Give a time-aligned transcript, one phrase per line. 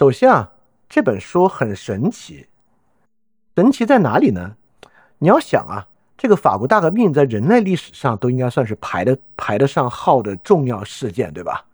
[0.00, 0.50] 首先啊，
[0.88, 2.46] 这本书很神奇，
[3.54, 4.56] 神奇在哪里呢？
[5.18, 11.66] 你要想啊，这个法国大革命在人类历史上都应该算是排的排得上号的重要事件，对吧？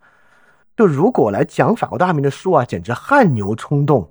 [0.77, 4.11] 就如果来讲法国大革命的书啊，简直汗牛充栋。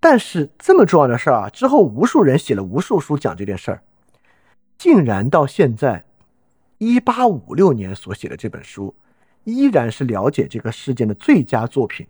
[0.00, 3.82] 但是这么重要的事儿啊，之后无数人写了无数书讲这件事儿，
[4.76, 6.04] 竟然到现在，
[6.78, 8.96] 一八五六年所写的这本书，
[9.44, 12.04] 依然是了解这个事件的最佳作品。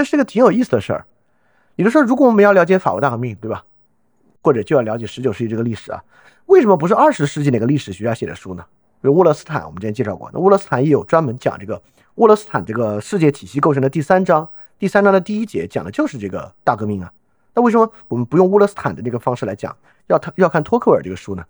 [0.00, 1.04] 这是个挺有意思的事儿。
[1.76, 3.64] 也就是说，如果我们要了解法国大革命，对吧？
[4.42, 6.02] 或者就要了解十九世纪这个历史啊，
[6.46, 8.64] 为什么不是二十世纪哪个历史学家写的书呢？
[9.02, 11.82] 比如沃勒斯坦，我们之前介绍过，那沃勒斯坦也有专门讲这个
[12.14, 14.48] 沃勒斯坦这个世界体系构成的第三章，
[14.78, 17.12] 第三章的第一节讲的就是这个大革命啊。
[17.54, 19.76] 那为什么我们不用沃勒斯坦的那个方式来讲，
[20.06, 21.44] 要他要看托克维尔这个书呢？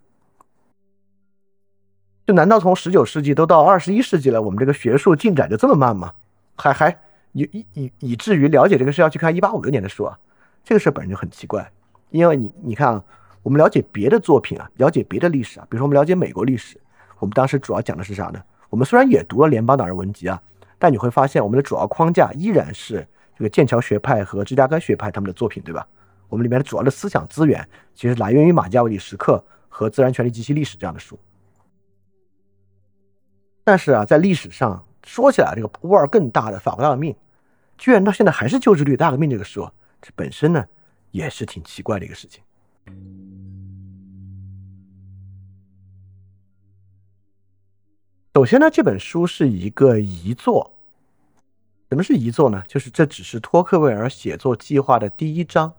[2.27, 6.13] 就难道从十九世纪都到二十一世纪了，我们这个学术进展就这么慢吗？
[6.57, 7.01] 还还？
[7.33, 10.19] 以以以以至于了解这个事要去看一八五六年的书啊，
[10.65, 11.71] 这个事本身就很奇怪。
[12.11, 13.05] 因为你你看啊，
[13.43, 16.77] 我们了解别的作品啊，了解别的历史啊，比如说我们了解美国历史，
[17.21, 18.43] 我们当时主要讲的是啥呢？
[18.69, 20.43] 我们虽然也读了联邦党人文集啊，
[20.77, 25.87] 但你会发现我们的主要框架依然是这个剑桥学派和芝加哥学派他们的作品，对吧？
[26.29, 27.65] 我们里面的主要的思想资源
[27.95, 31.17] 其实来源于马加维里时刻和自然权利及其历史这样的书。
[33.63, 34.85] 但是啊，在历史上。
[35.05, 37.15] 说起来，这个波尔更大的法国大革命，
[37.79, 39.69] 居然到现在还是救治率大革命这个书，
[40.01, 40.65] 这本身呢
[41.11, 42.43] 也是挺奇怪的一个事情。
[48.35, 50.75] 首先呢，这本书是一个遗作。
[51.89, 52.63] 什么是遗作呢？
[52.69, 55.73] 就是这只是托克维尔写作计划的第一章。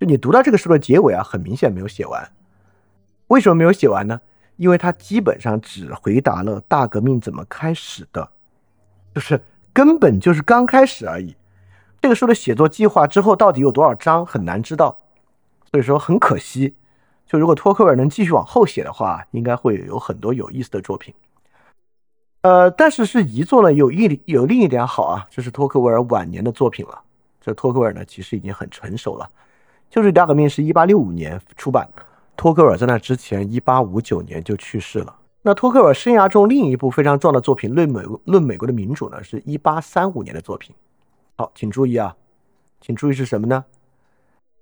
[0.00, 2.32] 就你读到这个书的结尾啊，很明显没有写完。
[3.28, 4.20] 为什么没有写完呢？
[4.56, 8.28] 因为他基本上只回答了大革命怎么开始的。
[9.18, 9.42] 就是
[9.72, 11.34] 根本就是刚开始而已。
[12.00, 14.96] 这个书的写作计划之后到底有多少章很难知道，
[15.72, 16.76] 所以说很可惜。
[17.26, 21.12] 就如果托克维尔能继续往后写的话，应该会有很多有意思的作品。
[22.42, 27.02] 呃，但是是遗作呢，有一有另一点好啊，这是托克维尔晚年的作品了。
[27.40, 29.28] 这托克维尔呢，其实已经很成熟了。
[29.90, 31.88] 就是大革命是一八六五年出版，
[32.36, 35.12] 托克维尔在那之前一八五九年就去世了。
[35.48, 40.76] 那托克尔生涯中另一部非常重要的作品《论美论美国的民主》呢，是一八三五年的作品。
[41.38, 42.14] 好，请注意啊，
[42.82, 43.64] 请注意是什么呢？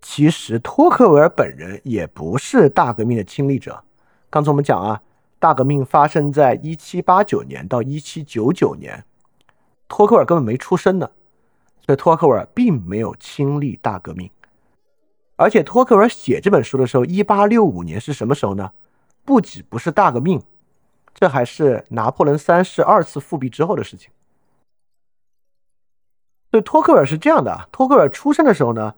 [0.01, 3.83] 其实托克维尔本人也不是大革命的亲历者。
[4.31, 5.03] 刚才我们讲啊，
[5.41, 9.05] 大革命发生在一七八九年到一七九九年，
[9.89, 11.11] 托克尔根本没出生呢，
[11.85, 14.31] 所以托克维尔并没有亲历大革命。
[15.35, 18.71] 而且托克维尔写这本书的时候，一八六五年是什么时候呢？
[19.25, 20.41] 不仅不是大革命。
[21.19, 24.11] 这还是拿破仑三世二次复辟之后的事情。
[26.51, 28.95] 所以托克尔是这样的：托克尔出生的时候呢，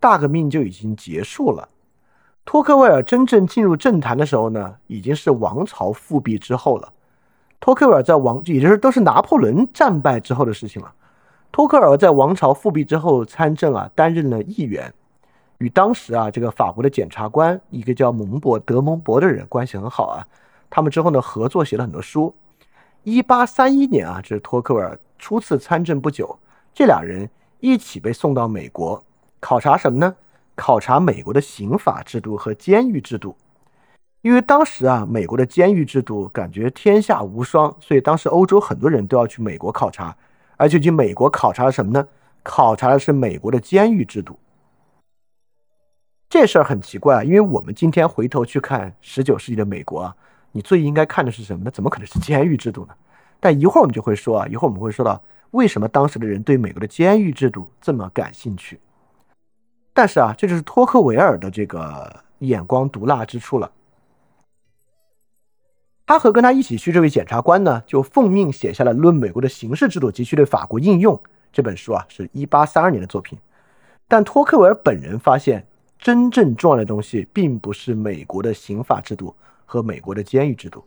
[0.00, 1.68] 大革命就已经结束了；
[2.46, 6.90] 托克维尔真正进入政坛的时候呢，已经是王朝复辟之后了。
[7.60, 10.94] 托克维尔在王，也就是都是拿破仑战败之后的事情了。
[11.52, 14.92] 托克尔在王朝复辟之后参政啊，担任了议员，
[15.58, 20.26] 与当时啊这个法国的检察官一个叫蒙博德蒙博的人关系很好啊。
[20.70, 22.34] 他们之后呢，合作写了很多书。
[23.04, 26.38] 一八三一年啊，这是托克维尔初次参政不久，
[26.74, 27.30] 这俩人
[27.60, 29.02] 一起被送到美国
[29.40, 30.14] 考察什么呢？
[30.54, 33.36] 考察美国的刑法制度和监狱制度。
[34.20, 40.14] 因为当时啊，美国的监狱制度感觉天下无双，所以当时欧洲很多人都要去美国考察，
[40.56, 42.06] 而且去美国考察什么呢？
[42.42, 44.38] 考察的是美国的监狱制度。
[46.28, 50.16] 这事儿很奇怪，因为我们今天回头去看十九世纪的美国啊。
[50.52, 51.70] 你最应该看的是什么呢？
[51.70, 52.94] 怎么可能是监狱制度呢？
[53.40, 55.22] 但一会儿我们就会说啊，一会儿我们会说到
[55.52, 58.80] 为什么当时的人对美国的监狱制度这么感兴趣。
[59.92, 63.70] 但是啊，这就是托克维尔的这个眼光毒辣之处了。
[66.06, 71.14] 他和跟他一起去这位检察官呢，就奉命写下了《论美国的刑事制度及其对法国应用》
[71.52, 73.38] 这本书啊，是一八三二年的作品。
[74.08, 75.66] 但托克维尔本人发现，
[75.98, 79.34] 真正重要的东西并不是美国的刑法制度。
[79.70, 80.82] 和美国的监狱制度，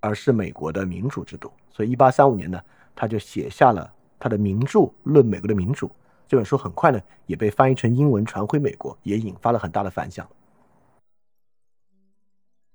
[0.00, 1.52] 而是美国的民主制度。
[1.70, 2.58] 所以，一八三五年呢，
[2.96, 5.86] 他就写下了他的名著《论美国的民主》
[6.26, 10.26] 这本书很快呢也被翻译成英文传回美国，也引发了很大的反响。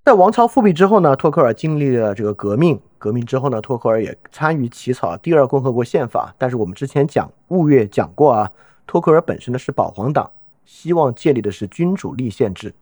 [0.05, 6.33] 在王朝复辟之后呢，托克尔经历了这个革命，革命之后呢，托克尔也参与起草第二共和国宪法。
[6.37, 8.51] 但是我们之前讲物月讲过啊，
[8.85, 10.31] 托克尔本身呢是保皇党，
[10.63, 12.73] 希望建立的是君主立宪制。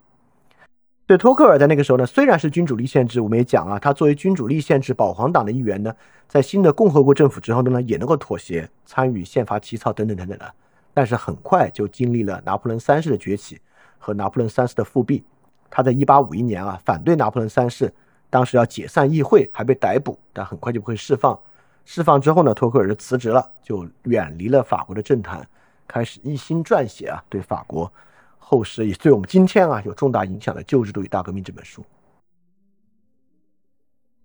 [1.07, 5.93] 对托克尔在那个时候呢，虽然是君主立宪制，我们也讲啊，他作为君主立宪制保皇党的一员呢，
[6.27, 10.53] 在新的共和国政府之后呢，也能够妥协，参与宪法起草等等等等的。
[10.95, 13.59] 但是很快就经历了拿破仑三世的崛起
[13.99, 15.23] 和拿破仑三世的复辟。
[15.69, 17.93] 他在1851年啊，反对拿破仑三世，
[18.31, 21.39] 当时要解散议会，还被逮捕，但很快就会释放。
[21.83, 25.47] 释放之后呢，托克尔就辞职了，就远离了法国的政坛，
[25.87, 27.91] 开始一心撰写啊，对法国。
[28.47, 31.83] 后世也对我们今天啊有重大影响的《旧制度与大革命》这本书。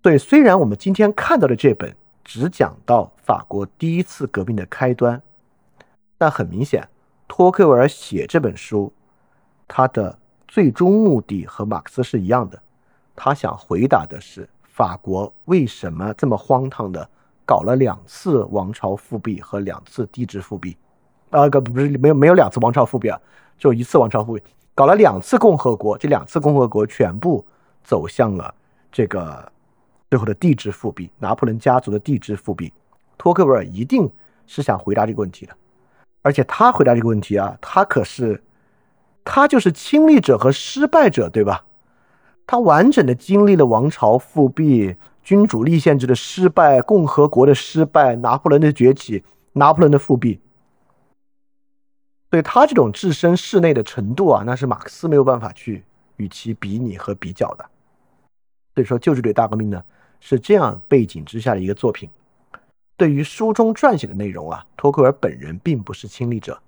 [0.02, 5.22] 对，虽然我们今天看到的这本只讲到法国第一次革命的开端，
[6.18, 6.86] 但很明显，
[7.26, 8.92] 托克维尔写这本书，
[9.66, 12.62] 他的最终目的和马克思是一样的。
[13.16, 17.08] 他想回答的是法国为什么这么荒唐的
[17.46, 20.76] 搞了两次王朝复辟和两次帝制复辟？
[21.30, 23.18] 啊，个不是没有没有两次王朝复辟啊。
[23.58, 24.42] 就一次王朝复辟，
[24.74, 27.44] 搞了两次共和国，这两次共和国全部
[27.84, 28.54] 走向了
[28.90, 29.52] 这个
[30.08, 32.72] 最后的帝制复辟，拿破仑家族的帝制复辟。
[33.18, 34.10] 托克维尔一定
[34.46, 35.52] 是想回答这个问题的，
[36.22, 38.42] 而且他回答这个问题啊，他可是
[39.22, 41.62] 他就是亲历者和失败者，对吧？
[42.46, 49.22] 他完整的经历了王朝复辟、君主立宪制的失败、共和国的失败、拿破仑的崛起、
[49.52, 50.40] 拿破仑的复辟。
[52.30, 55.84] 对他这种置身事内的程度啊，那是马克思没有办法去
[56.16, 57.68] 与其比拟和比较的。
[58.76, 59.82] 所以说，《旧制度大革命》呢
[60.20, 62.08] 是这样背景之下的一个作品。
[62.96, 66.62] 对于书中撰写的内容啊，托克尔本人并不是亲历者。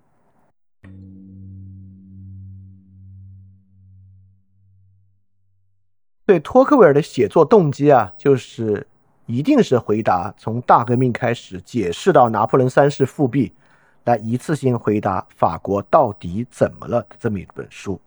[6.26, 8.84] 对托克维尔的写作动机啊，就是
[9.26, 13.52] 一定是回答从大革命开始解释到拿破仑三世复辟。
[14.04, 18.00] 来一次性回答法国到底怎么了这么一本书，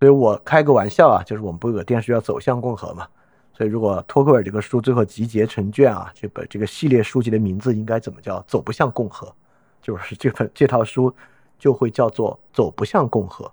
[0.00, 3.06] 所以我开个玩笑啊，就是我们不有个电视要走向共和嘛，
[3.52, 8.40] 所以如果托克尔这个书最后集结成卷啊，这本这个系列书籍的名字应该怎么叫？
[8.48, 9.32] 走不向共和，
[9.80, 11.14] 就是这本这套书
[11.56, 13.48] 就会叫做走不向共和。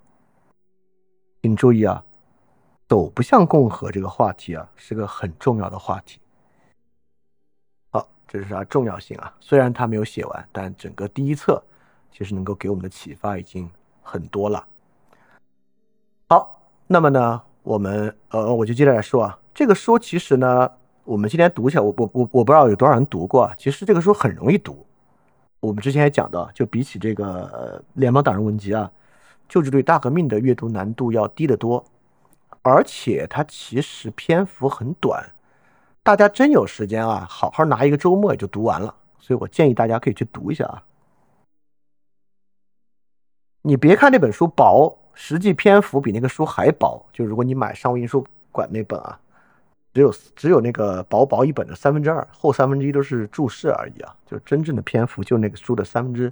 [1.44, 2.04] 请注意啊，
[2.88, 6.20] 走不向共和这个话题啊，是个很重要的话题。
[8.32, 9.34] 这是它重要性啊！
[9.40, 11.62] 虽然它没有写完，但整个第一册
[12.12, 13.68] 其实能够给我们的启发已经
[14.04, 14.68] 很多了。
[16.30, 20.72] 好，那么呢，我们呃，我就接着来说啊，这个书其实呢，
[21.06, 23.56] 我们今天读起来，我我我我不知道有多少人读过啊。
[23.58, 24.86] 其实这个书很容易读，
[25.60, 28.92] 我们之前也讲到，就比起这个《联邦党人文集》啊，
[29.50, 31.84] 《旧制度大革命》的阅读难度要低得多，
[32.62, 35.26] 而且它其实篇幅很短。
[36.02, 40.84] 大家真有时间啊，好好拿一个周末也就读完了，所以我建议大家可以去读一下啊。
[43.62, 47.06] 你别看这本书薄，实际篇幅比那个书还薄。
[47.12, 49.20] 就如果你买商务印书馆那本啊，
[49.94, 54.16] 只有只有那个薄薄一本的三分之二，后三分之一都是注释而已啊。
[54.26, 56.32] 就真正的篇幅就那个书的三分之，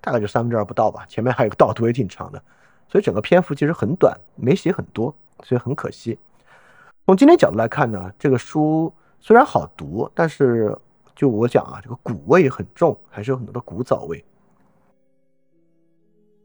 [0.00, 1.04] 大概就三分之二不到吧。
[1.06, 2.42] 前面还有个导读也挺长的，
[2.88, 6.16] 所以整个篇幅其实很短，没写很多，所以很可惜。
[7.04, 8.92] 从今天角度来看呢，这个书。
[9.24, 10.76] 虽然好读，但是
[11.14, 14.24] 就我讲啊，这个古味很重，还是有很多的古早味。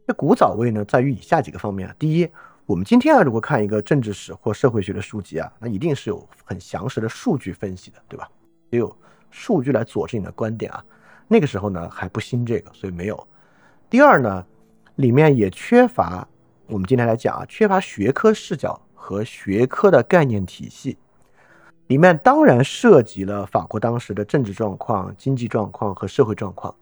[0.06, 1.96] 这古早味呢，在于以下几个方面。
[1.98, 2.30] 第一，
[2.68, 8.30] 我们今天啊，如果看一个政治史或社会学的书籍啊，那一定是有很详实的数据分析的，对吧？
[8.70, 8.96] 也有
[9.32, 10.86] 数据来佐证你的观点啊。
[11.28, 13.28] 那个时候呢，还不兴这个，所以没有。
[13.90, 14.46] 第二呢，
[14.98, 16.28] 里面也缺乏
[16.68, 20.98] 我们今天来讲啊，缺乏学科视角和学科的概念体系。
[21.88, 26.76] 里面当然涉及了法国当时的政治状况、经济状况和社会状况，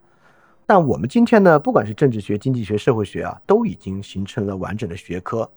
[0.65, 5.47] 但我们今天呢，不管是政治学、经济学、社会学啊，都已经形成了完整的学科。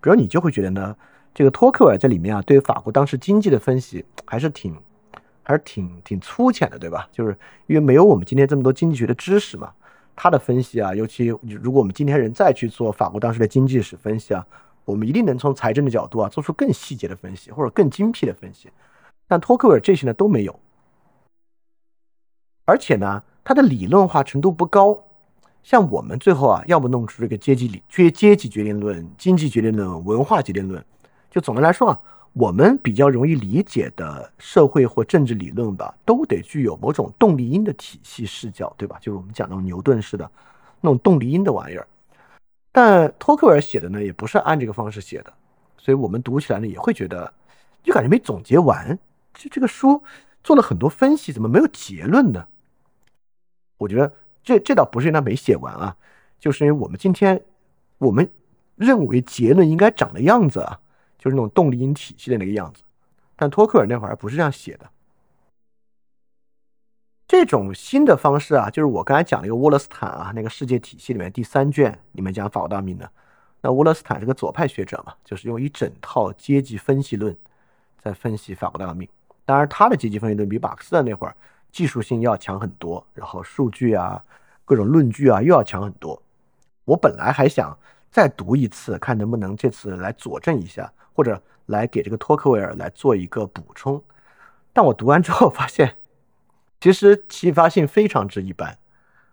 [0.00, 0.96] 比如你就会觉得呢，
[1.34, 4.74] 这个托克尔在里面啊，对法国当时经济的分析还是挺，
[5.42, 7.06] 还是挺挺粗浅的，对吧？
[7.12, 9.70] 就是因为没有我们今天这么多经济学的知识嘛，
[10.14, 14.46] 他的分析啊，尤其如果我们今天人再去做法国当时的经济史分析啊。
[14.86, 18.70] 我们一定能从财政的角度啊，做出更细节的分析或者更精辟的分析，
[19.28, 20.58] 但托克维尔这些呢都没有，
[22.64, 25.02] 而且呢，他的理论化程度不高。
[25.62, 30.82] 像我们最后啊，要么弄出这个阶级理阶阶级决定论、经济决定论、文化决定论，
[31.28, 32.00] 就总的来说啊，
[32.34, 38.96] 我们比较容易理解的社会或政治理论吧，都得具有某种动力因的体系视角，对吧？
[39.00, 40.30] 就是我们讲那种牛顿式的
[40.80, 41.88] 那种动力因的玩意儿。
[42.76, 45.32] 但托克尔写的呢，也不是按这个方式写的，
[45.78, 47.32] 所以我们读起来呢，也会觉得
[47.82, 48.98] 就感觉没总结完。
[49.32, 50.02] 就这个书
[50.44, 52.46] 做了很多分析，怎么没有结论呢？
[53.78, 55.96] 我觉得这这倒不是因为他没写完啊，
[56.38, 57.42] 就是因为我们今天
[57.96, 58.30] 我们
[58.74, 60.78] 认为结论应该长的样子啊。
[61.18, 62.82] 就是那种动力因体系的那个样子，
[63.34, 64.88] 但托克尔那会儿不是这样写的。
[67.28, 73.10] 这种新的方式啊，就是我刚才讲了一个沃勒斯坦啊，那个世界体系里面第三卷里面讲法国大革命的。
[73.60, 77.36] 那沃勒斯坦是个左派学者嘛，就是用一整套阶级分析论
[78.00, 79.08] 在分析法国大革命。
[79.44, 81.34] 当然，他的阶级分析论比马克思的那会儿
[81.72, 84.22] 技术性要强很多，然后数据啊、
[84.64, 86.20] 各种论据啊又要强很多。
[86.84, 87.76] 我本来还想
[88.10, 90.92] 再读一次，看能不能这次来佐证一下。
[91.16, 93.98] 或者来给这个托克维尔来做一个补充，
[94.74, 95.96] 但我读完之后发现，
[96.80, 98.78] 其实启发性非常之一般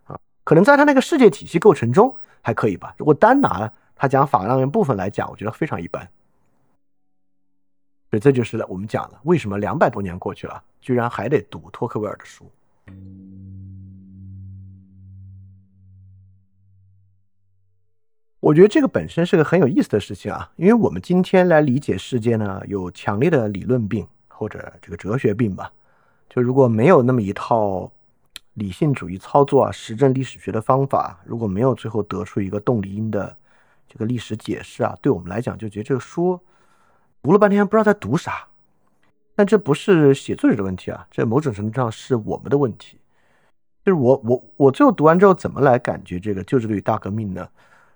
[0.06, 2.96] 啊，可能在他那个世界体系构成中还可以吧。
[2.98, 6.10] 如果单拿他讲法拉利部分来讲，我觉得非常一般。
[8.10, 12.50] 所以这就是我们讲的，为什么两百多年过去了，居然还得读托克维尔的书。
[18.40, 25.72] 我觉得这个本身是个很有意思的事情啊，因为我们今天来理解世界呢，有强烈的理论病或者这个哲学病吧。
[26.34, 27.92] 就如果没有那么一套
[28.56, 33.38] 理性主义操作啊、实证历史学的方法，如果没有最后得出一个动力因的
[33.88, 36.40] 这个历史解释啊，对我们来讲就觉得这个书
[37.22, 38.48] 读了半天不知道在读啥。
[39.36, 42.98] 但这不是写作者的问题啊，这某种程度上是我们的问题。
[43.86, 47.48] 就是我我我最后读完之后怎么来感觉这个旧制度与大革命呢？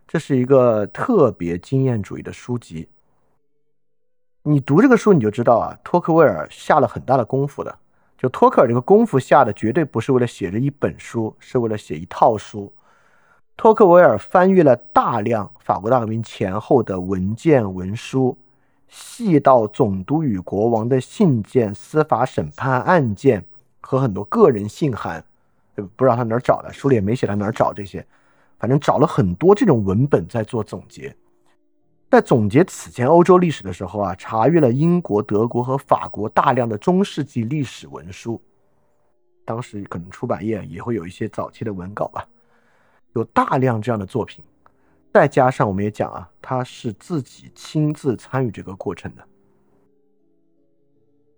[0.08, 2.88] 这是一个特别经验主义的书籍。
[4.44, 7.80] 你读这个书，你就知道啊，托克维尔下了很大的功夫的。
[8.18, 12.74] 就托克尔这个功夫下的，绝对不是为了写这一本书，是为了写一套书。
[13.56, 18.38] 托克维尔翻阅了大量法国大革命前后的文件文书，
[18.88, 23.46] 细到总督与国王的信件、司法审判案件
[23.80, 25.24] 和很多个人信函，
[25.76, 28.06] 不知道他哪儿找的，书里也没写他哪儿找这些。
[28.60, 31.16] 反正找了很多这种文本在做总结，
[32.10, 38.42] 在总结此前欧洲历史的时候啊，查阅了英国、德国和法国大量的中世纪历史文书，
[39.44, 42.26] 当时可能出版业也会有一些早期的文稿吧，
[43.14, 44.44] 有大量这样的作品，
[45.14, 49.28] 再加上我们也讲啊，他是自己亲自参与这个过程的，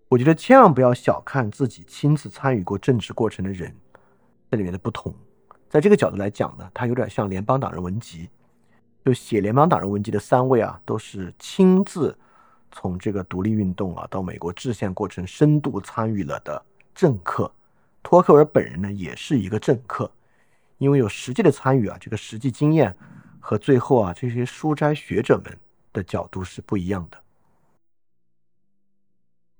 [0.07, 3.75] 我觉得千万不要小看自己亲自参与过政治过程的人，
[4.51, 5.11] 这里面的不同。
[5.67, 8.29] 在这个角度来讲呢，他有点像联邦党人文集，
[9.09, 12.15] 就写联邦党人文集的三位啊，都是亲自
[12.71, 16.63] 从这个独立运动啊到美国制宪过程深度参与了的
[16.93, 17.51] 政客。
[18.03, 20.11] 托克维尔本人呢，也是一个政客，
[20.77, 22.95] 因为有实际的参与啊，这个实际经验
[23.39, 25.57] 和最后啊这些书斋学者们
[25.91, 27.17] 的角度是不一样的。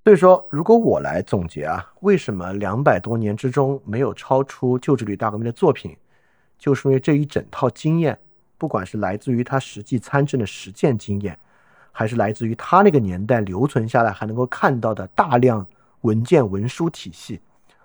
[0.04, 5.98] 所以说，如果我来总结啊，为什么两百多年之中没有超出旧制度大革命的作品，
[6.60, 8.20] 就是因为这一整套经验，
[8.60, 11.36] 不管是来自于他实际参政的实践经验，
[11.92, 15.66] 还是来自于他那个年代留存下来还能够看到的大量
[16.02, 17.42] 文件文书体系，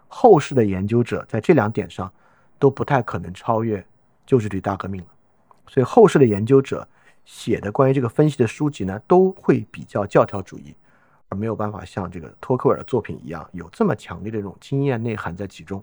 [0.08, 2.12] 后世的研究者在这两点上
[2.58, 3.82] 都不太可能超越
[4.26, 5.06] 旧制度大革命了。
[5.66, 6.86] 所以后世的研究者
[7.24, 10.74] 写的关于这个分析的书籍呢，都会比较教条主义。
[11.30, 15.82] 而没有办法像这个托克维尔的作品一样有这么强烈的这种经验内涵在其中，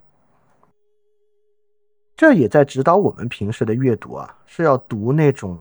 [2.21, 5.57] 这也在指导我们平时的阅读啊，是要读那种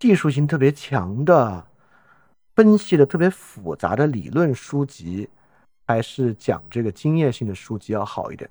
[0.00, 1.64] 技术性特别强的、
[2.56, 5.28] 分析的特别复杂的理论书籍，
[5.86, 8.50] 还是讲这个经验性的书籍要好一点。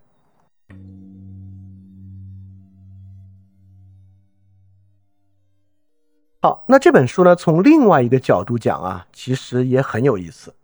[6.41, 10.55] 好，那这本书呢，从另外一个角度讲啊，其实也很有意思。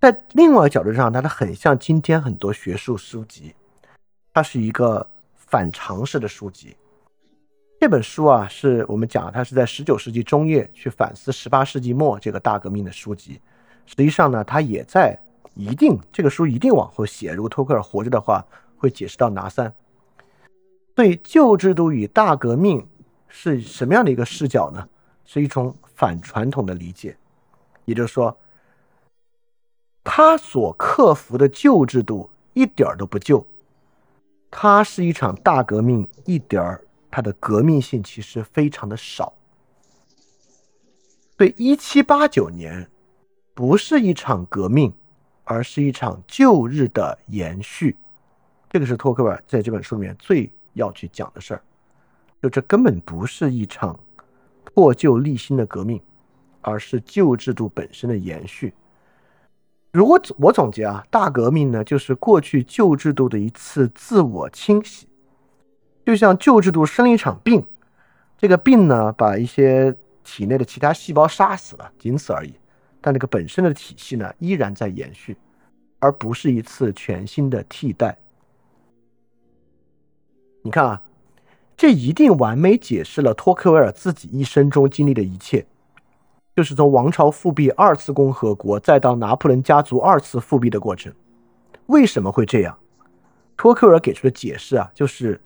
[0.00, 3.54] 在另外一个角度上，它很像今天很多学术书籍，
[4.32, 5.10] 它是一个
[5.54, 6.76] 反常识的书籍。
[7.78, 13.40] 这本书啊，是我们讲它是在十九世纪中叶去反思十八世纪末这个大革命的书籍。
[13.86, 15.16] 实际上呢，它也在
[15.54, 17.32] 一定这个书一定往后写。
[17.32, 18.44] 如果托克尔活着的话，
[18.76, 19.72] 会解释到拿三。
[20.92, 22.84] 对旧制度与大革命。
[23.28, 24.88] 是什么样的一个视角呢？
[25.24, 27.16] 是一种反传统的理解，
[27.84, 28.36] 也就是说，
[30.02, 33.46] 他所克服的旧制度一点都不旧，
[34.56, 36.80] 它是一场大革命，一点儿
[37.10, 39.34] 它的革命性其实非常的少。
[41.36, 42.88] 对，一七八九年
[43.52, 44.94] 不是一场革命，
[45.42, 47.96] 而是一场旧日的延续。
[48.70, 51.62] 这个是托克维尔在这本书里面最要去讲的事儿。
[52.40, 53.98] 就这根本不是一场
[54.62, 56.00] 破旧立新的革命，
[56.60, 58.72] 而是旧制度本身的延续。
[59.94, 65.06] 如果我总结啊，大革命呢，就是过去旧制度的一次自我清洗，
[66.04, 67.64] 就像旧制度生了一场病，
[68.36, 72.52] 这个病呢，把一些体内的其他细胞杀死了，仅此而已。
[73.00, 75.36] 但那个本身的体系呢，依然在延续，
[76.00, 78.18] 而不是一次全新的替代。
[80.62, 81.02] 你看啊，
[81.76, 85.64] 这一定完美解释了托克维尔自己一生中经历的一切。
[86.54, 91.12] 就是从王朝复辟、二次共和国，再到拿破仑家族二次复辟的过程，
[91.86, 92.78] 为什么会这样？
[93.56, 95.40] 托克维尔给出的解释啊，就是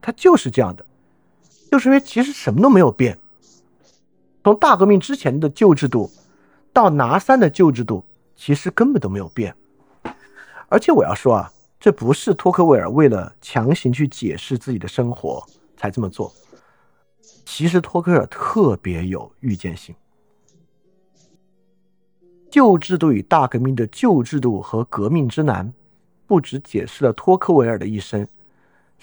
[0.00, 0.84] 他就是这样的，
[1.70, 3.18] 就是因为其实什么都没有变。
[4.44, 6.10] 从大革命之前的旧制度
[6.72, 8.04] 到拿三的旧制度，
[8.34, 9.54] 其实根本都没有变。
[10.68, 15.42] 而且我要说啊，这不是托克维尔为了强行去解释自己的生活
[15.76, 16.32] 才这么做，
[17.46, 19.94] 其实托克尔特别有预见性。
[22.52, 25.72] 旧制度与大革命的旧制度和革命之难，
[26.26, 28.28] 不只解释了托克维尔的一生，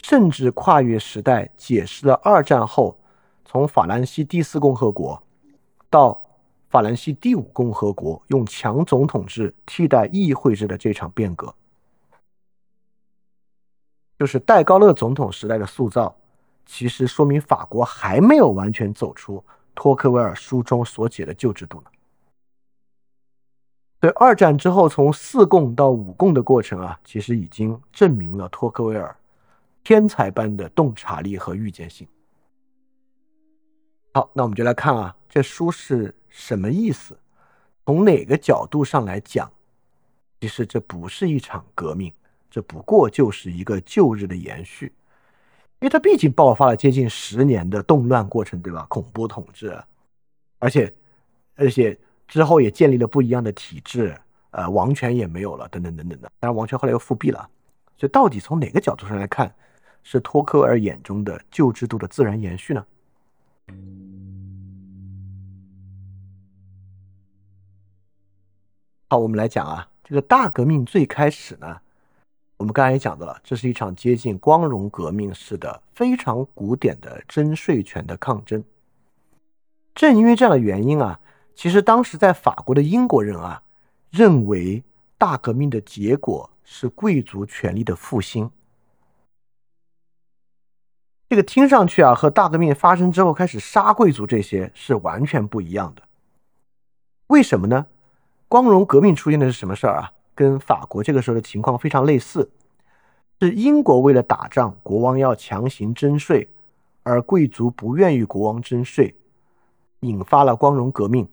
[0.04, 2.96] 甚至跨越时代，解释了二战后
[3.44, 5.24] 从法兰西第四共和国
[5.90, 6.22] 到
[6.70, 11.52] 法兰西第五共和国用强总统制替代议会制的这场变革。
[14.20, 16.16] 就是戴高乐总统时代的塑造，
[16.68, 21.90] 其实说明法国还没有完全走出托克维尔书中所解的旧制度呢。
[24.00, 29.14] 对二战之后从四共到五共的过程啊，其实已经证明了托克维尔
[29.84, 32.08] 天才般的洞察力和预见性。
[34.14, 37.20] 好，那我们就来看啊，这书是什么意思？
[37.86, 39.52] 从哪个角度上来讲，
[40.40, 42.14] 其实这不是一场革命，
[42.50, 44.94] 这不过就是一个旧日的延续，
[45.80, 48.86] 因为它毕竟爆发了接近十年的动乱过程，对吧？
[48.90, 49.78] 恐怖统治，
[50.60, 50.96] 而且，
[51.56, 52.00] 而且。
[52.30, 54.16] 之后也建立了不一样的体制，
[54.52, 56.32] 呃，王权也没有了，等等等等的。
[56.40, 57.50] 当然，王权后来又复辟了。
[57.98, 59.52] 所以，到底从哪个角度上来看，
[60.04, 62.86] 是托克尔眼中的旧制度的自然延续呢？
[69.08, 71.78] 好，我们来讲啊，这个大革命最开始呢，
[72.58, 78.64] 我们刚才也讲到了，这是一场接近光荣革命式的、非常古典的征税权的抗争。
[79.96, 81.20] 正因为这样的原因啊。
[81.60, 83.62] 其实当时在法国的英国人啊，
[84.10, 84.82] 认为
[85.18, 88.50] 大革命的结果是贵族权力的复兴。
[91.28, 96.04] 这个听上去啊，和大革命发生之后开始杀贵族这些是完全不一样的。
[97.28, 97.88] 为什么呢？
[98.48, 100.14] 光荣革命出现的是什么事儿啊？
[100.34, 102.50] 跟法国这个时候的情况非常类似，
[103.42, 106.48] 是英国为了打仗，国王要强行征税，
[107.04, 109.14] 而贵族不愿与国王征税，
[110.00, 111.28] 引发了光荣革命。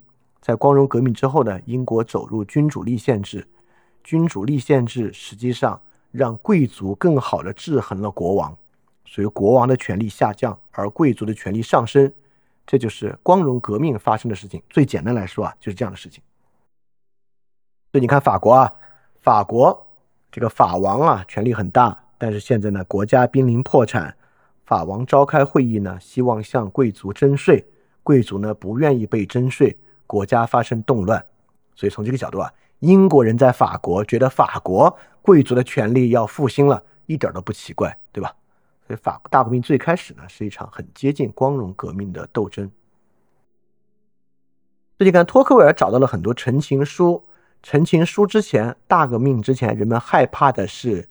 [0.47, 3.45] 在光荣革命之后呢，英国走入君主立宪制。
[4.05, 5.81] 君主立宪制实际上
[6.13, 8.57] 让贵族更好的制衡了国王，
[9.05, 12.13] 所以国王的权力下降，而贵族的权力上升。
[12.65, 14.63] 这就是光荣革命发生的事情。
[14.71, 16.23] 最简单来说啊，就是这样的事情。
[17.91, 18.73] 所以你看法国啊，
[19.21, 19.85] 法国
[20.31, 24.17] 这个法王啊，权力很大，但是现在呢，国家濒临破产，
[24.65, 27.65] 法王召开会议呢，希望向贵族征税，
[28.05, 29.77] 贵族呢不愿意被征税。
[30.07, 31.25] 国家发生动乱，
[31.75, 38.35] 所以从这个角度啊，英国人在法国觉得法国贵族的权利要复兴了，一点都不奇怪，对吧？
[38.87, 42.71] 所以法国大革命最开始呢，是一场很接近光荣革命的斗争。
[44.97, 47.23] 最近看托克维尔找到了很多陈情书，
[47.63, 51.09] 陈情书之前，大革命之前，人们害怕的是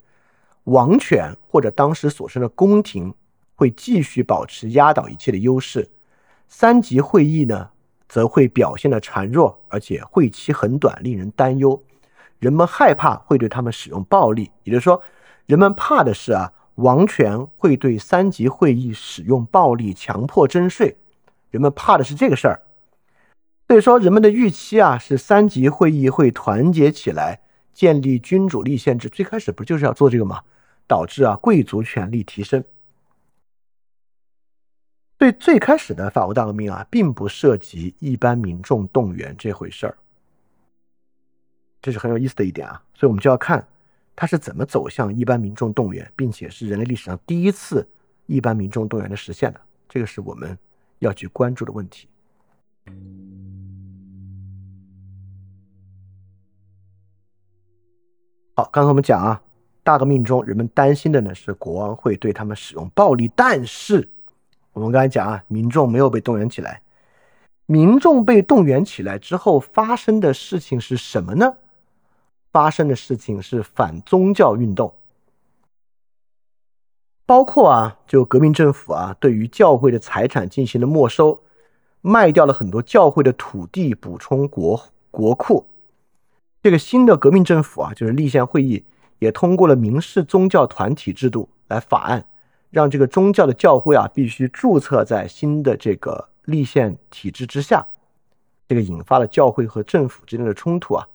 [0.63, 3.13] 王权或者当时所生的宫廷
[3.53, 5.89] 会继续保持压倒一切的优势，
[6.47, 7.71] 三级会议呢？
[8.07, 11.81] 则会表现的孱弱，而且会期很短，令人担忧。
[12.39, 15.01] 人们害怕会对他们使用暴力，也就是说，
[15.45, 20.97] 人们怕的是啊，王权会对三级会议使用暴力，强迫征税。
[21.49, 22.61] 人们怕的是这个事儿。
[23.67, 27.39] 所以说，人们的预期啊，是三级会议会团结起来，
[27.73, 29.09] 建立君主立宪制。
[29.09, 30.41] 最开始不就是要做这个吗？
[30.85, 32.63] 导致啊，贵族权力提升。
[35.17, 39.97] 对最开始的法国大革命啊，并不涉及一般民众动员这回事儿，
[41.81, 42.83] 这是很有意思的一点啊。
[42.93, 43.65] 所以我们就要看
[44.15, 47.87] 它是怎么走向一般民众动员，并且是人类历史上第一次
[48.25, 50.57] 一般民众动员的实现的，这个是我们
[50.99, 52.09] 要去关注的问题。
[58.55, 59.41] 好，刚才我们讲啊，
[59.81, 64.09] 大革命中人们担心的呢是国王会对他们使用暴力，但是
[64.75, 66.81] 我们刚才讲啊，民众没有被动员起来。
[67.65, 71.55] 民众被动员起来之后发生的事情是什么呢？
[72.51, 74.93] 发生的事情是反宗教运动，
[77.25, 81.41] 包括啊，就革命政府啊，对于教会的财产进行了没收，
[82.01, 85.65] 卖掉了很多教会的土地，补充国国库。
[86.61, 88.83] 这个新的革命政府啊，就是立宪会议
[89.19, 92.25] 也通过了民事宗教团体制度来法案，
[92.75, 97.87] 让这个宗教的教会啊必须注册在新的这个立宪体制之下，
[98.67, 101.07] 这个引发了教会和政府之间的冲突啊。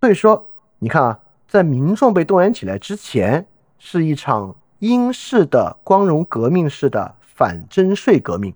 [0.00, 3.46] 所以说，你看啊，在民众被动员起来之前，
[3.78, 8.54] 是一场英式的光荣革命式的反征税革命；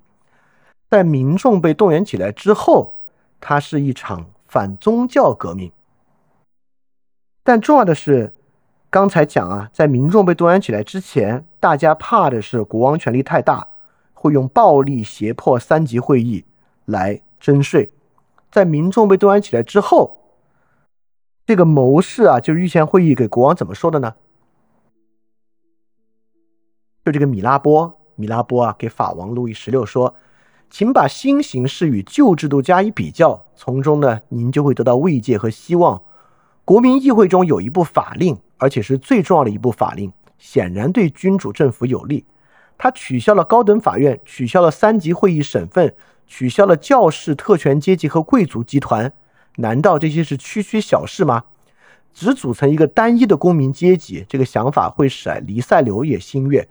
[0.88, 2.94] 在民众被动员起来之后，
[3.38, 4.30] 它是一场。
[4.50, 5.70] 反宗教革命，
[7.44, 8.34] 但重要的是，
[8.90, 13.68] 刚才讲啊，在民众被动员起来之前，大家怕的是国王权力太大，
[14.12, 16.44] 会用暴力胁迫三级会议
[16.86, 17.88] 来征税；
[18.50, 20.16] 在民众被动员起来之后，
[21.46, 24.14] 这个谋士啊，就是御前会议给国王怎么说的呢？
[27.04, 30.16] 就这个米拉波，米拉波啊，给法王路易十六说。
[30.68, 36.00] 请把新形势与旧制度加以比较，从中呢，您就会得到慰藉和希望。
[36.64, 42.24] 国民议会中有一部法令，而且是最重要的一部法令，显然对君主政府有利。
[42.78, 45.94] 他取消了高等法院，取消了三级会议省份，
[46.26, 49.12] 取消了教士、特权阶级和贵族集团。
[49.56, 51.44] 难道这些是区区小事吗？
[52.12, 56.66] 只组成一个单一的公民阶级，这个想法会使黎塞留也心悦，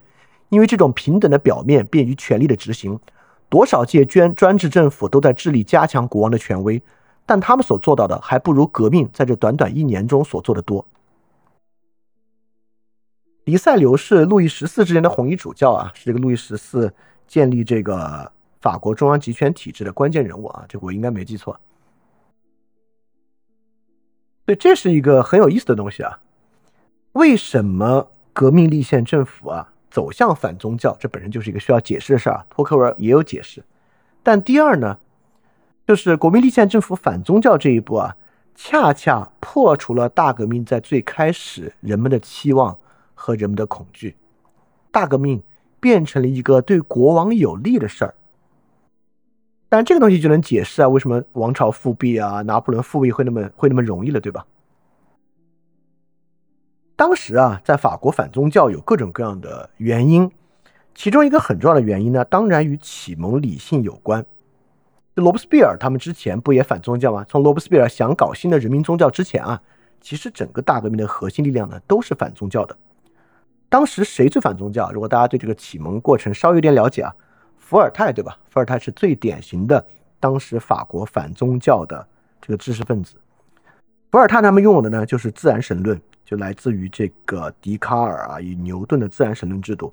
[0.49, 2.99] 因为这种平等的表面便于权力的执行。
[3.47, 6.81] 多少届专专制政府都在致力加强国王的权威，
[7.25, 10.85] 但他们所做到的还不如革命在这短短一年中所做的多。
[13.45, 16.93] 黎塞留是路易十四之前的红衣主教啊，是这个路易十四
[17.27, 21.59] 建立这个法国中央集权体制的关键人物啊，这我应该没记错。
[24.45, 26.19] 对，这是一个很有意思的东西啊。
[27.13, 29.73] 为什么革命立宪政府啊？
[29.91, 32.45] 走向反宗教，这本身就是一个需要解释的事儿。
[32.47, 33.63] 托克维尔也有解释，
[34.21, 34.99] 但第二呢，
[35.87, 38.15] 就是国民立宪政府反宗教这一步啊，
[38.53, 42.77] 恰恰破除了大革命在最开始人们的期望
[43.19, 44.15] 和人们的恐惧。
[44.91, 45.43] 大革命
[45.81, 48.15] 变成了一个对国王有利的事儿，
[49.67, 54.45] 但这个东西就能解释啊，为什么王朝复辟啊，拿破仑复辟会那么会那么容易了，对吧？
[56.95, 60.31] 当时啊，在法国反宗教有各种各样的原因，
[60.95, 64.25] 其中一个很重要的原因呢，当然与启蒙理性有关。
[65.15, 67.25] 罗伯斯庇尔他们之前不也反宗教吗？
[67.27, 69.61] 从罗伯斯庇尔想搞新的人民宗教之前啊，
[70.01, 72.75] 其实整个大革命的核心力量呢都是反宗教的。
[73.69, 74.91] 当时谁最反宗教？
[74.91, 77.15] 如果大家对这个启蒙过程稍微有点了解啊，
[77.57, 78.37] 伏尔泰对吧？
[78.49, 79.85] 伏尔泰是最典型的
[80.19, 82.05] 当时法国反宗教的
[82.41, 83.15] 这个知识分子。
[84.11, 86.01] 伏尔泰他们拥有的呢就是自然神论。
[86.25, 89.91] 就来自于这个笛卡尔啊，与牛顿的自然神论制度。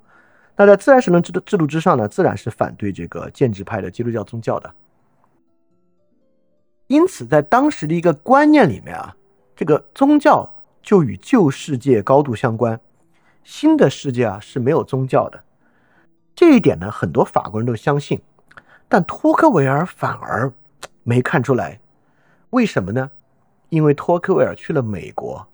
[0.55, 4.71] 那在自然神论制度制度之上呢，自然是反对这个建制派的基督教宗教的。
[6.85, 9.15] 因此，在当时的一个观念里面啊，
[9.55, 10.47] 这个宗教
[10.83, 12.79] 就与旧世界高度相关，
[13.47, 15.41] 新的世界啊是没有宗教的。
[16.35, 18.19] 这一点呢，很多法国人都相信，
[18.89, 20.51] 但托克维尔反而
[21.03, 21.79] 没看出来。
[22.49, 23.09] 为什么呢？
[23.69, 25.47] 因为托克维尔去了美国。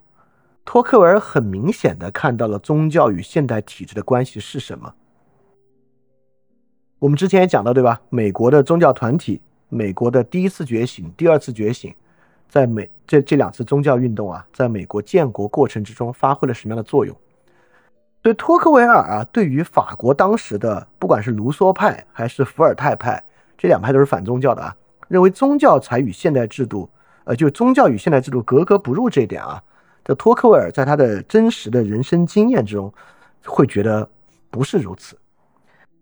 [0.64, 4.92] 托克维尔很明显的看到了宗教与现代体制的关系是什么。
[6.98, 8.02] 我们之前也讲到，对吧？
[8.10, 11.94] 美国的宗教团体，美国的第一次觉醒、第二次觉醒，
[12.48, 17.16] 在美这这两次宗教运动啊，在美国建国过程之中发挥了什么样的作用？
[18.24, 23.22] 对托克维尔啊，对于法国当时的不管是卢梭派还是伏尔泰派，
[23.58, 24.74] 这两派都是反宗教的啊，
[25.08, 26.88] 认为宗教才与现代制度，
[27.24, 29.62] 呃，就宗教与现代制度格格不入这一点啊。
[30.02, 32.90] 这托克维尔在他的真实的人生经验之中，
[33.44, 34.08] 会觉得
[34.48, 35.18] 不是如此，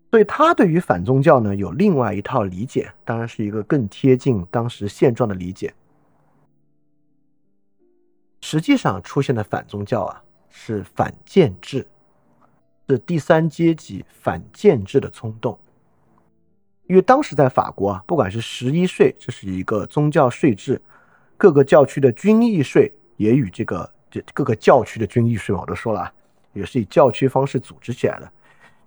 [0.09, 5.73] 所以他对于反宗教呢有另外一套理解，当然是一个更贴近当时现状的理解。
[8.39, 11.85] 实际上出现的反宗教啊，是反建制，
[12.87, 15.57] 是第三阶级反建制的冲动。
[16.87, 20.81] 因为当时在法国啊，不管是十一税，这是一个宗教税制，
[21.37, 23.91] 各个教区的军役税也与这个。
[24.13, 26.13] 这各个教区的军役税，我都说了啊，
[26.53, 28.31] 也是以教区方式组织起来的。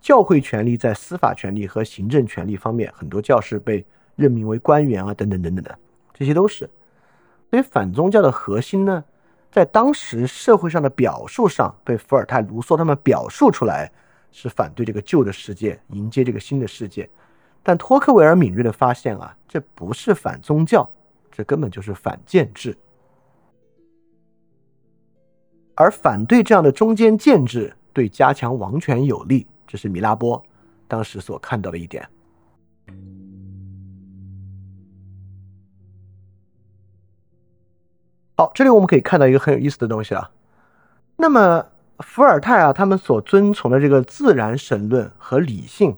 [0.01, 5.77] 教会权力在司法权力和行政权力方面，很多教士被任命为官员啊，等等等等的，
[6.15, 6.71] 这些都是。
[7.51, 9.03] 所以反宗教的核心呢，
[9.57, 13.91] 在当时社会上的表述上，被伏尔泰、卢梭他们表述出来
[14.31, 17.09] 是反对这个旧的世界，迎接这个新的世界。
[17.63, 20.87] 但托克维尔敏锐的发现啊，这不是反宗教，
[21.33, 22.77] 这根本就是反建制。
[25.75, 30.45] 而反对这样的中间建制，对加强王权有利，这是米拉波
[30.87, 32.07] 当时所看到的一点。
[38.39, 40.31] 好，这里我们可以看到一个很有意思的东西啊。
[41.17, 41.69] 那么
[42.01, 45.97] 伏尔泰啊，他们所遵从的这个自然神论和理性，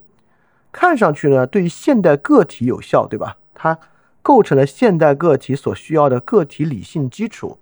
[0.71, 3.39] 看上去呢，对于现代个体有效，对吧？
[3.55, 3.77] 它
[4.23, 7.59] 构成了现代个体所需要的个体理性基础。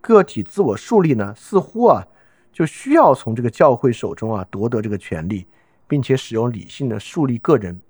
[0.00, 2.06] 个体自我树立呢，似乎啊，
[2.52, 5.48] 就需要从这个教会手中啊夺得这个权利，
[5.88, 7.80] 并且使用理性的树立个人。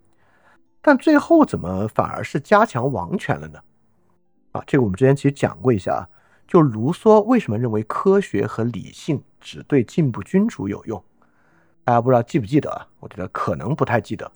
[0.80, 3.58] 但最后怎么反而是加强王权了呢？
[4.52, 6.08] 啊，这个我们之前其实讲过一下啊。
[6.50, 11.00] 就卢梭为什么认为科学和理性只对进步君主有用？
[11.84, 12.88] 大家不知道记不记得啊？
[12.98, 14.32] 我觉得可能不太记得。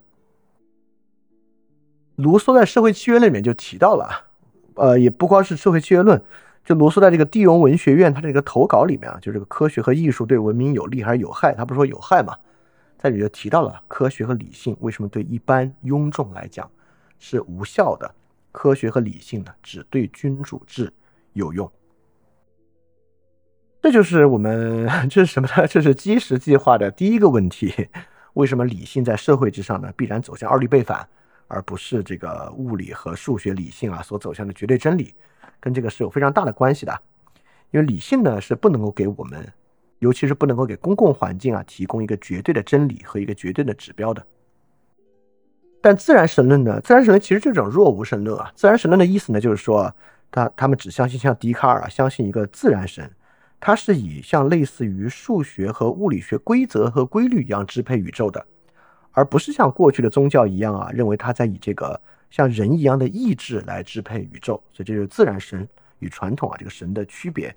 [2.15, 4.27] 卢梭在《社会契约论》里面就提到了，
[4.75, 6.17] 呃，也不光是《社会契约论》，
[6.65, 11.53] 就卢梭在这个地荣文学院他这个投稿里面啊，就这个科学和艺术对文明有利还是有害？
[11.53, 12.37] 他不是说有害嘛，
[12.97, 16.71] 在里就提到了科学和理性为什么对一般庸众来讲
[17.19, 18.15] 是无效的？
[18.53, 20.93] 科学和理性呢，只对君主制
[21.33, 21.69] 有用。
[23.85, 25.67] 这就是我们 这是什么呢？
[25.67, 27.71] 这是基石计划的第一个问题：
[28.33, 29.93] 为什么理性在社会之上呢？
[29.95, 31.07] 必然走向二律背反，
[31.49, 35.15] 而不是这个物理和数学理性啊所走向的绝对真理，
[35.61, 36.99] 跟这个是有非常大的关系的。
[37.73, 39.47] 因为理性呢是不能够给我们，
[39.99, 44.27] 尤其是不能够给公共环境啊提供一个绝对的真理和一个绝对的指标的。
[45.83, 46.81] 但自然神论呢？
[46.81, 48.51] 自然神论其实这种若无神论啊。
[48.55, 49.95] 自然神论的意思呢，就是说
[50.31, 53.11] 他他们只相信像笛卡尔啊，相信一个自然神。
[53.61, 58.45] 它是以像类似于数学和物理学规则和规律一样支配宇宙的，
[59.13, 61.99] 而不是像过去的宗教一样啊，认为它在以这个
[62.31, 64.63] 像人一样的意志来支配宇宙。
[64.71, 65.67] 所以这就是自然神
[66.01, 67.49] 与传统啊这个神的区别。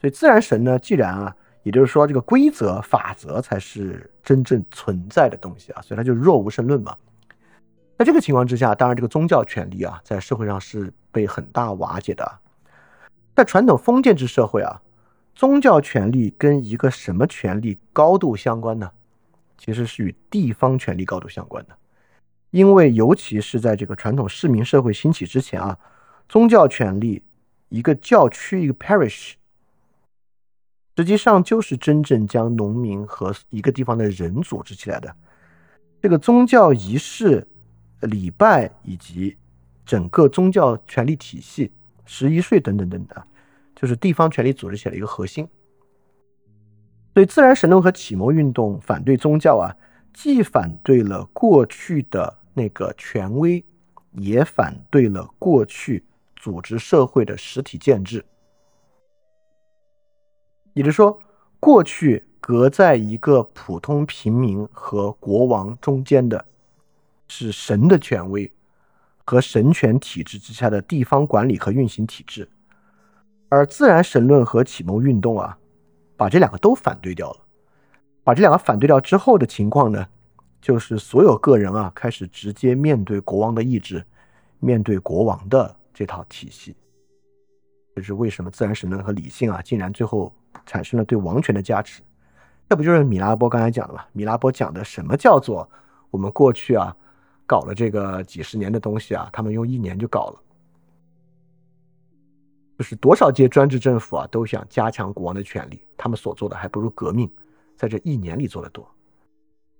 [0.00, 6.96] 所以自然神呢，既然啊，也就是说这个规则法则才是真正存在的东西啊，所以它就若无神论嘛。
[7.98, 12.38] 在这个情况之下，当然这个宗教权力啊，在社会上是被很大瓦解的。
[13.34, 14.81] 在传统封建制社会啊。
[15.34, 18.90] 宗教权力跟一个什么权力高度相关呢？
[19.58, 21.76] 其实是与地方权力高度相关的，
[22.50, 25.78] 因为尤其是在这个传统市民社会兴起之前啊，
[26.28, 27.22] 宗教权力
[27.68, 29.34] 一个教区一个 parish，
[30.96, 35.14] 实际上就是真正将农民和一个地方的人组织起来的。
[36.00, 37.46] 这个宗教仪式、
[38.00, 39.36] 礼拜以及
[39.86, 41.70] 整个宗教权力体系、
[42.04, 43.22] 十一税等等等等。
[43.82, 45.44] 就是地方权力组织起来的一个核心，
[47.14, 49.74] 所以自然神论和启蒙运动反对宗教啊，
[50.14, 53.64] 既反对了过去的那个权威，
[54.12, 56.04] 也反对了过去
[56.36, 58.24] 组织社会的实体建制。
[60.74, 61.18] 也就是说，
[61.58, 66.46] 过去隔在一个普通平民和国王中间的，
[67.26, 68.48] 是神的权威
[69.24, 72.48] 和神权体制之下的地方管理和运行体制。
[73.52, 75.58] 而自然神论和启蒙运动啊，
[76.16, 77.36] 把这两个都反对掉了。
[78.24, 80.06] 把这两个反对掉之后的情况呢，
[80.58, 84.02] 就是所有个人啊开始直接面对国王的意志，
[84.58, 86.74] 面对国王的这套体系。
[87.94, 90.32] 这是为什么自然神论和理性啊，竟然最后
[90.64, 92.00] 产生了对王权的加持？
[92.70, 94.02] 这不就是米拉波刚才讲的吗？
[94.12, 95.68] 米拉波讲的什么叫做
[96.10, 96.96] 我们过去啊
[97.44, 100.40] 搞了这个几十年的东西啊，他们用一年就搞了。
[102.82, 107.30] 就是多少届专制政府啊，都想加强国王的权力，他们所做的还不如革命
[107.76, 108.84] 在这一年里做的多。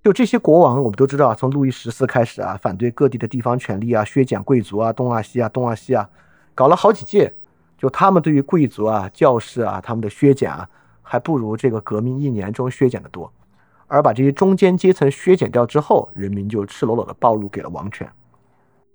[0.01, 6.09] 就这些国王，我们都知道，从路易十四开始啊，反对各地的地方权力啊，削减贵族啊，东啊西啊，东啊西啊，
[6.55, 7.33] 搞了好几届。
[7.77, 10.69] 就他们对于贵族啊、教士啊，他们的削减啊，
[11.01, 13.29] 还不如这个革命一年中削减的多。
[13.87, 18.09] 而把这些中间阶层削减掉之后，人民就赤裸裸的暴露给了王权，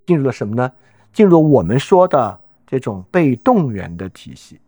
[0.07, 0.71] 进入了什么呢？
[1.13, 2.39] 进入我们说的。
[2.69, 4.61] 这种被动员的体系，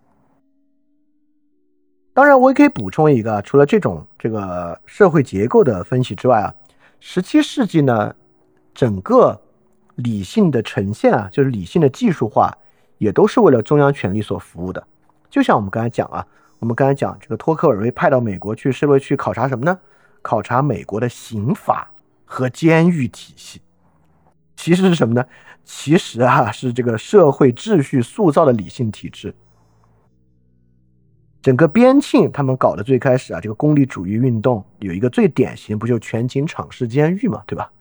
[2.15, 6.51] 当然我也可以补充一个，除了这种这个社会结构的分析之外啊，
[6.99, 8.15] 十七世纪呢，
[8.73, 9.39] 整个
[9.97, 12.57] 理性的呈现啊，就是理性的技术化，
[12.97, 14.83] 也都是为了中央权力所服务的。
[15.29, 16.25] 就像我们刚才讲啊，
[16.57, 19.79] 我们刚才讲这个托克尔被派到美国去，是为去考察什么呢？
[20.23, 21.91] 考察美国的刑法
[22.25, 23.61] 和监狱体系。
[24.61, 25.25] 其实是什么呢？
[25.63, 29.33] 其实啊，是这个社会秩序塑造的理性体制。
[31.41, 37.71] 整个边沁他们搞的最开始啊，这个功利主义运动有一个最典型，不就全景敞式监狱嘛，对吧？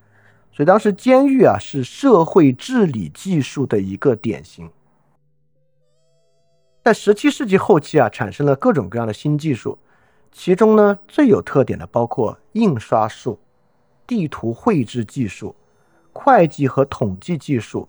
[0.50, 4.66] 所以当时监狱啊是社会治理技术的一个典型。
[6.82, 9.78] 在十七世纪后期啊，产生了各种各样的新技术，
[10.32, 13.38] 其中呢最有特点的包括印刷术、
[14.06, 15.54] 地图绘制技术、
[16.12, 17.88] 会计和统计技术、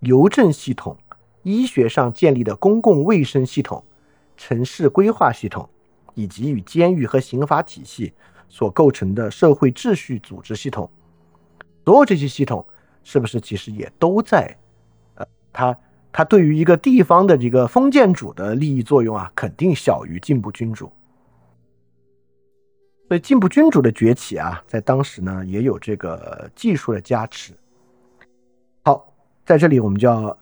[0.00, 0.96] 邮政系统、
[1.42, 3.84] 医学上建立的公共卫生系统。
[4.34, 5.68] 城市规划系统，
[6.14, 8.12] 以及与监狱和刑法体系
[8.48, 10.90] 所构成的社会秩序组织系统，
[11.84, 12.66] 所有这些系统
[13.04, 14.56] 是不是其实也都在？
[15.14, 15.78] 呃，它
[16.10, 20.90] 它对于一个地方的这个封建主的利益作用啊，肯定小于进步君主。
[23.06, 27.52] 所以进步君主的崛起啊，在当时呢也有这个技术的加持。
[29.44, 30.36] 在这里我们就要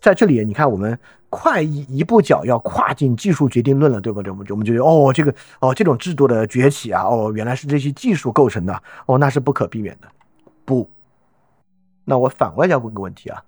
[0.00, 0.98] 在这里，你看我们。
[1.28, 4.30] 快一一步脚要跨进技术决定论了，对不对？
[4.30, 10.08] 我们就我们就觉得哦，这个哦，这种制度的崛起啊，哦，原来是这些技术构成的，哦，那是不可避免的。
[10.64, 10.88] 不，
[12.04, 13.42] 那我反过来要问个问题啊，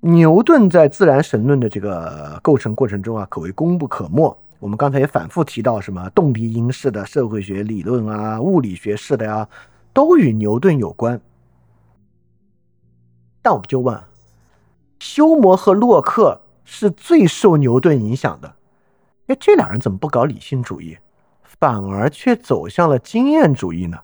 [0.00, 4.38] 牛顿在自然神论的这个构成过程中啊，可谓功不可没。
[4.60, 9.48] 我们刚才也反复提到什么动力因式的社会学理论啊，物理学式的呀，
[9.92, 11.20] 都与牛顿有关。
[13.42, 14.02] 但我们就问。
[14.98, 18.54] 休谟和洛克是最受牛顿影响的，
[19.28, 20.98] 哎，这俩人怎么不搞理性主义，
[21.42, 23.98] 反而却走向了经验主义呢？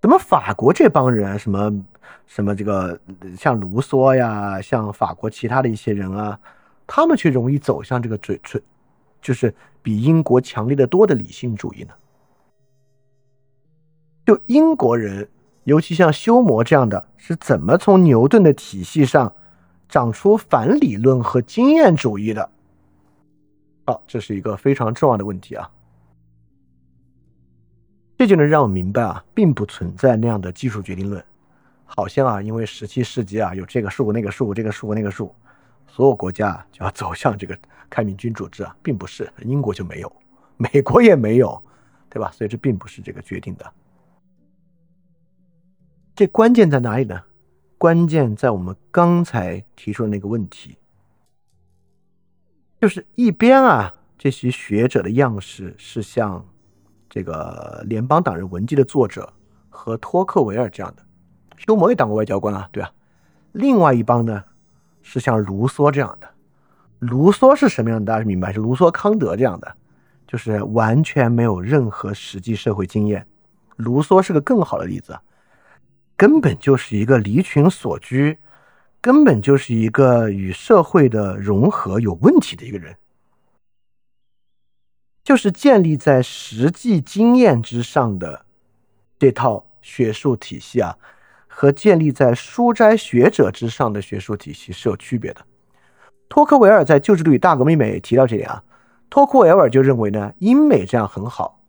[0.00, 1.84] 怎么法国这帮人，什么
[2.26, 2.96] 什么这个
[3.36, 6.38] 像卢梭呀，像法国其他的一些人啊，
[6.86, 8.62] 他们却容易走向这个最最，
[9.20, 11.94] 就是比英国强烈的多的理性主义呢？
[14.24, 15.28] 就英国人。
[15.64, 19.34] 尤其像休谟这样的，是怎么从牛顿的体系上
[19.88, 22.50] 长出反理论和经验主义的？
[23.86, 25.70] 好，这是一个非常重要的问题啊！
[28.16, 31.22] 这就能让我明白啊，并不存在那样的技术决定论，
[31.84, 35.34] 好像啊，因为十七世纪啊有这个数、那个数、这个数、那个数，
[35.86, 37.58] 所有国家就要走向这个
[37.90, 40.12] 开明君主制啊，并不是，英国就没有，
[40.56, 41.62] 美国也没有，
[42.08, 42.30] 对吧？
[42.32, 43.70] 所以这并不是这个决定的。
[46.14, 47.22] 这关键在哪里呢？
[47.76, 50.78] 关键在我们刚才提出的那个问题，
[52.80, 56.46] 就是一边啊，这些学者的样式是像
[57.10, 59.32] 这个《联邦党人文集》的作者
[59.68, 61.02] 和托克维尔这样的，
[61.56, 62.92] 休谟也当过外交官啊，对吧？
[63.50, 64.44] 另外一帮呢，
[65.02, 66.28] 是像卢梭这样的。
[67.00, 68.12] 卢梭是什么样的？
[68.12, 68.52] 大家明白？
[68.52, 69.76] 是卢梭康德这样的，
[70.28, 73.26] 就是完全没有任何实际社会经验。
[73.76, 75.18] 卢梭是个更好的例子。
[76.16, 78.38] 根本就是一个离群所居，
[79.00, 82.96] 根本就是一个与社会的融合有问题的一个人，
[85.24, 88.44] 就是建立在实际经验之上的
[89.18, 90.96] 这套学术体系啊，
[91.48, 95.44] 和建立在书斋学者之上的学术体系是有区别的。
[96.28, 98.62] 托克维尔在《旧制度与大革命》里也提到这点啊，
[99.10, 101.60] 托克维尔就认为呢，英美这样很好，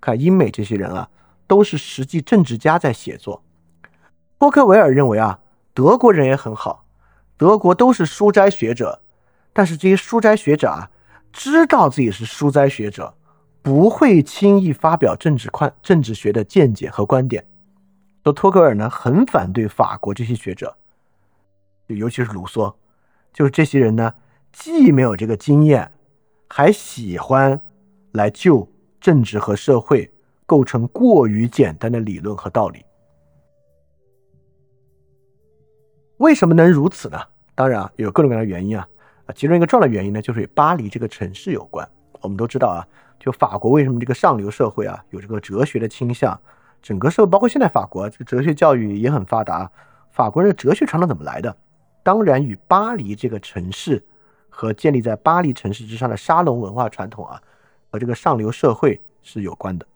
[0.00, 1.08] 看英美这些人啊，
[1.46, 3.42] 都是实际政治家在写作。
[4.44, 5.40] 托克维尔认为啊，
[5.72, 6.84] 德国人也很好，
[7.38, 9.00] 德国都是书斋学者，
[9.54, 10.90] 但是这些书斋学者啊，
[11.32, 13.14] 知道自己是书斋学者，
[13.62, 17.46] 不会轻易发表政治观、政治学的见解和观点。
[18.22, 20.76] 说托克尔呢，很反对法国这些学者，
[21.88, 22.74] 就尤其是卢梭，
[23.32, 24.12] 就是这些人呢，
[24.52, 25.90] 既没有这个经验，
[26.50, 27.58] 还喜欢
[28.12, 30.12] 来就政治和社会
[30.44, 32.84] 构成过于简单的理论和道理。
[36.18, 37.20] 为什么能如此呢？
[37.54, 38.86] 当然啊，有各种各样的原因啊，
[39.26, 41.88] 啊，其中一个重要的原因呢，就是与巴黎这个城市有关。
[42.20, 42.86] 我们都知道啊，
[43.18, 46.38] 就法国为什么这个上流社会啊有这个哲学的倾向，
[46.80, 49.70] 整个社会包括现在法国这个哲学教育也很发达。
[50.10, 51.54] 法国人的哲学传统怎么来的？
[52.02, 54.04] 当然与巴黎这个城市
[54.48, 57.40] 和建立在巴黎城市之上的沙龙文化传统啊，
[57.90, 59.86] 和这个上流社会是有关的。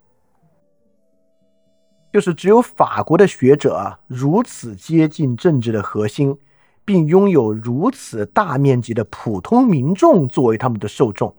[2.19, 6.37] 就是只有法国的学者啊，如此接近政治的核心，
[6.83, 11.33] 并拥有如此大面积的普通民众作为他们的受众。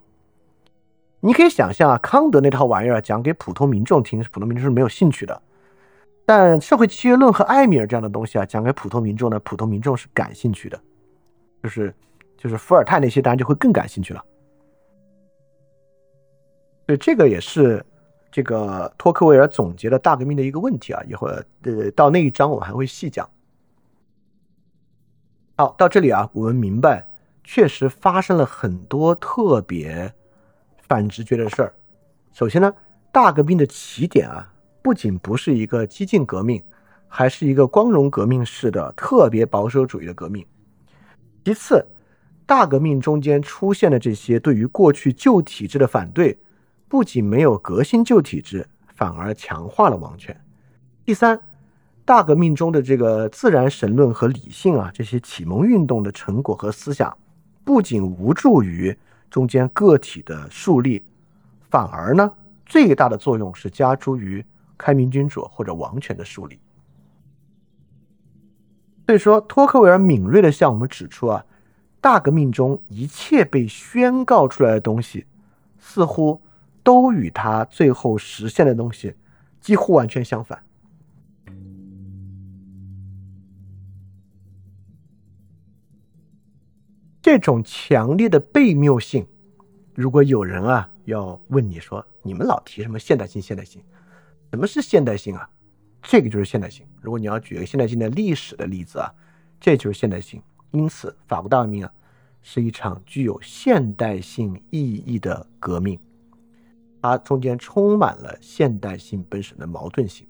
[1.20, 5.38] 你可以想象啊，康德那套玩意儿讲给普通民众听，普通民众是没有兴趣的；
[6.24, 10.80] 但社会契约论和艾米尔这样的东西啊，讲给普通民众呢，普通民众是感兴趣的。
[11.62, 11.94] 就是
[12.38, 14.24] 就是伏尔泰那些，当然就会更感兴趣了。
[16.86, 17.84] 所以这个也是。
[18.30, 23.28] 这个托克维尔总结了大革命的一个问题啊，一会儿呃到那一章我们还会细讲。
[25.56, 27.06] 好，到这里啊，我们明白
[27.44, 30.12] 确实发生了很多特别
[30.78, 31.74] 反直觉的事儿。
[32.32, 32.72] 首先呢，
[33.12, 36.62] 大革命的起点啊，不仅不是一个激进革命，
[37.08, 40.46] 还是一个光荣革命式的特别保守主义的革命。
[41.44, 41.84] 其次，
[42.46, 46.38] 大革命中间出现的这些对于过去旧体制的反对，
[46.90, 50.36] 不仅没有革新旧体制，反而强化了王权。
[51.04, 51.40] 第三，
[52.04, 57.16] 大革命中的这个自然神论和理性啊，这些启蒙运动的成果和思想，
[57.62, 58.98] 不仅无助于
[59.30, 61.04] 中间个体的树立，
[61.60, 62.28] 反而呢，
[62.66, 64.44] 最大的作用是加诸于
[64.76, 66.58] 开明君主或者王权的树立。
[69.06, 71.44] 所以说，托克维尔敏锐地向我们指出啊，
[72.00, 75.26] 大革命中一切被宣告出来的东西，
[75.78, 76.42] 似乎
[76.82, 79.14] 都与他最后实现的东西
[79.60, 80.62] 几乎完全相反。
[87.22, 89.26] 这种强烈的悖谬性，
[89.94, 93.40] 如果有人啊要问你说，你们老提什么现代性？
[93.40, 93.82] 现代性，
[94.50, 95.48] 什么是现代性啊？
[96.02, 96.86] 这个就是现代性。
[97.02, 99.12] 如果你要举一个现代性的历史的例子啊，
[99.60, 100.42] 这就是现代性。
[100.70, 101.92] 因此，法国大革命啊，
[102.40, 106.00] 是一场具有现代性意义的革命，
[107.02, 110.26] 它中间充满了现代性本身的矛盾性。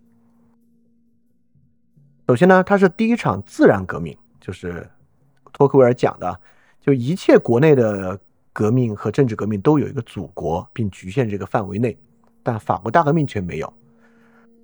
[2.29, 4.89] 首先呢，它是第一场自然革命，就是
[5.53, 6.41] 托克维尔讲的，
[6.81, 8.18] 就一切国内的
[8.53, 11.99] 革命和政治革命都有一个祖国，并局限这个范围内，
[12.43, 13.73] 但法国大革命却没有。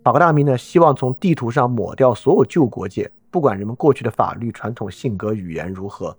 [0.04, 6.16] 法国大革命呢，希望从地图上抹掉所有旧国界，不管人们过去的法律、传统、性格、语言如何，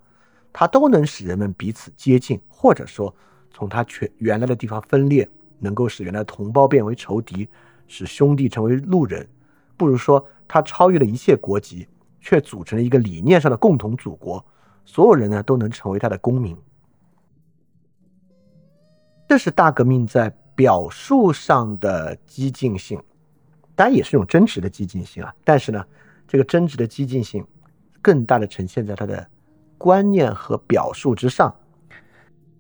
[0.52, 3.16] 它都能使人们彼此接近，或者说
[3.50, 5.30] 从它全原来的地方分裂，
[5.60, 7.48] 能够使原来同胞变为仇敌，
[7.88, 9.28] 使兄弟成为路人。
[9.76, 11.88] 不如说，他超越了一切国籍，
[12.20, 14.44] 却组成了一个理念上的共同祖国，
[14.86, 16.58] 所有人呢都能成为他的公民。
[19.28, 23.02] 这是大革命在表述上的激进性。
[23.76, 25.86] 当然也是一种真实的激进性啊，但是呢，
[26.28, 27.46] 这个真实的激进性，
[28.02, 29.30] 更大的呈现在他的
[29.78, 31.56] 观念和表述之上。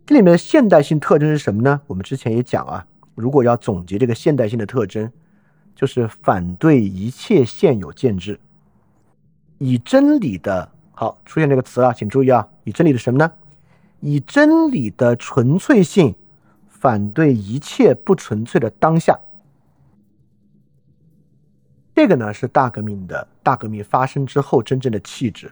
[0.08, 1.82] 这里面的现代性特征是什么呢？
[1.86, 5.12] 我们之前也讲啊，如果要总结这个现代性的特征，
[5.76, 8.40] 就是反对一切现有建制，
[9.58, 13.30] 以真理的，好出现这个词啊，请注意啊，以真理的什么呢？
[14.00, 16.16] 以真理的纯粹性
[16.70, 19.20] 反对一切不纯粹的当下。
[21.94, 25.52] 这个呢是大革命的大革命发生之后真正的气质。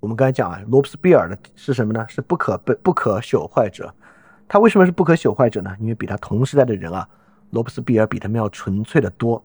[0.00, 2.06] 我们刚才讲啊，罗伯斯庇尔的是什么呢？
[2.08, 3.92] 是不可被不可朽坏者。
[4.48, 5.74] 他为什么是不可朽坏者呢？
[5.80, 7.08] 因为比他同时代的人啊，
[7.50, 9.44] 罗伯斯庇尔比他们要纯粹的多。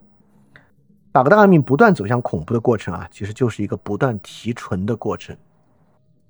[1.13, 5.35] 法国大革命不断走向恐怖的过程啊，其实就是一个不断提纯的过程。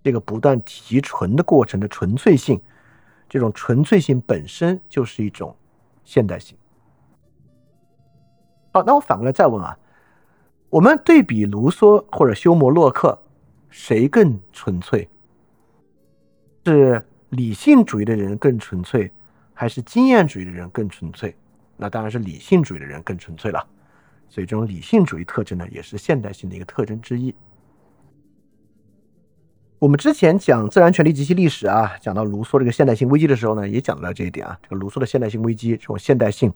[0.03, 2.59] 这个不断提纯的过程的纯粹性，
[3.29, 5.55] 这种纯粹性本身就是一种
[6.03, 6.57] 现代性。
[8.73, 9.77] 好，那我反过来再问啊，
[10.69, 13.21] 我们对比卢梭或者休谟、洛克，
[13.71, 15.09] 谁更纯粹？
[16.65, 19.11] 是理性主义的人更纯粹，
[19.53, 21.35] 还是经验主义的人更纯粹？
[21.77, 23.65] 那当然是理性主义的人更纯粹了。
[24.29, 27.33] 所以这种理性主义特征呢，也是现代性的一个特征之一。
[29.79, 36.53] 我们之前讲自然权利及其历史啊，讲到卢梭这个现代性危机的时候呢，也讲到了这一点啊，这个卢梭的现代性危机，这种现代性。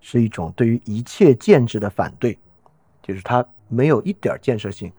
[0.00, 2.38] 是一种对于一切建制的反对，
[3.02, 4.92] 就是他没有一点建设性，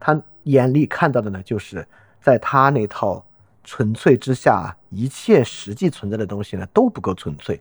[0.00, 1.86] 他眼里看到的呢，就是
[2.20, 3.24] 在他那套
[3.62, 7.60] 纯粹之下，一切实际存在的东西呢都不够纯粹，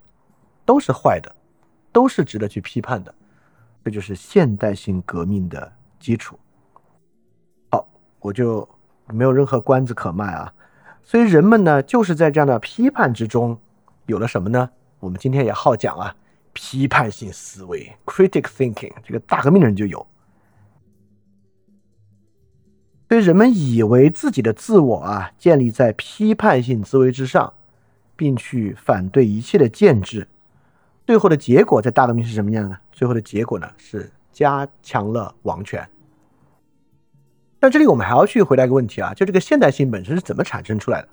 [0.65, 1.36] 都是坏的，
[1.91, 3.13] 都是值得去批判的，
[3.83, 6.39] 这就是现代性革命的基础。
[7.71, 7.88] 好，
[8.19, 8.67] 我就
[9.07, 10.53] 没有任何关子可卖啊，
[11.03, 13.59] 所以人们呢就是在这样的批判之中
[14.05, 14.69] 有了什么呢？
[14.99, 16.15] 我们今天也好讲啊。
[16.57, 20.07] 批判性思维 （critic thinking），这个大革命的人就有。
[23.07, 27.53] 所以人们以为自己的自我啊建立在批判性思维之上，
[28.15, 30.27] 并去反对一切的建制。
[31.05, 32.77] 最后的结果在大革命是什么样呢？
[32.91, 35.87] 最后的结果呢是加强了王权。
[37.59, 41.07] 但这里我们还要去回答一个问题啊，就这个现代性本身是怎么产生出来的？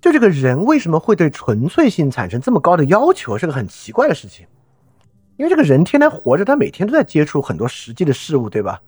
[0.00, 4.44] 就这个人为什么会对纯粹性产生这么高的要求，是个很奇怪的事情。
[5.36, 8.80] 因为这个人天天活着，他每天都在接触很多实际的事物，对吧？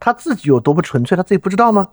[0.00, 1.90] 他自己有多不纯粹，他自己不知道吗？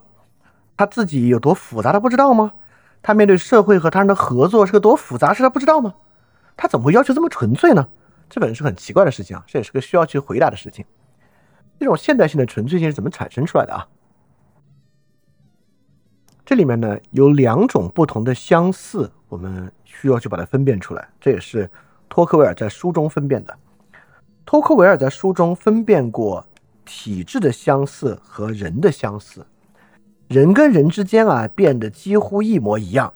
[0.78, 2.53] 他自己有多复杂，他不知道吗？
[3.01, 5.93] 他面对社会和他人的合作是个多复杂事，他不知道吗？
[6.58, 7.88] 他怎么会要求这么纯粹呢？
[8.30, 10.86] 这本身是很奇怪的事情啊，这也是个需要去回答的事情。
[11.80, 13.88] 这种现代性的纯粹性是怎么产生出来的啊？
[16.45, 21.10] 这里面呢有两种不同的相似，我们需要去把它分辨出来。
[21.20, 21.70] 这也是
[22.08, 23.58] 托克维尔在书中分辨的。
[24.46, 26.46] 托克维尔在书中分辨过
[26.86, 29.43] 体质的相似和人的相似，
[30.28, 33.12] 人跟人之间啊变得几乎一模一样，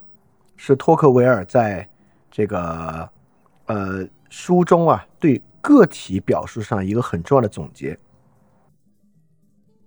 [0.57, 1.87] 是托克维尔在
[2.31, 3.07] 这个
[3.67, 7.97] 呃书中啊对个体表述上一个很重要的总结。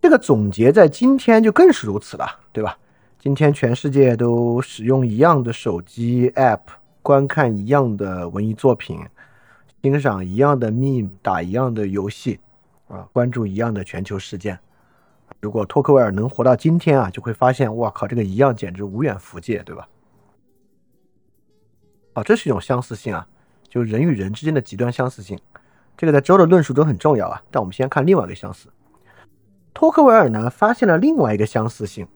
[0.01, 2.79] 这个总结在今天就更是如此了，对吧？
[3.19, 6.61] 今天全世界都使用一样的手机 App，
[7.03, 9.01] 观看一样的文艺作品，
[9.83, 12.39] 欣赏一样的 Meme，打一样的游戏，
[12.87, 14.57] 啊，关注一样的全球事件。
[15.41, 19.89] 如果托克维尔能活到今天啊，就会发现，哇靠，这个一样简直无远弗届，对吧？
[22.13, 23.27] 啊，这是一种相似性啊，
[23.69, 25.37] 就人与人之间的极端相似性。
[25.97, 27.43] 这个在周的论述中很重要啊。
[27.51, 28.69] 但我们先看另外一个相似。
[29.75, 32.07] 托克维尔呢发现了另外一个相似性，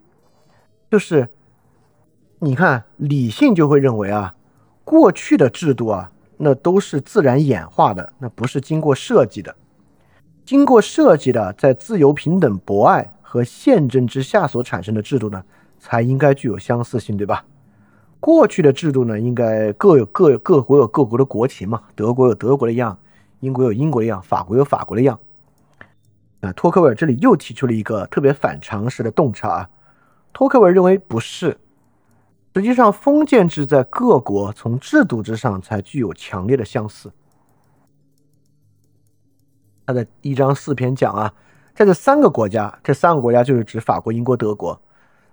[0.89, 1.29] 就是
[2.39, 4.37] 你看理性就会认为啊，
[4.85, 9.55] 过去的制度啊，那都是自然演化的，那不是经过设计的。
[10.45, 15.43] 经过设计的，在自由、平等、博爱和宪政之下所产生的制度呢，
[15.79, 17.45] 才应该具有相似性，对吧？
[18.21, 22.97] 过去的制度呢，应该各有各各国有各国的国情嘛，德国有德国的样，
[23.41, 25.19] 英国有英国的样，法国有法国的样。
[26.41, 29.71] 啊，托克维尔这里又提出了一个特别反常识的洞察啊。
[30.33, 31.59] 托克维尔认为不是，
[32.57, 37.13] 实际上封建制在各国从制度之上才具有强烈的相似。
[39.85, 41.31] 他的一章四篇讲啊，
[41.75, 44.81] 在这三个国家，这三个国家就是指法国、英国、德国，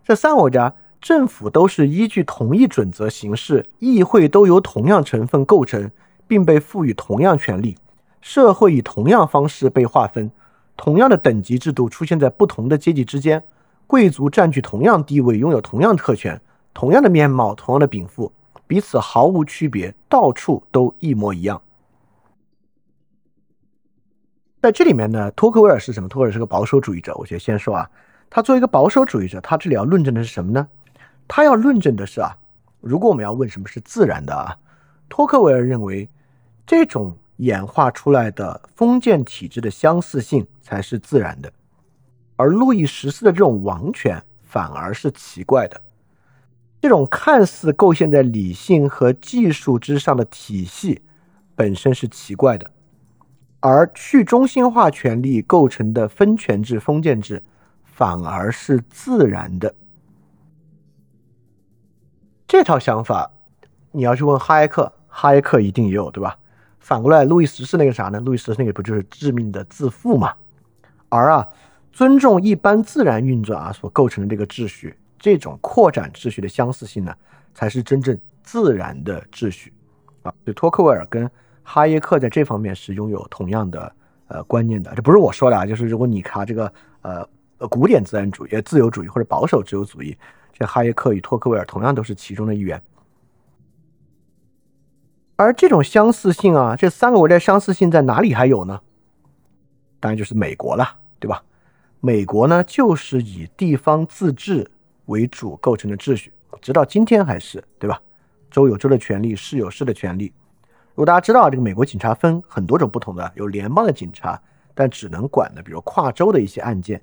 [0.04, 5.90] 这三个国家政府都是依据同一准则行事，议会都由同样成分构成，
[6.28, 7.78] 并被赋予同样权利，
[8.20, 10.30] 社会以同样方式被划分。
[10.76, 13.42] 同样的等级制度出现在不同的阶级之间，
[13.88, 16.42] 贵族占据同样地位，拥有同样特权，
[16.74, 18.32] 同样的面貌，同样的禀赋，
[18.66, 21.62] 彼此毫无区别，到处都一模一样。
[24.62, 26.10] 在这里面呢，托克维尔是什么？
[26.10, 27.16] 托克维尔是个保守主义者。
[27.16, 27.90] 我先先说啊，
[28.30, 30.68] 他作为一个保守主义者，他这里要论证的是什么呢？
[31.28, 32.38] 他要论证的是啊，
[32.82, 34.58] 如果我们要问什么是自然的啊，
[35.10, 36.10] 托克维尔认为
[36.66, 37.18] 这种。
[37.38, 41.52] 演化出来的封建体制的相似性才是自然的，
[42.36, 45.82] 而路易十四的这种王权反而是奇怪的。
[46.84, 51.02] 这种看似构建在理性和技术之上的体系
[51.56, 52.70] 本身是奇怪的，
[53.62, 57.42] 而去中心化权力构成的分权制封建制
[57.86, 59.74] 反而是自然的。
[62.46, 63.32] 这套想法，
[63.94, 66.38] 你要去问哈耶克，哈耶克一定也有，对吧？
[66.80, 68.20] 反过来，路易十四那个啥呢？
[68.20, 70.34] 路易十四那个不就是致命的自负嘛？
[71.08, 71.48] 而啊，
[71.94, 74.94] 尊重一般自然运转啊所构成的这个秩序，
[75.24, 77.16] 这种扩展秩序的相似性呢，
[77.54, 79.72] 才是真正自然的秩序
[80.22, 80.34] 啊。
[80.44, 81.32] 所以托克维尔跟
[81.64, 83.96] 哈耶克在这方面是拥有同样的
[84.28, 84.94] 呃观念的。
[84.94, 87.26] 这不是我说的啊，就是如果你看这个呃
[87.60, 90.14] 呃古典自然主义、自由主义或者保守自由主义，
[90.52, 92.82] 这哈耶克与托克维尔同样都是其中的一员。
[95.38, 98.82] 而这种相似性啊，这三个国家相似性在哪里还有呢？
[100.02, 101.42] 当然就是美国了，对吧？
[102.02, 104.70] 美国呢，就是以地方自治
[105.06, 106.32] 为主构成的秩序，
[106.62, 108.02] 直到今天还是，对吧？
[108.50, 110.32] 州有州的权利，市有市的权利。
[110.96, 114.40] 如果大家知道，这个美国警察分很多种不同的，有联邦的警察，
[114.76, 117.00] 但只能管的，比如跨州的一些案件；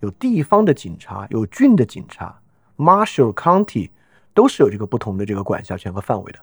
[0.00, 2.38] 有地方的警察，有郡的警察
[2.76, 3.88] ，Marshall County
[4.34, 6.38] 都是有这个不同的这个管辖权和范围的。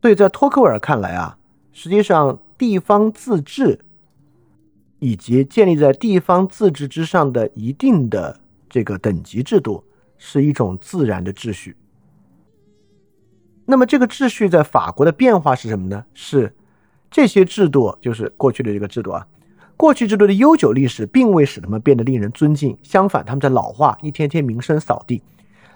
[0.00, 1.38] 所以在托克维尔看来啊，
[1.72, 3.78] 实际上地方自治
[4.98, 8.40] 以及建立在地方自治之上的一定的
[8.72, 9.84] 这个等级制度
[10.16, 11.76] 是一种自然的秩序。
[13.66, 16.06] 那么这个秩序在法国的变化是什么呢？
[16.14, 16.56] 是
[17.10, 19.26] 这些制度，就是过去的这个制度啊，
[19.76, 25.22] 过去制度的悠久历史并未使他们变得令人尊敬，相反，他们在老化，一天天名声扫地。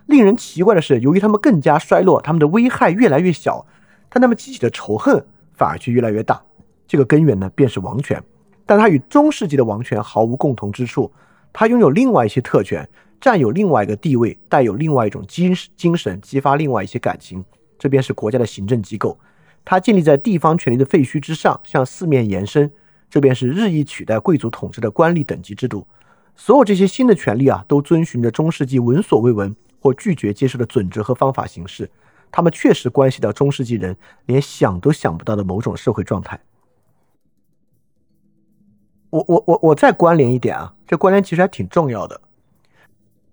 [0.07, 3.67] 令人奇怪的是，由于他们更加衰落，他们的危害越来越小。
[4.09, 5.23] 但他们激起的仇恨
[5.53, 6.43] 反而却越来越大，
[6.87, 8.23] 这个根源呢，便是王权。
[8.65, 11.13] 但它与中世纪的王权毫无共同之处，
[11.59, 12.87] 他拥有另外一些特权，
[13.19, 17.43] 占有另外一个地位，带有另外一种精精神，激发另外一些感情。
[17.79, 19.19] 这便是国家的行政机构，
[19.65, 22.71] 它建立在地方权力的废墟之上，向四面延伸。
[23.09, 25.87] 这便是日益取代贵族统治的官吏等级制度。
[26.35, 31.91] 所有这些新的权利啊，都遵循着中世纪闻所未闻或拒绝接受的准则和方法行事。
[32.31, 33.97] 他们确实关系到中世纪人
[34.27, 36.39] 连想都想不到的某种社会状态。
[39.09, 42.21] 我我我我再关联一点啊，这关联其实还挺重要的。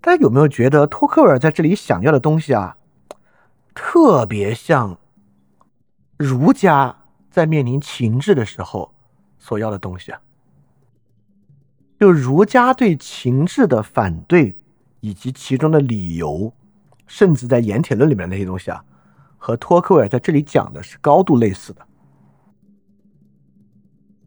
[0.00, 2.76] 大家有没有觉得托克维尔在这里想要的东西啊，
[3.74, 4.98] 特别像
[6.18, 6.96] 儒家
[7.30, 8.94] 在面临情志的时候
[9.38, 10.20] 所要的东西啊？
[11.98, 14.56] 就儒家对情志的反对
[15.00, 16.52] 以及其中的理由，
[17.06, 18.84] 甚至在《盐铁论》里面那些东西啊，
[19.38, 21.86] 和托克维尔在这里讲的是高度类似的。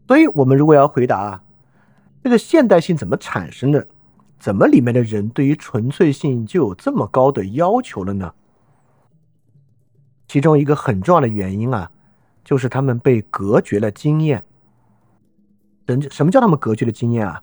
[0.07, 1.43] 所以，我们如果要回答啊
[2.27, 3.87] 这个现代性怎么产生的，
[4.37, 8.33] 怎么里面的人对于纯粹性就有这么高的要求了呢？
[10.27, 11.89] 其中一个很重要的原因啊，
[12.43, 14.43] 就是他们被隔绝了经验。
[15.85, 17.41] 人什么叫他们隔绝了经验啊？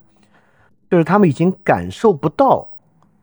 [0.91, 2.68] 就是他们已经感受不到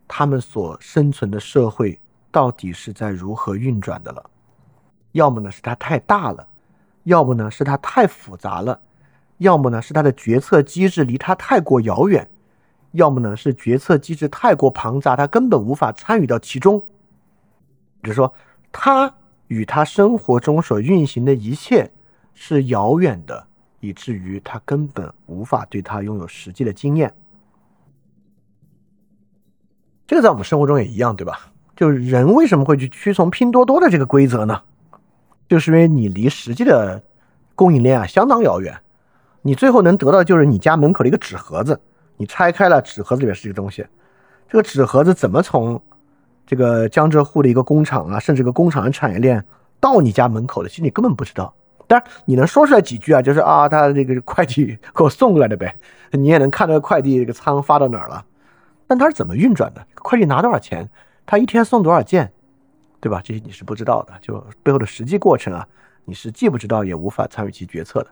[0.07, 2.01] 他们所生存的社会
[2.31, 4.31] 到底是在如何运转的了。
[5.11, 6.47] 要么呢是它太大了，
[7.03, 8.81] 要么呢是它太复杂了。
[9.41, 12.29] 要么呢是他的决策机制离他太过遥远，
[12.91, 16.79] 要么呢是决策机制太过庞杂，他根本无法参与到其中。
[18.01, 18.31] 比如说，
[18.71, 19.11] 他
[19.47, 21.91] 与他生活中所运行的一切
[22.35, 23.47] 是遥远的，
[23.79, 27.11] 以至于他根本无法对他拥有实际的经验。
[30.05, 31.51] 这个在我们生活中也一样，对吧？
[31.75, 34.61] 就是人为什么会去屈从拼多多的这个规则呢？
[35.49, 37.01] 就是因为你离实际的
[37.55, 38.79] 供应链啊相当遥远。
[39.41, 41.79] 你最后能得到就是你家门口的一个纸盒子，
[42.17, 43.85] 你拆开了纸盒子里面是一个东西，
[44.47, 45.81] 这个纸盒子怎么从
[46.45, 49.43] 这个江浙沪的一个工厂啊，甚至个工厂的产业链
[49.79, 51.53] 到你家门口的，其实你根本不知道。
[51.87, 55.75] 当然你能说出来几句啊，就是啊，他这个快递给我送过来的呗，
[56.11, 58.23] 你也能看到快递这个仓发到哪儿了，
[58.87, 59.85] 但它是怎么运转的？
[59.95, 60.89] 快递拿多少钱？
[61.25, 62.31] 他一天送多少件？
[62.99, 63.19] 对吧？
[63.23, 65.67] 这些你是不知道的，就背后的实际过程啊，
[66.05, 68.07] 你是既不知道也无法参与其决策的。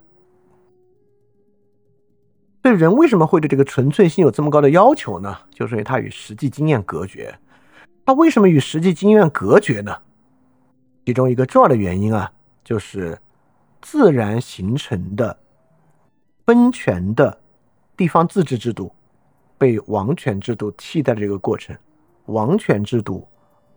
[2.62, 5.38] 对人为什么会对这个纯粹性有这么高的要求呢？
[5.50, 7.34] 就是因为它与实际经验隔绝。
[8.06, 9.96] 它为什么与实际经验隔绝呢？
[11.06, 12.30] 其中一个重要的原因啊，
[12.64, 13.18] 就是
[13.82, 15.36] 自然形成的
[16.46, 17.36] 分权的
[17.96, 18.92] 地方自治制度
[19.58, 21.76] 被王权制度替代的这个过程。
[22.26, 23.26] 王权制度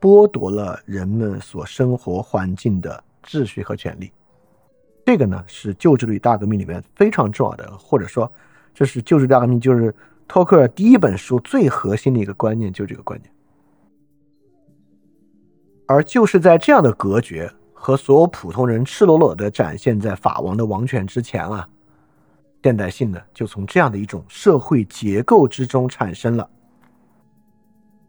[0.00, 4.10] 剥夺了人们所生活环境的秩序和权利。
[5.06, 8.30] 这个呢，是旧制度大革命里面非常重要的，或者说。
[8.74, 9.94] 这是旧制大革命，就是
[10.26, 13.30] 托克尔第一本书最核心的一个观念，就这个观念。
[15.86, 21.68] 而就是在这样的隔绝和所有普通人赤裸裸的展现在法王的王权之前啊，
[22.62, 26.48] 现代性呢就从这样的一种社会结构之中产生了。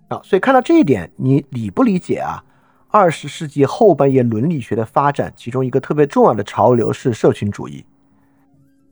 [0.08, 2.42] 啊，所以看到这一点，你理不理解啊？
[2.88, 7.84] 二十世纪后半叶伦理学的发展，其中一个特别重要的潮流是社群主义，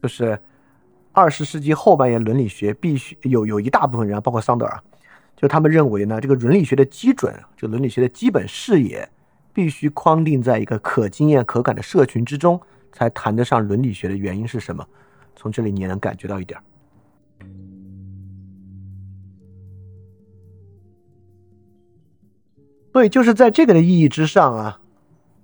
[0.01, 0.38] 就是。
[1.14, 4.82] 二十世纪后半叶，伦理学必须有有一大部分人，包括桑德尔，
[5.36, 9.09] 就他们认为呢，这个伦理学的基准，就伦理学的基本视野，
[9.53, 12.59] 必须框定在一个可经验可感的社群之中，
[12.93, 14.88] 才谈得上伦理学的原因是什么？
[15.36, 16.59] 从这里你也能感觉到一点。
[22.93, 24.80] 所以就是在这个的意义之上啊，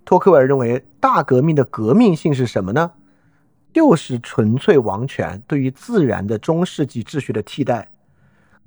[0.06, 2.92] 托克维尔认为大革命的革命性是什么呢？
[3.78, 7.88] 就是纯粹王权对于自然的中世纪秩序的替代，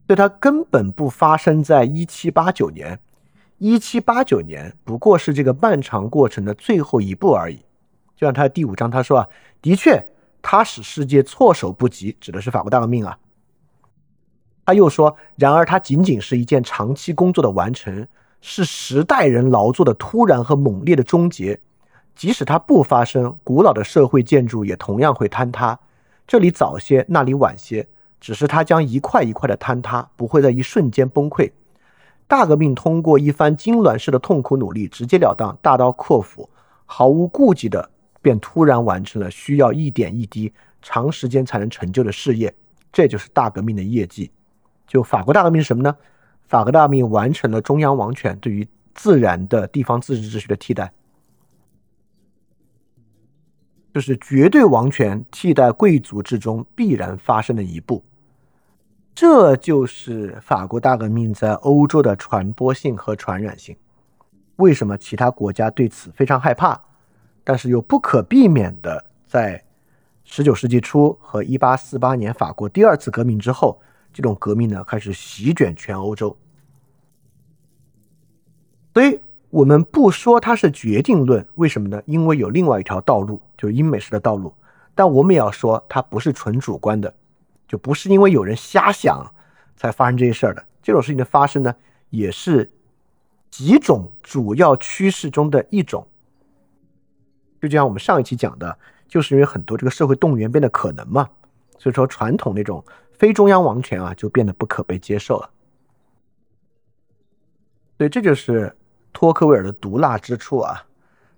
[0.06, 2.96] 对它根本不发生在一七八九年，
[3.58, 7.56] 一七八九年不过是这个漫长过程的最后一步而已。
[8.14, 9.28] 就像他的第五章他说啊，
[9.60, 10.00] 的确，
[10.40, 13.18] 它使世界措手不及，指的是法国大革命啊。
[14.64, 18.06] 他又说，然而它仅仅是一件长期工作的完成，
[18.40, 21.60] 是时代人劳作的突然和猛烈的终结。
[22.20, 25.80] 即使它不发生，古老的社会建筑也同样会坍塌。
[26.26, 27.88] 这里早些，那里晚些，
[28.20, 31.50] 只是它将一块一块的坍塌，不会在一瞬间崩溃。
[32.28, 36.46] 大革命通过一番痉挛式的痛苦努力，直截了当、大刀阔斧、
[36.84, 37.88] 毫无顾忌的，
[38.20, 40.52] 便突然完成了需要一点一滴、
[40.82, 42.54] 长时间才能成就的事业。
[42.92, 44.30] 这就是大革命的业绩。
[44.86, 45.96] 就法国大革命是什么呢？
[46.48, 50.92] 法国大革命完成了中央王权对于自然的地方自治秩序的替代。
[53.92, 58.04] 就是绝对王权替代贵族之中必然发生的一步，
[59.14, 63.76] 这就是法国大革命在欧洲的传播性和传染性。
[64.56, 66.80] 为什么其他国家对此非常害怕，
[67.42, 69.60] 但是又不可避免的在
[70.22, 73.80] 十九世纪初和一八四八年法国第二次革命之后，
[74.12, 76.36] 这种革命呢开始席卷全欧洲。
[78.94, 79.20] 所以。
[79.50, 82.00] 我们不说它是决定论，为什么呢？
[82.06, 84.54] 因为有另外一条道路，就是英美式的道路。
[84.94, 87.12] 但我们也要说它不是纯主观的，
[87.66, 89.28] 就不是因为有人瞎想
[89.76, 90.64] 才发生这些事儿的。
[90.82, 91.74] 这种事情的发生呢，
[92.10, 92.70] 也是
[93.50, 96.06] 几种主要趋势中的一种。
[97.60, 98.78] 就像我们上一期讲的，
[99.08, 101.28] 就是因为很多这个社会动员变得可能嘛，
[101.76, 105.50] 所以说传统那种非中央王权啊，就变得不可被接受了。
[107.98, 108.74] 所以这就是
[109.12, 110.86] 托克维尔的毒辣之处啊，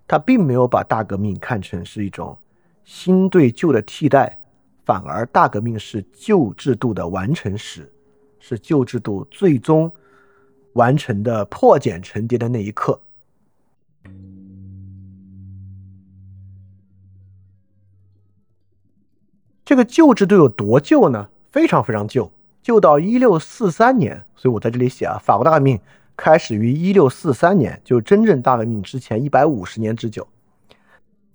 [0.07, 2.37] 他并没有把大革命看成是一种
[2.83, 4.39] 新对旧的替代，
[4.85, 7.91] 反而大革命是旧制度的完成时，
[8.39, 9.91] 是旧制度最终
[10.73, 12.99] 完成的破茧成蝶的那一刻。
[19.65, 21.29] 这个旧制度有多旧呢？
[21.51, 22.29] 非常非常旧，
[22.61, 24.25] 旧到一六四三年。
[24.35, 25.79] 所以我在这里写啊，法国大革命
[26.15, 30.27] 开始于一六四三年，就真正大革命之前一百五十年之久。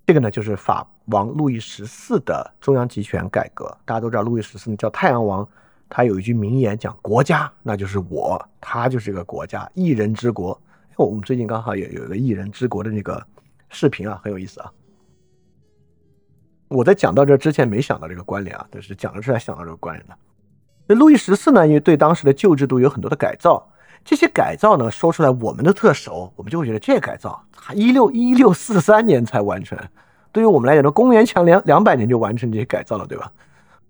[0.05, 3.65] 这个呢，就是法王路易十四的中央集权改革。
[3.85, 5.47] 大家都知道，路易十四叫太阳王，
[5.87, 10.59] 他有一句名言讲：“国家那就是我，他就是一个国家，一人之国。”
[10.97, 13.25] 我们最近刚好也有一个一人之国的那个
[13.69, 14.71] 视频啊，很有意思啊。
[16.67, 20.17] 我在讲到这之前没想到这个关联啊，但是讲了出来想到这个关联的。
[20.87, 23.71] 那路易十四呢，因为对当时的旧制度有很多的改造，
[24.03, 27.43] 这些改造呢说出来我们都特熟，我们就会觉得这改造
[27.73, 29.77] 一六一六四三年才完成，
[30.31, 33.31] 对于我们来讲，说公元前两两百年就完成这些改造了，对吧？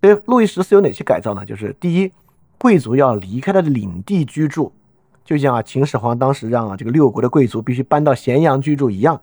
[0.02, 1.46] 所以路易十四有哪些改造呢？
[1.46, 2.12] 就是第一，
[2.58, 4.72] 贵族要离开他的领地居住，
[5.24, 9.22] 就像啊秦始皇当时让啊这个六国的贵族必须搬到咸阳居住一样，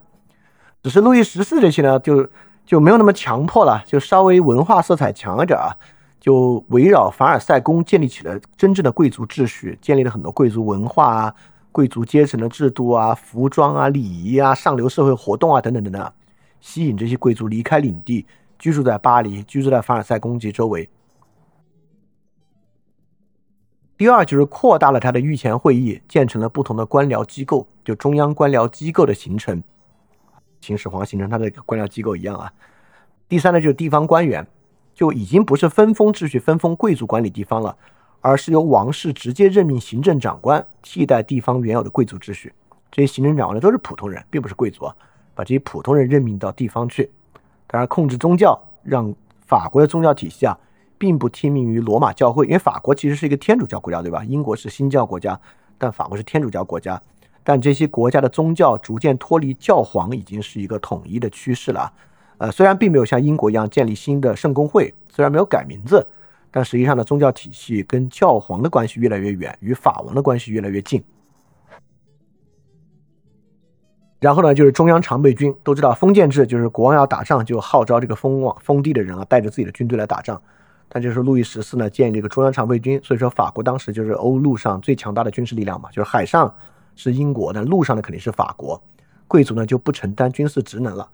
[0.81, 2.27] 只是路易十四这些呢就。
[2.67, 5.71] 就没有那么强迫了，就稍微文化色彩强一点啊，
[6.27, 11.33] 就围绕凡尔赛宫建立起了真正的贵族秩序，建立了很多贵族文化啊、
[11.71, 16.13] 贵族阶层的制度啊、服装啊、礼仪啊、上流社会活动啊等等等等，
[16.59, 18.25] 吸引这些贵族离开领地，
[18.59, 20.89] 居住在巴黎，居住在凡尔赛宫及周围。
[23.95, 29.63] 第二就是扩大了他的御前会议，建成了不同的官僚机构，就中央官僚机构的形成。
[30.59, 32.51] 秦始皇形成他的官僚机构一样啊。
[33.29, 34.45] 第三呢，就是地方官员
[34.97, 37.77] 就已经不是分封秩序、分封贵族管理地方了，
[38.19, 42.51] 而是由王室直接任命行政长官，替代地方原有的贵族秩序。
[42.91, 44.95] 这些行政长官呢，都是普通人，并不是贵族啊，
[45.35, 47.11] 把这些普通人任命到地方去。
[47.67, 49.13] 当然，控制宗教，让
[49.45, 50.57] 法国的宗教体系啊，
[50.97, 54.23] 并不听命于罗马教会，因为法国其实是一个天主教国家，对吧？
[54.23, 55.39] 英国是新教国家，
[55.77, 56.99] 但法国是天主教国家。
[57.43, 61.93] 但这些国家的宗教逐渐脱离教皇，已经是一个统一的趋势了。
[62.37, 66.05] 呃，虽然并没有像英国一样建立新的圣公会，虽然没有改名字，
[66.51, 71.03] 但实际上呢，宗教体系跟教皇的关系越来越远，与法王的关系越来越近。
[74.19, 80.41] 然后呢，就是中央常备军，都知道封建制就是国王要打仗，就号召这个封王封地的人啊，带着自己的军队来打仗。
[80.89, 86.53] 但就是路易十四呢，建立一个中央常备军，所以说法国当时就是欧陆上最强大的军事力量嘛，就是海上。
[86.99, 88.81] 是英国的，路上的肯定是法国，
[89.27, 91.07] 贵族呢就不承担军事职能了。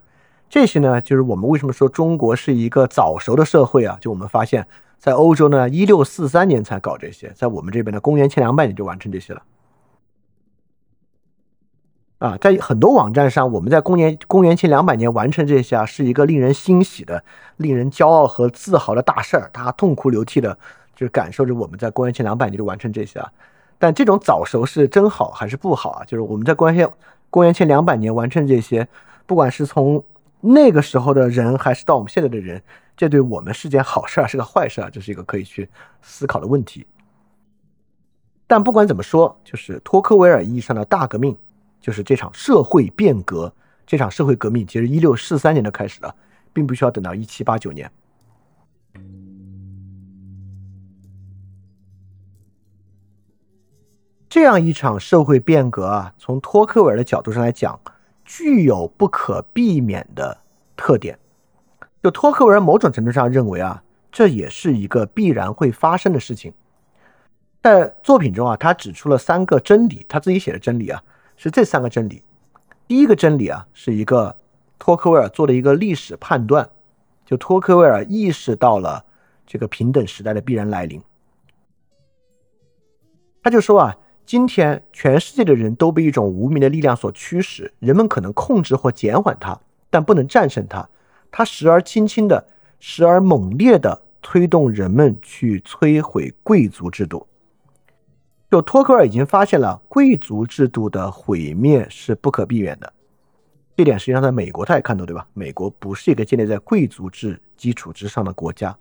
[0.54, 3.98] 这些呢，就是我们为什么说中国是一个早熟的社会啊？
[4.00, 4.68] 就我们发现，
[5.00, 9.42] 在欧洲呢，一六四三年才搞这些，在我们这边呢，公元前两百年就完成这些了。
[12.20, 17.24] 啊，在很多网站上，我们在公元公元前两百年完成这些啊，是一个令人欣喜的、
[17.58, 20.56] 令人骄傲和自豪的大事儿，大家痛哭流涕的，
[20.96, 23.28] 就是感受着我们在公元前两百年就完成这些啊。
[23.80, 26.06] 但这种早熟是真好还是不好啊？
[26.06, 26.88] 就是我们在公元前
[27.32, 28.88] 公元前两百年完成这些，
[29.26, 30.04] 不管是从
[30.46, 32.62] 那个时候的人，还是到我们现在的人，
[32.98, 34.90] 这对我们是件好事啊，是个坏事啊？
[34.92, 35.70] 这是一个可以去
[36.02, 36.86] 思考的问题。
[38.46, 41.38] 但不管怎么说，就是托克维尔意义上的大革命，
[41.80, 43.54] 就是这场社会变革，
[43.88, 46.14] 这场社会革命其实一六四三年就开始了，
[46.52, 47.90] 并不需要等到一七八九年。
[54.28, 57.80] 这样一场社会变革啊，从托克维尔的角度上来讲，
[58.36, 60.36] 具有不可避免的
[60.76, 61.20] 特点。
[62.02, 66.52] 就托克维尔某种程度上认为啊，这也是一个必然会发生的事情。
[67.62, 71.04] 在作品中啊，他指出了三个真理，他自己写的真理啊，
[71.38, 72.24] 是这三个真理。
[72.88, 74.36] 第一个真理啊，是一个
[74.80, 76.68] 托克维尔做的一个历史判断，
[77.24, 79.06] 就托克维尔意识到了
[79.46, 81.00] 这个平等时代的必然来临。
[83.44, 83.96] 他就说啊。
[84.26, 89.60] 今天，全世界的人都被一种无名的力量所驱使，人们可能控制或减缓它，
[89.90, 90.88] 但不能战胜它。
[91.30, 92.48] 它时而轻轻的，
[92.80, 97.28] 时而猛烈的推动人们去摧毁贵族制度。
[98.50, 102.94] 就托克尔已经发现了，贵族制度的毁灭是不可避免的。
[103.76, 105.28] 这点实际上在美国他也看到，对吧？
[105.34, 108.78] 美国不是一个建立在贵族制基础之上的国家。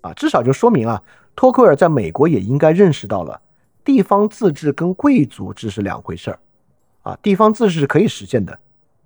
[0.00, 1.02] 啊，至少就说明啊，
[1.34, 3.40] 托克尔在美国也应该认识到了
[3.88, 6.38] 地方自治跟贵族制是两回事儿
[7.00, 8.60] 啊，地方自治是可以实现的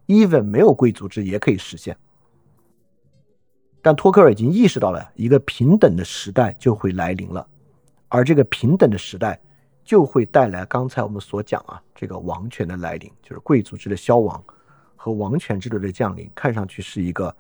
[0.09, 1.97] ，even 没有贵族制也可以实现。
[3.81, 7.47] 但托克尔已经意识到了一个平等的时代就会来临了，
[8.09, 9.41] 而这个平等的时代
[9.85, 14.43] 就会带来刚才我们所讲啊，这个王权的来临，就是贵族制的消亡
[14.97, 17.33] 和王权制度的降临，看上去是一个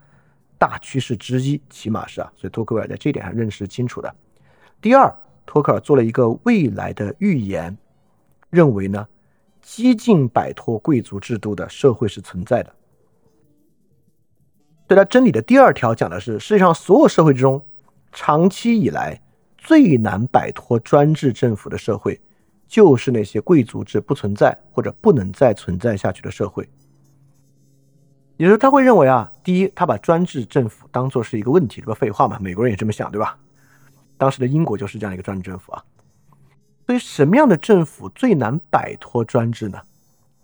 [0.56, 4.14] 大趋势之一，起码是啊，所以托克维尔在这点上认识清楚的。
[4.80, 5.12] 第二，
[5.46, 7.76] 托克尔做了一个未来的预言，
[8.50, 9.06] 认为呢，
[9.60, 12.74] 激进摆脱贵族制度的社会是存在的。
[14.86, 17.64] 对他真理的第二条讲的是，世界上所有社会之中，
[18.12, 19.20] 长期以来
[19.56, 22.20] 最难摆脱专制政府的社会，
[22.66, 26.68] 就是那些贵族制不存在或者不能再存在下去的社会。
[28.36, 32.38] 也就是他会认为啊，第一，他把专制政府当做是一个问题，这不废话嘛？
[32.40, 33.38] 美国人也这么想，对吧？
[34.16, 35.84] 当时的英国就是这样一个专制政府啊。
[36.86, 39.80] 所以，什么样的政府最难摆脱专制呢？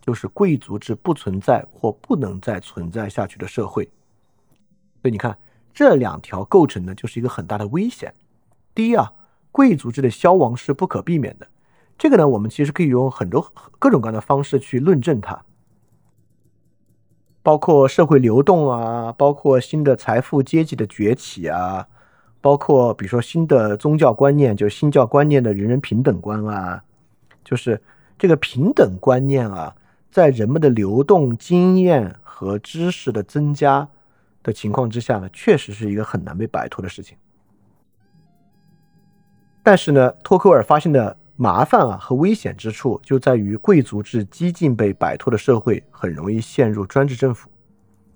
[0.01, 3.85] 就是贵族制不存在或不能再存在下去的社会。
[5.03, 5.37] 所以你看，
[5.75, 8.15] 这两条构成的就是一个很大的危险。
[8.75, 9.13] 第一啊，
[9.53, 11.47] 贵族制的消亡是不可避免的。
[11.99, 15.45] 这个呢，我们其实可以用很多各种各样的方式去论证它，
[17.43, 21.89] 包括社会流动啊，包括新的财富阶级的崛起啊，
[22.49, 26.83] 包括比如说新的宗教观念，就是新教观念的人人平等观啊，
[27.45, 27.79] 就是
[28.19, 29.77] 这个平等观念啊，
[30.11, 33.87] 在人们的流动、经验和知识的增加。
[34.43, 37.19] 的情况之下呢，确实是一个很难被摆脱的事情。
[39.63, 47.51] 但是呢，托克尔发现的麻烦啊和危险之处就在于贵族制激进被摆脱的社会很容易陷入专制政府。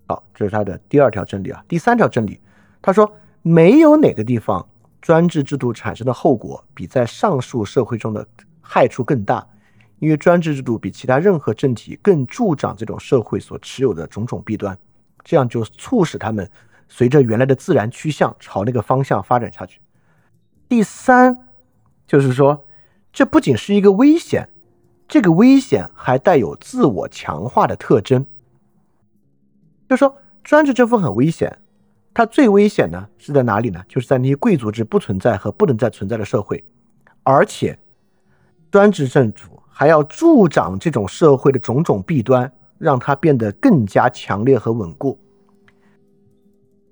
[0.07, 1.63] 好，这是他的第二条真理啊。
[1.69, 2.41] 第三条真理，
[2.81, 3.13] 他说
[3.43, 4.67] 没有哪个地方
[5.01, 8.27] 专制制度产生的后果比在上述社会中的
[8.61, 9.47] 害处更大，
[9.99, 14.79] 因为专制制度比其他任何政体更助长这种社会所持有的种种弊端。
[15.25, 16.51] 这样就促使他们
[16.89, 19.81] 随着原来的自然趋向朝那个方向发展下去。
[20.69, 21.47] 第三，
[22.07, 22.65] 就是说，
[23.13, 24.49] 这不仅是一个危险，
[25.07, 28.27] 这个危险还带有自我强化的特征。
[29.89, 31.62] 就说专制政府很危险，
[32.15, 33.83] 它最危险呢是在哪里呢？
[33.89, 36.65] 就是在那些贵族制不存在和不能再存在的社会，
[37.23, 37.79] 而且
[38.71, 42.53] 专制政府还要助长这种社会的种种弊端。
[42.79, 45.17] 让它变得更加强烈和稳固。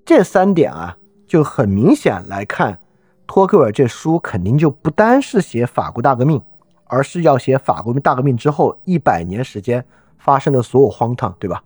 [0.05, 0.97] 这三点啊，
[1.27, 2.79] 就很明显来看，
[3.27, 6.41] 托克维尔这书肯定就不单是写法国大革命，
[6.85, 9.85] 而是要写法国大革命之后一百年时间
[10.17, 11.65] 发生的所有荒唐，对吧？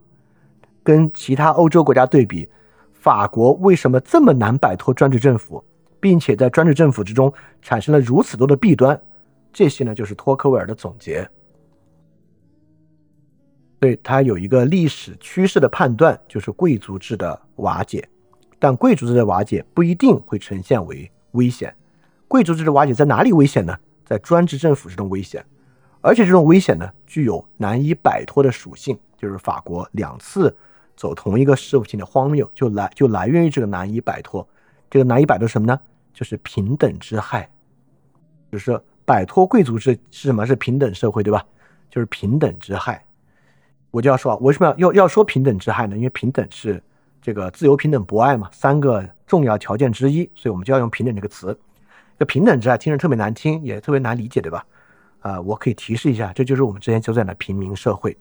[0.83, 2.49] 跟其他欧洲国家对比，
[3.05, 5.63] 法国为什么这么难摆脱专制政府，
[6.01, 7.31] 并且在专制政府之中
[7.61, 8.99] 产生了如此多的弊端？
[9.53, 11.29] 这些呢，就是托克维尔的总结。
[13.79, 18.09] 对他有一个历史趋势的判断，就是贵族制的瓦解，
[18.59, 21.77] 但贵族制的瓦解不一定会呈现为危险。
[22.27, 23.77] 贵族制的瓦解在哪里危险呢？
[24.07, 25.45] 在专制政府之中危险，
[26.01, 30.57] 而且这种危险呢，具有难以摆脱的属性，就是法国两次
[30.97, 34.47] 走同一个事情的荒谬，就来就来源于这个难以摆脱。
[34.91, 35.79] 这个难以摆脱什么呢？
[36.13, 37.51] 就是平等之害，
[38.53, 40.47] 就是摆脱贵族制是什么？
[40.47, 41.45] 是平等社会，对吧？
[41.91, 43.05] 就是平等之害。
[43.91, 45.97] 我就要说，为什么要要要说平等之害呢？
[45.97, 46.83] 因为平等是
[47.21, 51.59] 这个自由、平等、博爱嘛，三个重要条件之一，所以我们就要用平等这个词。
[52.17, 54.65] 这平等之害听着特别难听，也特别难理解，对吧？
[55.21, 58.17] 啊，我可以提示一下，这就是我们之前就在的平民社会。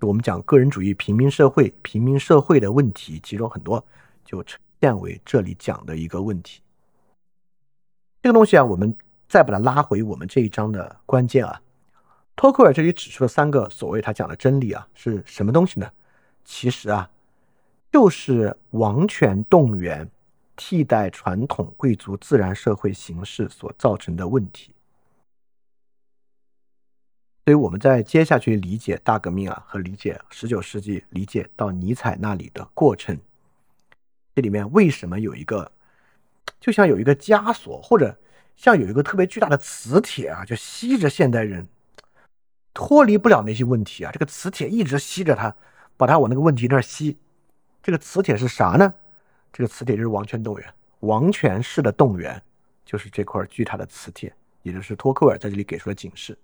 [0.00, 3.84] 我们讲个人主义、平民社会、平民社会的问题，其中很多
[4.24, 6.60] 就呈现为这里讲的一个问题。
[8.22, 8.94] 这个东西啊，我们
[9.28, 11.60] 再把它拉回我们这一章的关键啊。
[12.36, 15.90] 托克尔这里指出了三个所谓他讲的真理啊，是什么东西呢？
[16.44, 17.10] 其实啊，
[17.90, 20.08] 就是王权动员
[20.54, 24.72] 替代传统贵族自然社会形式所造成的问题。
[27.48, 33.18] 所以我们在接下去理解大革命啊，和理解十九世纪理解到尼采那里的过程，
[34.34, 35.72] 这里面为什么有一个，
[36.60, 38.14] 就像有一个枷锁，或者
[38.54, 41.66] 像有一个特别巨大的磁铁啊，就吸着现代人。
[42.74, 44.12] 脱离不了那些问题啊！
[44.12, 45.56] 这个磁铁一直吸着它，
[45.96, 47.16] 把它往那个问题那儿吸。
[47.82, 48.92] 这个磁铁是啥呢？
[49.54, 52.42] 这个磁铁就是王权动员，王权式的动员
[52.84, 54.30] 就是这块巨大的磁铁，
[54.64, 56.36] 也就是托克尔在这里给出了警示。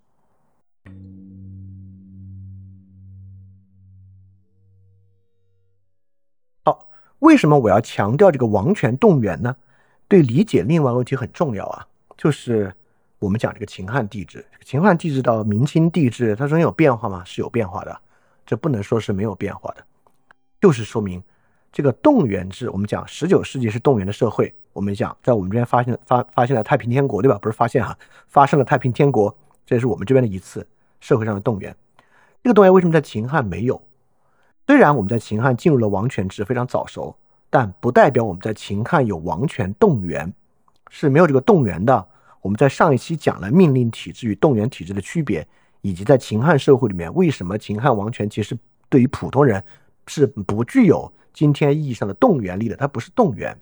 [6.65, 9.57] 好，为什么我要强调这个王权动员呢？
[10.07, 12.73] 对理解另外问题很重要啊，就是
[13.19, 17.25] 我们讲这个秦汉帝制，秦汉帝制到明清帝制，它中间有变化吗？
[17.25, 18.01] 是有变化的，
[18.45, 19.85] 这不能说是没有变化的，
[20.61, 21.23] 就是说明
[21.73, 27.39] 这个动员制，我们讲十九世纪是动员的社会，我们讲在我们这边发现发发现了太平天国，对吧？
[27.39, 30.65] 不是发现哈，发生了太平天国，这是我们这边的一次
[31.05, 31.77] 社会上的动员。
[32.43, 33.83] 这个动员为什么在秦汉没有？
[34.67, 37.15] 虽然我们在秦汉进入了王权制非常早熟。
[37.51, 40.33] 但不代表我们在秦汉有王权动员，
[40.91, 42.05] 是没有这个动员的。
[42.43, 45.47] 我们在上一期讲了命令体制与动员体制的区别，
[45.81, 49.63] 以及在秦汉社会里面，为什么秦汉王权其实对于普通人
[50.09, 53.57] 是不具有今天意义上的动员力的，它不是动员。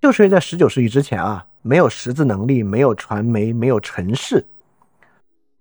[0.00, 4.46] 就是因为在十九世纪之前啊，没有识字能力，没有传媒，没有城市，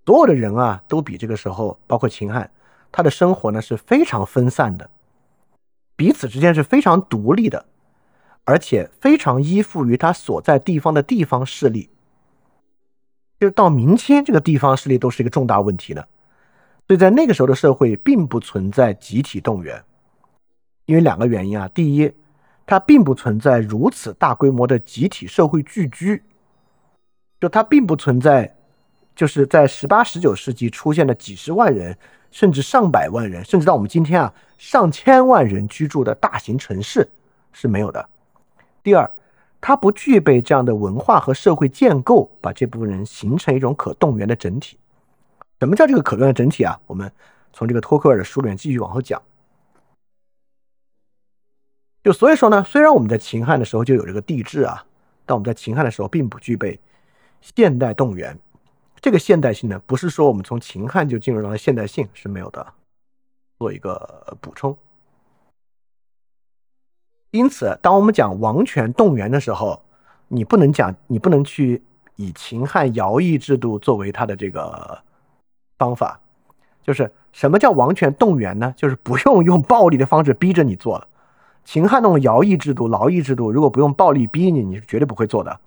[0.05, 2.49] 所有的人啊，都比这个时候，包括秦汉，
[2.91, 4.89] 他的生活呢是非常分散的。
[5.95, 7.65] 彼此之间是非常独立的，
[8.43, 11.89] 而且非常依附于他所在地方的地方势力。
[13.39, 16.07] 就到明清，这个地方势力都是一个重大问题的。
[16.87, 19.83] 所以在那个时候的社会，并不存在集体动员，
[20.85, 21.67] 因为两个原因啊。
[21.69, 22.11] 第一，
[22.65, 26.21] 它并不存在如此大规模的集体社会聚居，
[27.39, 28.55] 就它并不存在，
[29.15, 31.97] 就是在十八、十九世纪出现的几十万人。
[32.33, 37.07] 甚至上百万人，甚至到我们今天啊，上千万人居住的大型城市
[37.51, 38.09] 是没有的。
[38.81, 39.07] 第二，
[39.61, 44.79] 它不具备这样的文化和社会建构，把这部分人形成一种可动员的整体。
[45.59, 46.79] 什么叫这个可动员整体啊？
[46.87, 47.11] 我们
[47.53, 49.21] 从这个托克尔的书里面继续往后讲。
[52.03, 54.83] 就所以说呢，虽然我们在秦汉的时候就有这个帝制啊，
[55.27, 56.79] 但我们在秦汉的时候并不具备
[57.41, 58.35] 现代动员。
[59.03, 62.65] 这个现代性呢，不是说我们从秦汉就进入到了现代性是没有的，
[63.59, 64.77] 做一个补充。
[67.31, 69.83] 因此，当我们讲王权动员的时候，
[70.29, 71.83] 你不能讲，你不能去
[72.15, 74.97] 以秦汉徭役制度作为它的这个
[75.77, 76.17] 方法。
[76.81, 78.73] 就是什么叫王权动员呢？
[78.77, 81.05] 就是不用用暴力的方式逼着你做了。
[81.65, 85.59] 秦汉那种徭役制度、劳役制度，如果不用暴力逼你，你是绝对不会做的。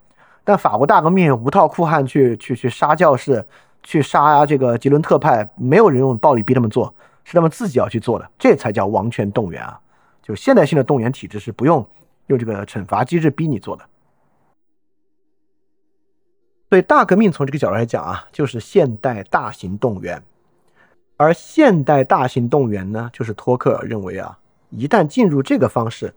[0.47, 3.45] 但法国大革命无套酷汉去去去杀教士，
[3.83, 6.95] 去杀这个吉伦特派，没有人用暴力逼他们做，
[7.25, 9.81] 是他们自己要去做的，这才叫王权动员啊！
[10.23, 11.85] 就现代性的动员体制是不用
[12.29, 13.85] 用这个惩罚机制逼你做的。
[16.71, 20.23] 所以大革命从这个角度来讲啊，就是现代大型动员，
[21.17, 24.39] 而现代大型动员呢，就是托克尔认为啊，
[24.71, 26.15] 一旦进入这个方式，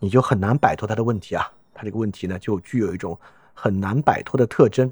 [0.00, 3.18] 你就很难摆脱他的问题啊，他这个问题呢，就具有一种。
[3.62, 4.90] 很难摆脱的特征，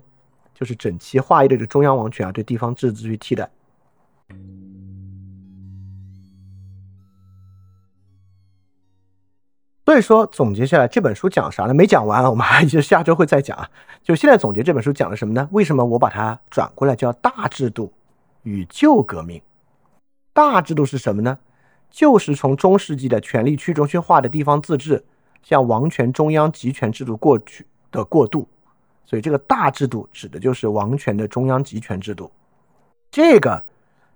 [0.53, 3.49] 就是整齐划一的这中央王权啊，对地方自治去替代。
[9.87, 11.73] 所以说，总结下来这本书讲啥呢？
[11.73, 13.71] 没讲完，我们还 就下周会再讲啊。
[14.03, 15.49] 就现在总结这本书讲了什么呢？
[15.51, 17.91] 为什么我把它转过来叫大制度
[18.43, 19.41] 与旧革命？
[20.35, 21.39] 大制度是什么呢？
[21.91, 25.03] 就是从中世纪的权力去中心化的地方自治，
[25.43, 28.47] 向王权中央集权制度过去的过渡。
[29.09, 32.31] 所以这个大制度指的就是王权的中央集权制度，
[33.11, 33.65] 这个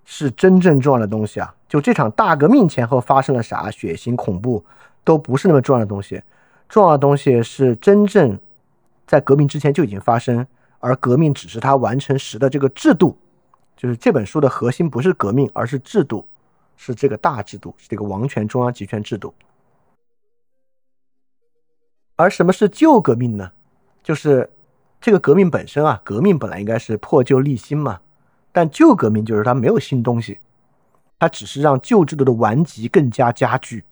[0.05, 1.51] 是真正重要的东西啊！
[1.67, 4.63] 就这场大革命前后发生了啥，血腥恐怖
[5.03, 6.21] 都不是那么重要的东西，
[6.69, 8.39] 重要的东西是真正
[9.07, 10.45] 在革命之前就已经发生，
[10.77, 13.17] 而革命只是它完成时的这个制度。
[13.75, 16.27] 就是这本书的核心不是革命，而是制度，
[16.77, 19.33] 是这个大制度，是这个王权中央集权制度。
[22.15, 23.51] 而什么是旧革命呢？
[24.03, 24.47] 就是。
[25.03, 27.99] 这个革命本身啊，革命本来应该是破旧立新嘛，
[28.53, 30.39] 但旧革命就是它没有新东西，
[31.19, 33.83] 它只是让旧制度的顽疾更加加剧。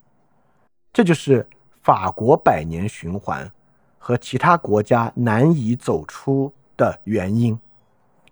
[0.94, 1.46] 这就是
[1.82, 3.52] 法国百年循环
[3.98, 7.60] 和其他国家难以走出的原因，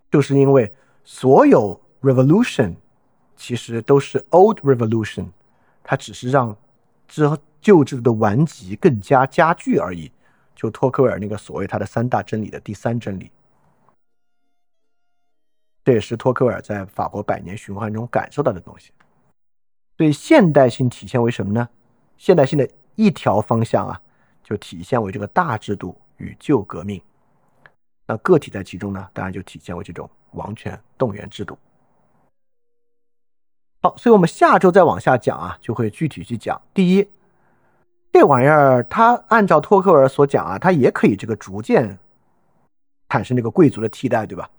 [0.09, 0.73] 就是因为
[1.03, 2.75] 所有 revolution
[3.35, 5.25] 其实都是 old revolution，
[5.83, 6.55] 它只是让
[7.09, 10.09] 之旧制度的顽疾更加加剧而已。
[10.59, 13.31] 就托克维尔那个所谓他的三大真理的第三真理，
[15.85, 18.91] 这也是托克维尔在法国百年循环中感受到的东西。
[19.95, 21.69] 对现代性体现为什么呢？
[22.17, 24.01] 现代性的一条方向啊，
[24.43, 27.01] 就体现为这个大制度与旧革命。
[28.05, 31.57] 那个体在其中呢，当然就体现为这种王权动员制度。
[33.81, 36.61] 好，所以我们下周再往下讲啊，就会具体去讲。
[36.73, 37.07] 第一。
[38.11, 41.97] 这玩意儿，它按照托克尔所讲啊，它也可以这个逐渐
[43.07, 44.49] 产生这个贵族的替代，对吧？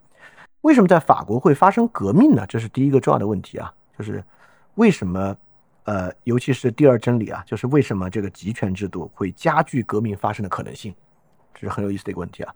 [0.62, 2.46] 为什么在法国会发生革命呢？
[2.46, 4.22] 这是第一个重要的问题啊，就是
[4.76, 5.36] 为什么
[5.84, 10.94] 呃，尤其是第二真理啊，就是为什么这个集权制度会加剧革命发生的可能性，
[11.52, 12.54] 这是很有意思的一个问题啊。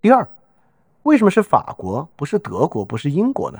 [0.00, 0.26] 第二，
[1.02, 3.58] 为什么是法国，不是德国，不是英国呢？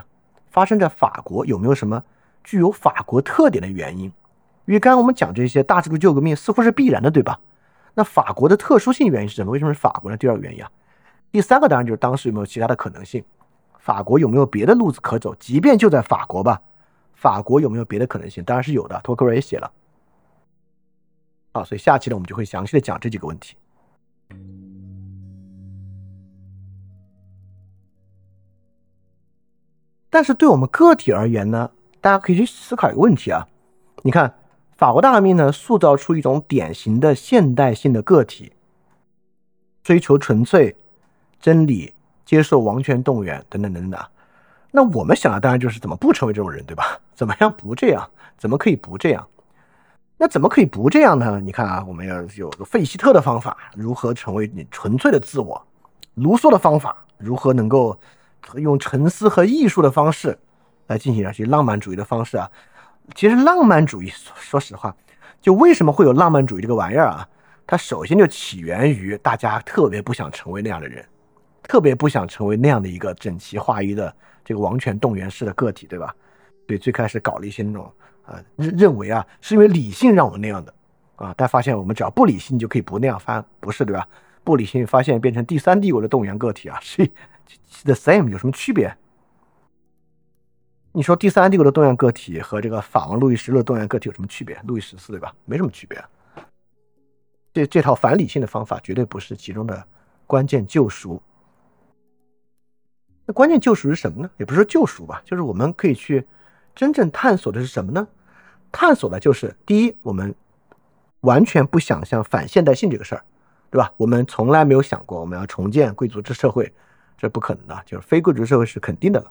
[0.51, 2.03] 发生在法国有没有什么
[2.45, 4.11] 具有法国特点的原因？
[4.67, 7.41] 因为刚刚我们讲这些大制度救革命似乎是必然的，对吧？
[7.95, 9.53] 那法国的特殊性原因是什么？
[9.53, 10.17] 为什么是法国呢？
[10.17, 10.71] 第二个原因啊，
[11.31, 13.25] 第三个当然就是当时有没有其他的可能性？
[13.79, 15.35] 法国有没有别的路子可走？
[15.37, 16.61] 即便就在法国吧，
[17.15, 18.43] 法国有没有别的可能性？
[18.45, 19.01] 当然是有的。
[19.05, 19.71] 托克维也写了。
[21.55, 23.57] 好，所以下期呢，我们就会详细的讲这几个问题。
[30.11, 33.47] 但是对我们个体而言呢，大家可以去思考一个问题啊，
[34.03, 34.35] 你看。
[34.77, 38.53] 法国大革命呢，塑造出一种典型的现代性的个体，
[39.83, 40.77] 追求纯粹
[41.41, 41.95] 真理，
[42.27, 43.99] 接受王权动员，等等等等。
[44.73, 47.01] 那我们想的当然就是怎么不成为这种人，对吧？
[47.15, 48.11] 怎么样不这样？
[48.37, 49.27] 怎么可以不这样？
[50.19, 51.41] 那怎么可以不这样呢？
[51.41, 55.59] 你看啊，我们要有个费希特的方法，如何成为你纯粹的自我；
[56.17, 57.99] 卢梭的方法，如何能够
[58.57, 60.39] 用沉思和艺术的方式
[60.89, 62.51] 来进行一些浪漫主义的方式啊？
[63.15, 64.95] 其实浪漫主义，说实话，
[65.41, 67.29] 就为什么会有浪漫主义这个玩意儿啊？
[67.67, 71.05] 它首先就起源于大家特别不想成为那样的人，
[71.63, 76.15] 特别不想成为那样的一个整齐划一的这个王权动员式的个体，对吧？
[76.67, 77.91] 对最开始搞了一些那种
[78.25, 80.75] 啊，认认为啊，是因为理性让我那样的
[81.17, 84.07] 啊，但发现我们只要不理性就可以不那样，发不是对吧？
[84.45, 87.05] 不理性发现变成第三帝国的动员个体啊，是
[87.85, 88.97] the same 有什么区别？
[90.97, 94.59] 你说第三帝国的动员个体和这个法王路易十六的动员个体有什么区别？
[94.65, 95.31] 路易十四对吧？
[95.45, 96.03] 没什么区别。
[97.53, 99.87] 这这套反理性的方法绝对不是其中的
[100.27, 101.21] 关键救赎。
[103.27, 104.31] 那关键救赎是什么呢？
[104.39, 106.27] 也不是救赎吧，就是我们可以去
[106.75, 108.09] 真正探索的是什么呢？
[108.73, 110.35] 探索的就是第一，我们
[111.21, 113.23] 完全不想象反现代性这个事儿，
[113.71, 113.93] 对吧？
[113.99, 116.73] 我们从来没有想过我们要重建贵族制社会，
[117.19, 119.31] 这不可能的，就是非贵族社会是肯定的了。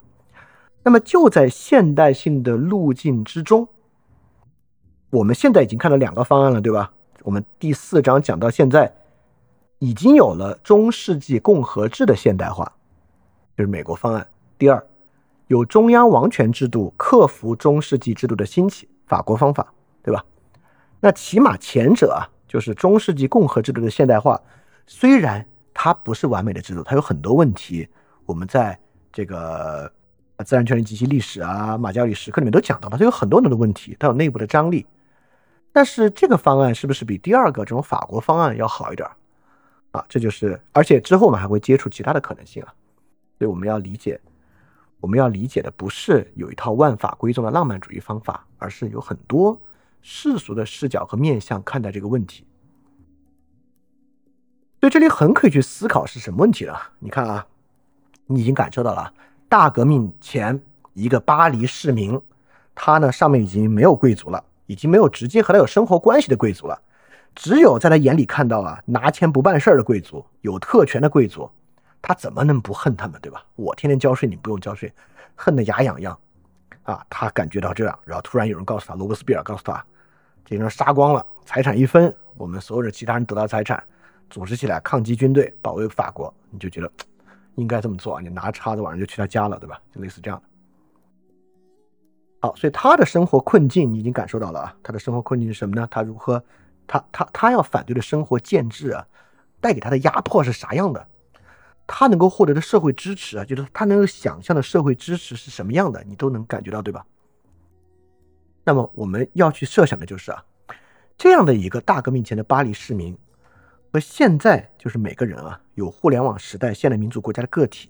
[0.85, 3.67] 那么就在现代性的路径之中，
[5.09, 6.93] 我们现在已经看到两个方案了，对吧？
[7.23, 8.93] 我们第四章讲到现在，
[9.79, 12.71] 已经有了中世纪共和制的现代化，
[13.57, 14.27] 就是美国方案。
[14.59, 14.85] 第二，
[15.47, 19.73] 有中央王权制度克服中世纪制度的兴起，法国方法，
[20.03, 20.23] 对吧？
[20.99, 24.39] 那起码前者啊，就是中世纪共和制度的现代化，
[24.85, 27.89] 虽然它不是完美的制度，它有很多问题，
[28.27, 28.79] 我们在
[29.11, 29.91] 这个。
[30.37, 34.85] 啊，自然权利及其历史啊，马加里时刻里面都讲到了，它有很多很多的问题，它有内部的张力。
[35.71, 39.09] 但是这个方案是不是比第二个这种法国方案要好一点
[39.91, 40.05] 啊？
[40.07, 42.73] 这就是，而且之后我们还会接触其他的可能性啊。
[43.37, 44.19] 所以我们要理解，
[45.01, 49.61] 我们要理解的不是有一套万法归宗的浪漫主义方法，而是有很多
[50.01, 52.45] 世俗的视角和面向看待这个问题。
[54.79, 56.91] 所以这里很可以去思考是什么问题了。
[56.99, 57.45] 你看啊，
[58.27, 59.13] 你已经感受到了。
[59.47, 60.59] 大革命前，
[60.93, 62.19] 一个巴黎市民，
[62.73, 66.79] 他呢上面已经没有贵族了，已经没有直接和他有生活关系的贵族了，
[67.35, 71.49] 只有在他眼里看到啊拿钱不办事儿的贵族，有特权的贵族，
[72.01, 73.43] 他怎么能不恨他们，对吧？
[73.55, 74.91] 我天天交税，你不用交税，
[75.35, 76.17] 恨得牙痒痒
[76.83, 77.05] 啊！
[77.09, 79.83] 他感觉到这样，然后突然有人告诉他，罗伯斯庇尔告诉他，
[80.43, 83.81] 这人杀光了，财产一分，我们所有的其他人得到财产，
[84.29, 86.91] 组织起来抗击军队，保卫法国，你就觉得。
[87.55, 88.21] 应该这么做啊！
[88.21, 89.81] 你拿叉子晚上就去他家了，对吧？
[89.93, 90.45] 就类似这样的。
[92.41, 94.75] 好，所以他的生活困境你已经感受到了啊。
[94.83, 95.87] 他的生活困境是什么呢？
[95.89, 96.43] 他如何？
[96.87, 99.07] 他他他要反对的生活建制啊，
[99.59, 101.07] 带给他的压迫是啥样的？
[101.87, 107.05] 他能够获得的社会支持啊，就是他能够想象的社会支持是什么样的，你都能感觉到，对吧？
[108.63, 110.43] 那么我们要去设想的就是啊，
[111.17, 113.17] 这样的一个大革命前的巴黎市民。
[113.95, 117.89] 和现在就是每个人啊，有互联网时代现代民主国家的个体，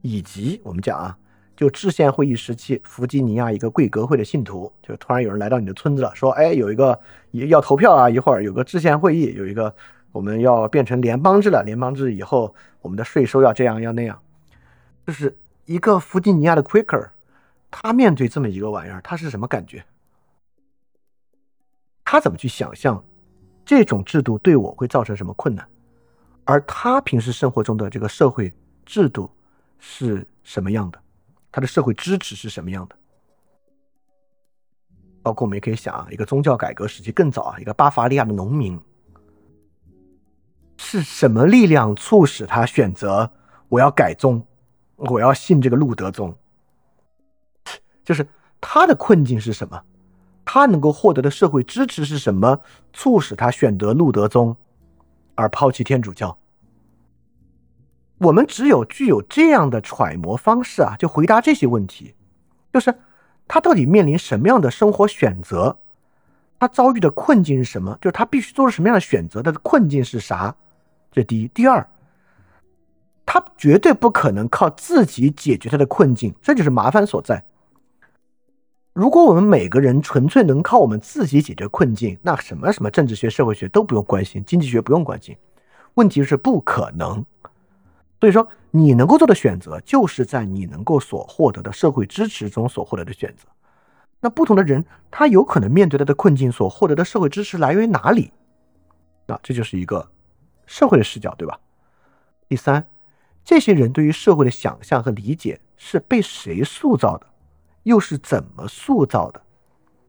[0.00, 1.16] 以及我们讲啊，
[1.54, 6.98] 就制宪会议时期，弗吉尼亚一个贵格会的信徒，就突然有人来到你的村子了，说，哎，有一个
[7.30, 9.72] 要投票啊，一会儿有个制宪会议，有一个
[10.10, 14.20] 我们要变成联邦制了，联邦制以后我们的税收要这样要那样，
[15.06, 17.10] 就是一个弗吉尼亚的 Quaker，
[17.70, 19.84] 他面对这么一个玩意儿，他是什么感觉？
[22.04, 23.04] 他怎么去想象？
[23.70, 25.64] 这种制度对我会造成什么困难？
[26.44, 28.52] 而他平时生活中的这个社会
[28.84, 29.30] 制度
[29.78, 31.00] 是什么样的？
[31.52, 32.96] 他的社会支持是什么样的？
[35.22, 38.76] 包括我们也可以想啊，一个宗教改革时期更早啊，一个巴伐利亚的农民
[40.76, 43.30] 是什么力量促使他选择
[43.68, 44.44] 我要改宗，
[44.96, 46.36] 我要信这个路德宗？
[48.04, 48.26] 就是
[48.60, 49.80] 他的困境是什么？
[50.44, 52.60] 他能够获得的社会支持是什么，
[52.92, 54.56] 促使他选择路德宗，
[55.34, 56.36] 而抛弃天主教？
[58.18, 62.14] 我们只有具有这样的揣摩方式啊，就回答这些问题，
[62.72, 62.94] 就是
[63.48, 65.78] 他到底面临什么样的生活选择，
[66.58, 70.54] 他遭遇的困境是什么，就是他必须做出什么样的选择，他的困境是啥？
[71.10, 71.88] 这第一，第二，
[73.24, 77.42] 他绝对不可能靠自己解决他的困境，这就是麻烦所在。
[79.00, 85.34] 如果我们每个人纯粹能靠我们自己解决困境，那什么什么政治学、社会学都不用关心，经济学不用关心，
[85.94, 87.24] 问题是不可能。
[88.20, 93.48] 所以说，你能够做的选择，就是在你能够所获得的社会支持中所获得的选择。
[94.20, 98.30] 那不同的人，他有可能面对他的困境所获得的社会支持来源于哪里？
[99.26, 100.06] 那这就是一个
[100.66, 101.58] 社会的视角，对吧？
[102.50, 102.86] 第三，
[103.46, 107.29] 这些人对于社会的想象和理解是被谁塑造的？
[107.90, 109.42] 又是怎么塑造的？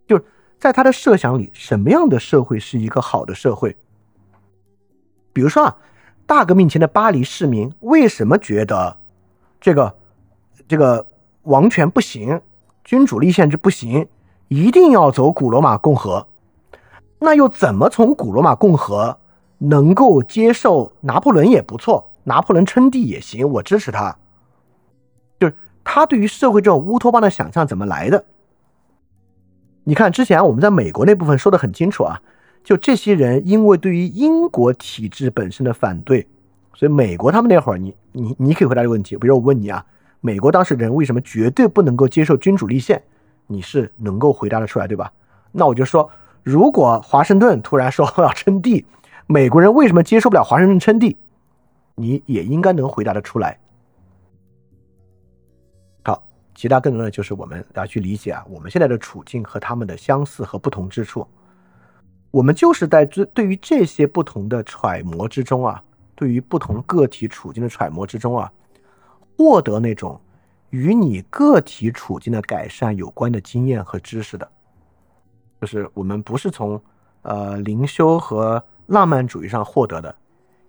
[0.08, 0.24] 就是
[0.60, 3.76] 在他的设想里，什么样的社会是一个好的社会？
[5.34, 5.76] 比如说啊，
[6.28, 8.98] 大革命前的巴黎市民为什么觉得
[9.60, 9.96] 这个
[10.68, 11.08] 这个
[11.42, 12.40] 王权不行，
[12.84, 14.08] 君主立宪制不行，
[14.48, 16.28] 一定要走古罗马共和？
[17.18, 19.18] 那又怎么从古罗马共和
[19.58, 24.16] 能够接受拿破仑也不错，拿破仑称帝也行，我支持他？
[25.84, 28.26] 他对于社会这种乌托邦的想象怎么来的？
[29.84, 32.22] 你看，之前我们在美国那部分说的很清楚啊，
[32.64, 36.28] 就这些人因为对于英国体制本身的反对，
[36.76, 39.18] 所以美国他们那会儿，你你你可以回答这个问题。
[39.18, 39.84] 比如我问你啊，
[40.20, 43.02] 美国当时人为什么绝对不能够接受君主立宪？
[43.48, 45.12] 你是能够回答得出来，对吧？
[45.52, 46.10] 那我就说，
[46.44, 48.86] 如果华盛顿突然说要称帝，
[49.26, 51.18] 美国人为什么接受不了华盛顿称帝？
[51.96, 53.58] 你也应该能回答得出来。
[56.54, 61.26] 其他更多的就是我们要去理解啊，我们现在的处境和他们的相似和不同之处。
[62.30, 65.84] 我们就是在这对于这些不同的揣摩之中啊，
[66.16, 68.52] 对于不同个体处境的揣摩之中啊，
[69.38, 70.20] 获得那种
[70.70, 74.50] 与你个体处境的改善有关的经验和知识的。
[75.60, 76.82] 就是我们不是从
[77.24, 80.16] 呃灵修和浪漫主义上获得的。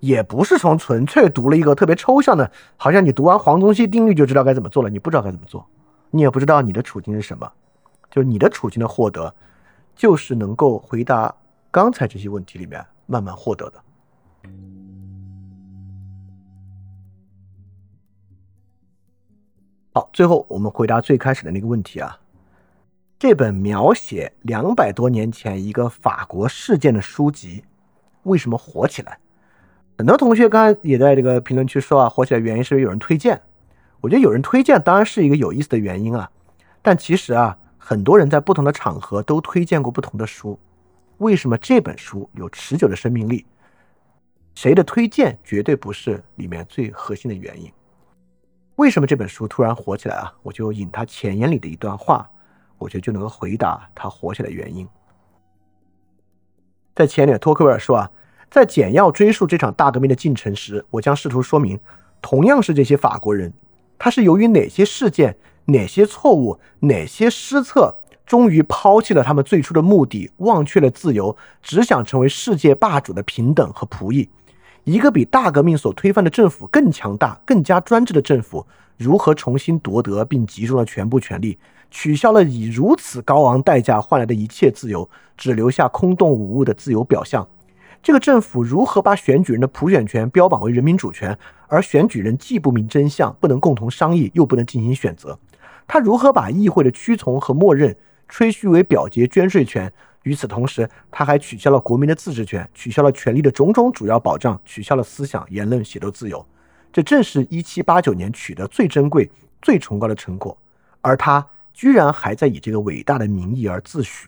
[0.03, 5.65] 也不是从纯粹读了一个特别抽象的，好像你读完黄宗羲定律就知道该怎么做了，你不知道该怎么做，
[6.11, 7.49] 你也不知道你的处境是什么，
[8.11, 9.33] 就是你的处境的获得，
[9.95, 11.33] 就是能够回答
[11.71, 13.81] 刚才这些问题里面慢慢获得的。
[19.93, 22.19] 好，最后我们回答最开始的那个问题啊，
[23.21, 27.63] 这本描写两百多年前一个法国事件的书籍，
[28.25, 29.17] 为什么火起来？
[30.03, 33.41] 很多同学刚才也在这个评论区说啊，火起来原因是不是有人推荐。
[34.01, 36.29] 我觉得有人推荐当然是一个有意思的原因啊，
[36.83, 40.59] 但其实啊，很多人在不同的场合都推荐过不同的书。
[41.19, 43.47] 为什么这本书有持久的生命力？
[44.57, 47.71] 谁的推荐绝对不是里面最核心的原因。
[48.75, 50.35] 为什么这本书突然火起来啊？
[50.43, 52.29] 我就引他前言里的一段话，
[52.77, 54.85] 我觉得就能够回答他火起来的原因。
[56.93, 58.11] 在前面，托克维尔说啊。
[58.53, 61.81] 在简要追溯这场大革命的进程时，我将试图说明，
[62.21, 63.51] 同样是这些法国人，
[63.99, 65.35] 他是由于哪些事件、
[65.65, 67.97] 哪些错误、哪些失策，
[68.27, 74.29] 终于抛弃了他们最初的目的，忘却了自由，只想成为世界霸主的平等和仆役。
[74.85, 78.67] 一个比大革命所推翻的政府更强大、更加专制的政府，
[78.99, 81.57] 如何重新夺得并集中了全部权力，
[81.91, 85.09] 取消了以如此高昂代价换来的一切自由，
[85.39, 87.49] 只留下空洞无物的自由表象？
[88.03, 91.39] 这个政府如何把选举人的普选权标榜为人民主权，
[91.69, 95.39] 而选举人既不明真相，不能共同商议，又不能进行选择？
[95.87, 97.97] 他如何把议会的屈从和默认
[98.27, 99.93] 吹嘘为表决捐税权？
[100.25, 106.45] 与此同时，他还取消了国民的自治权，取消了权利的种种主要保障，取消了思想、言论、写作自由。
[106.93, 109.31] 这正是一七八九年取得最珍贵、
[109.61, 110.57] 最崇高的成果，
[111.01, 114.25] 而他居然还在以这个伟大的名义而自诩。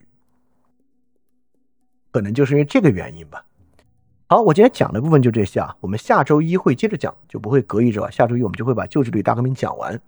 [2.13, 3.45] 可能就是因为这个原因吧。
[4.35, 5.77] 好，我今天讲的部分就这些啊。
[5.79, 8.11] 我们下周一会接着讲，就不会隔一周啊。
[8.11, 10.01] 下周一我们就会把旧制度大革命讲完。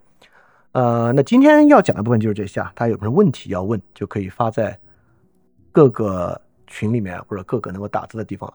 [0.72, 2.72] 呃，那今天要讲的部分就是这些啊。
[2.74, 4.76] 大家有什么问题要问，就可以发在
[5.70, 8.52] 各个群里面或者各个能够打字的地方。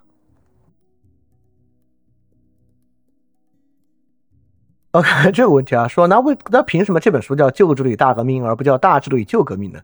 [4.91, 9.79] OK， 这个问题啊，说那为那凭什么这本书叫旧制度与大革命，而不叫大制度与旧革命呢？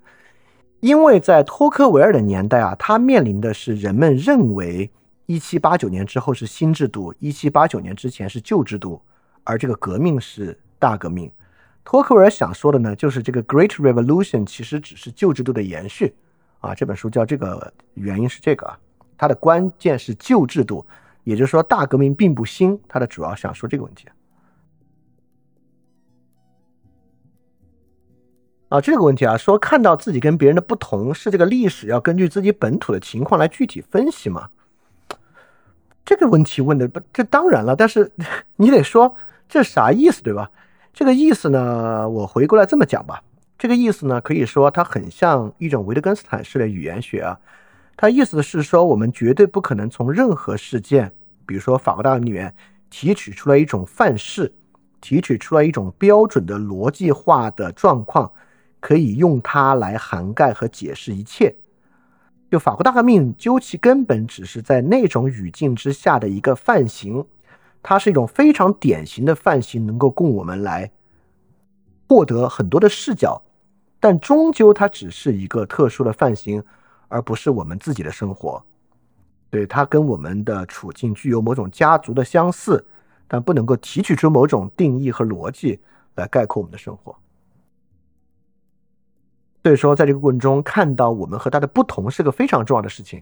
[0.82, 4.92] 因为在托克维尔的年代啊，他面临的是人们认为。
[5.28, 9.02] 一七八九年之后是新制度，一七八九年之前是旧制度，
[9.44, 11.30] 而这个革命是大革命。
[11.84, 16.16] 托克维尔想说的呢，就是这个 Great Revolution 其实只是旧制度的延续，
[16.62, 18.80] 啊，这本书叫这个原因是这个啊，
[19.18, 20.86] 它的关键是旧制度，
[21.26, 24.08] 也就是说大革命并不新，它的主要想说这个问题。
[28.70, 34.50] 啊，这个问题啊，说看到自己跟别人的不同，是这个历史要根据自己本土的情况来具体分析吗？
[36.08, 38.10] 这个问题问的不，这当然了，但是
[38.56, 39.14] 你得说
[39.50, 40.50] 这啥意思，对吧？
[40.94, 43.22] 这个意思呢，我回过来这么讲吧。
[43.58, 47.38] 这个意思呢，可以说它很像一种维特根斯坦式的语言学啊。
[47.98, 51.12] 它意思是说，我们绝对不可能从任何事件，
[51.46, 52.56] 比如说法国大革命里面
[52.90, 54.54] 提取出来一种范式，
[55.02, 58.32] 提取出来一种标准的逻辑化的状况。
[58.80, 61.54] 可以用它来涵盖和解释一切。
[62.50, 67.26] 就法国大革命，究其根本，只是在那种语境之下的一个范型，
[67.84, 70.90] 它是一种非常典型的范型，能够供我们来
[72.08, 73.42] 获得很多的视角。
[74.00, 76.64] 但终究，它只是一个特殊的范型，
[77.10, 78.64] 而不是我们自己的生活。
[79.50, 82.86] 对它跟我们的处境具有某种家族的相似，
[83.28, 85.80] 但不能够提取出某种定义和逻辑
[86.16, 87.14] 来概括我们的生活。
[89.64, 93.22] 所以说，在这个过程中看到我们和他的不同是个非常重要的事情，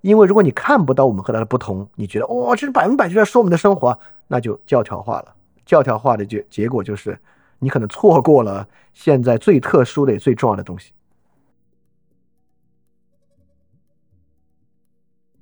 [0.00, 5.34] 因为如果你看不到我们和他的不同，你觉得哦，这是百分百就在说我们的生活，那就教条化了。
[5.66, 7.18] 教条化的结结果就是，
[7.58, 10.92] 你可能错过了现在最特殊的、最重要的东西。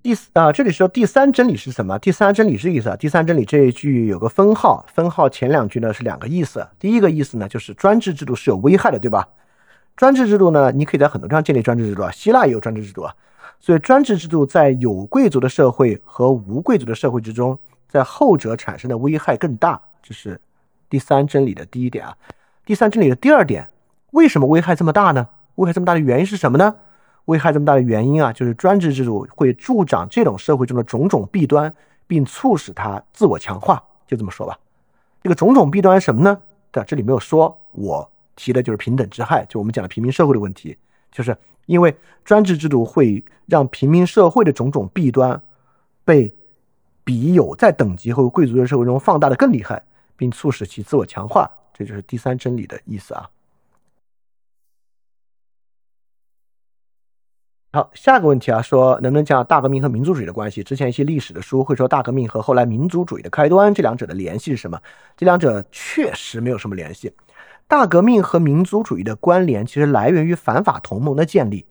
[0.02, 1.98] 第四啊，这里说第三真理是什么？
[1.98, 2.96] 第三真理是意思啊？
[2.96, 6.66] 第三真理这一句有个分号，分号前两句呢是两个意思。
[6.78, 9.28] 第一个意思呢，就是专制制度是有危害的，对吧？
[10.00, 13.14] 专制制度呢，你可以在很多地方建立专制制度啊，希腊也有专制制度啊，
[13.60, 20.40] 所以专制制度在有贵族的社会和无贵族的社会之中，在后者产生的危害更大，这是
[20.88, 22.16] 第三真理的第一点啊。
[22.64, 23.68] 第三真理的第二点，
[24.12, 25.28] 为什么危害这么大呢？
[25.56, 26.74] 危害这么大的原因是什么呢？
[27.26, 31.70] 危害这么大的原因啊，就是专制制度会助长这种社会中的种种弊端，
[32.06, 34.58] 并促使它自我强化，就这么说吧。
[35.22, 36.40] 这个种种弊端是什么呢？
[36.70, 38.10] 对这里没有说，我。
[38.40, 40.74] 提的就是平等之害，就我们讲的平民社会的问题，
[41.12, 41.36] 就是
[41.66, 41.94] 因为
[42.24, 45.42] 专制制度会让平民社会的种种弊端
[46.06, 46.32] 被
[47.04, 49.84] 比有在等级和贵族的社会中放大的更厉害，
[50.16, 53.28] 并促使其自我强化，这就是第三真理的意思啊。
[57.72, 60.64] 好，下个问题啊，说能不能讲大革命和民族主义的关系？
[60.64, 64.80] 之前一些历史的书会说大革命和后来民族主义的开端，这两者的联系是什么？
[65.16, 67.12] 这两者确实没有什么联系。
[67.70, 71.64] 大革命和民族主义的关联其实来源于反法同盟的建立。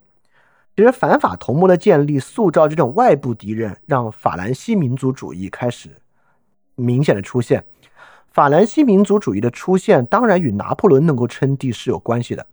[0.73, 5.89] 其实反法同盟的建立塑造这种外部敌人，让法兰西民族主义开始
[6.75, 7.65] 明显的出现。
[8.29, 12.47] 法兰西民族主义的出现当然与拿破仑能够称帝是有关系的。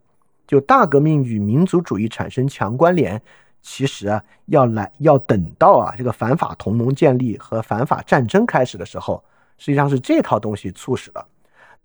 [0.48, 3.22] 就大革命与民族主义产生强关联，
[3.62, 9.22] 其实啊要来要等到啊这个反法同盟建立和反法战争开始的时候，
[9.56, 11.24] 实际上是这套东西促使了。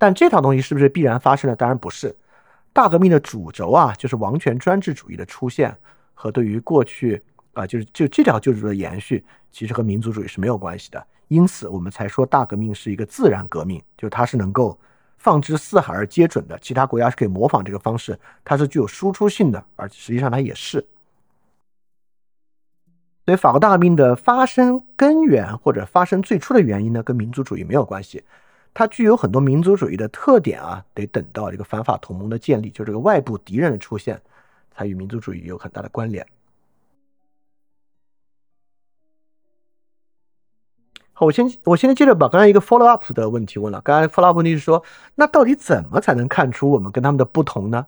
[0.01, 1.55] 但这套东西是不是必然发生的？
[1.55, 2.15] 当然不是。
[2.73, 5.77] 大革命的主轴啊，就是王权专制主义的出现
[6.15, 7.21] 和对于过去
[7.53, 11.05] 啊，就是就这条旧制度的延续，其实和民族主义是没有关系的。
[11.27, 14.75] 因此，我们才说大革命是一个自然革命，就它是能够
[15.19, 20.83] 放之四海而皆准的，其他国家是可以模仿这个方式，它是具有输出性的，而实际上它也是。
[23.27, 28.23] 所以，法国大革命的发生根源或者发生最初的原因呢，跟民族主义没有关系。
[28.73, 34.21] 它具有很多民族主义的特点啊，得等到这个反法同盟的建立，就这个外部敌人的出现，
[34.71, 36.25] 才与民族主义有很大的关联。
[41.13, 43.81] 好，我先我现在接着把刚才一个 follow up 的问题问了。
[43.81, 44.83] 刚才 follow up 问题是说，
[45.15, 47.87] 那到底怎么才能看出我们跟他们的不同呢？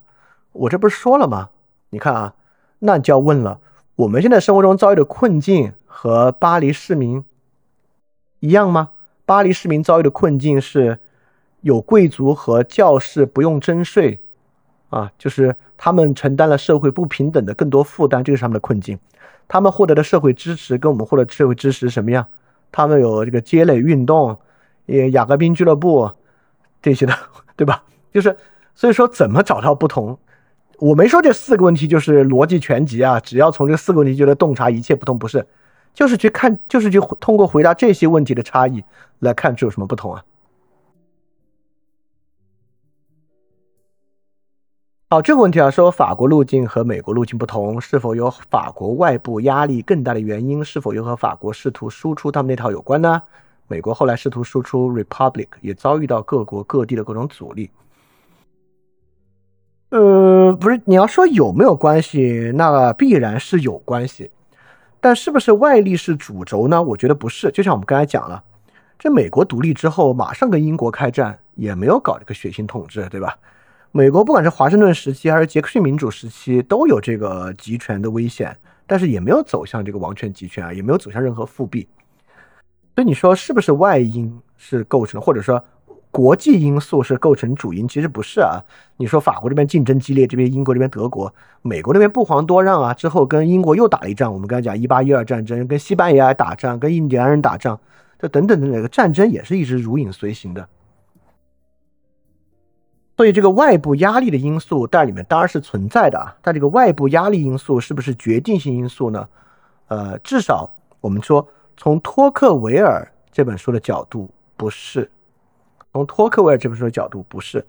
[0.52, 1.50] 我这不是说了吗？
[1.90, 2.36] 你看啊，
[2.80, 3.62] 那就要问了，
[3.96, 7.24] 我们现在生活中遭遇的困境和巴黎市民
[8.40, 8.92] 一样吗？
[9.26, 11.00] 巴黎市民遭遇的困境是，
[11.62, 14.20] 有贵族和教士不用征税，
[14.90, 19.00] 啊，就是他们承担了社会不平等的更多负担，这个是他们的困境。
[19.48, 22.26] 他们获得的社会支持跟我们获得社会支持什么样？
[22.72, 24.38] 他们有这个街垒运动，
[24.86, 26.12] 也雅各宾俱乐部
[26.82, 27.14] 这些的，
[27.56, 27.84] 对吧？
[28.12, 28.36] 就是
[28.76, 30.18] 所以说，怎么找到不同？
[30.80, 35.46] 我没说这四个问题就是逻辑全集啊，只要从这四个问题就能洞察一切不同，不是？
[35.94, 38.84] 就是去看，就是去通过回答这些问题的差异
[39.20, 40.24] 来看这有什么不同啊？
[45.10, 50.66] 好，这个问题啊，说法国路径和美国路径不同，是否有法国外部压力更大的原因？
[50.66, 53.22] 是否又和法国试图输出他们那套有关呢？
[53.68, 57.70] 美国后来试图输出 Republic，也遭遇到各国各地的各种阻力。
[59.90, 64.32] 呃，不是，你要说有没有关系，那必然是有关系，
[65.04, 66.82] 但是不是外力是主轴呢？
[66.82, 67.52] 我觉得不是。
[67.52, 68.42] 就像我们刚才讲了，
[68.98, 73.38] 这美国独立之后，马上跟英国开战，也没有搞这个血腥统治，对吧？
[73.92, 78.58] 美国不管是华盛顿时期还是杰克逊民主时期，都有这个集权的危险，
[78.88, 81.86] 但是也没有走向这个王权集权啊，也没有走向任何复辟。
[82.96, 85.62] 所以你说是不是外因是构成，或者说
[86.14, 87.88] 国际因素是构成主因？
[87.88, 88.62] 其实不是啊。
[88.98, 91.34] 你说法国这边竞争激烈，这边英国这边德国，
[91.64, 92.94] 美国那边不遑多让啊。
[92.94, 97.80] 之后跟英国又打了一仗，我们刚才讲一八一二战争，跟西班牙打仗，跟印第安人打仗，
[98.20, 100.70] 这等等的那个战争也是一直如影随形的。
[103.18, 109.28] 所以这个外部压力的因素在里面当然是存在的啊，但这个外部压力因素是不是决定性因素呢？
[109.88, 110.70] 呃，至少
[111.02, 115.10] 我们说从托克维尔这本书的角度不是，
[115.94, 117.66] 从托克维尔这本书的角度不是，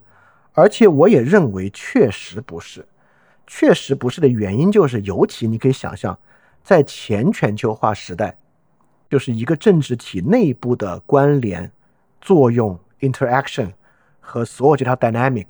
[0.53, 2.85] 而且我也认为确实不是，
[3.47, 6.19] 确实不是的原因就是，尤其你可以想象，
[6.63, 8.37] 在前全球化时代，
[9.09, 11.71] 就是一个政治体内部的关联
[12.21, 13.71] 作用 interaction。
[14.27, 15.47] 和所有这套 dynamic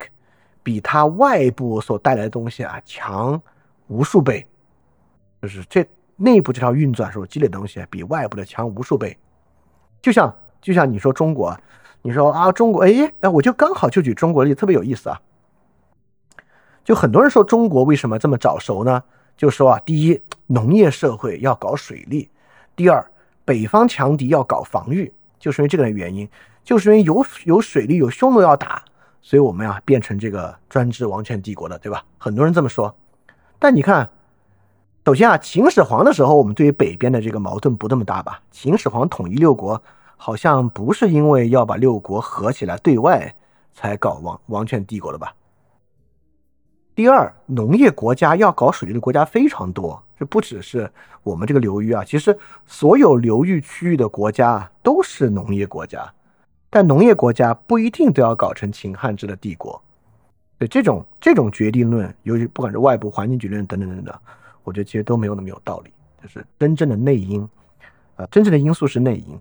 [0.60, 3.40] 比它外部所带来的东西啊强
[3.86, 4.44] 无数倍，
[5.40, 5.86] 就是这
[6.16, 9.16] 内部这套运转所积累的东西比外部的强无数倍。
[10.02, 11.56] 就像就像你说中国，
[12.06, 15.18] 你说啊中国，哎哎，我就刚好就举中国例子，特别有意思啊。
[16.84, 19.02] 就很多人说中国为什么这么早熟呢？
[19.38, 22.28] 就说啊，第一，农业社会要搞水利；
[22.76, 23.02] 第二，
[23.46, 26.28] 北方强敌要搞防御，就是因为这个原因。
[26.62, 28.84] 就是因为有有水利有匈奴要打，
[29.22, 32.04] 所以我们啊变成这个专制王权帝国的，对吧？
[32.18, 32.94] 很多人这么说。
[33.58, 34.10] 但你看，
[35.06, 38.42] 首先啊，秦始皇的时候，我们对于北边的这个矛盾不那么大吧？
[38.50, 39.82] 秦始皇统一六国，
[40.16, 43.34] 好像不是因为要把六国合起来对外
[43.72, 45.34] 才搞王王权帝国的吧？
[46.94, 50.88] 第二，农业国家要搞水利的国家非常多，这不只是
[51.24, 56.08] 我们这个流域啊，其实所有流域区域的国家都是农业国家。
[56.70, 59.80] 但农业国家不一定都要搞成秦汉制的帝国，
[60.58, 64.14] 对这种这种决定论，尤其不管是外部环境决定论等等等等，
[64.62, 65.90] 我觉得其实都没有那么有道理。
[66.22, 67.46] 就是真正的内因，
[68.16, 69.38] 啊，真正的因素是内因。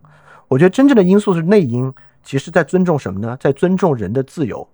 [0.54, 3.36] 我觉得真正的因素是内因，其实在尊重什么呢？
[3.40, 4.68] 在尊重人的自由。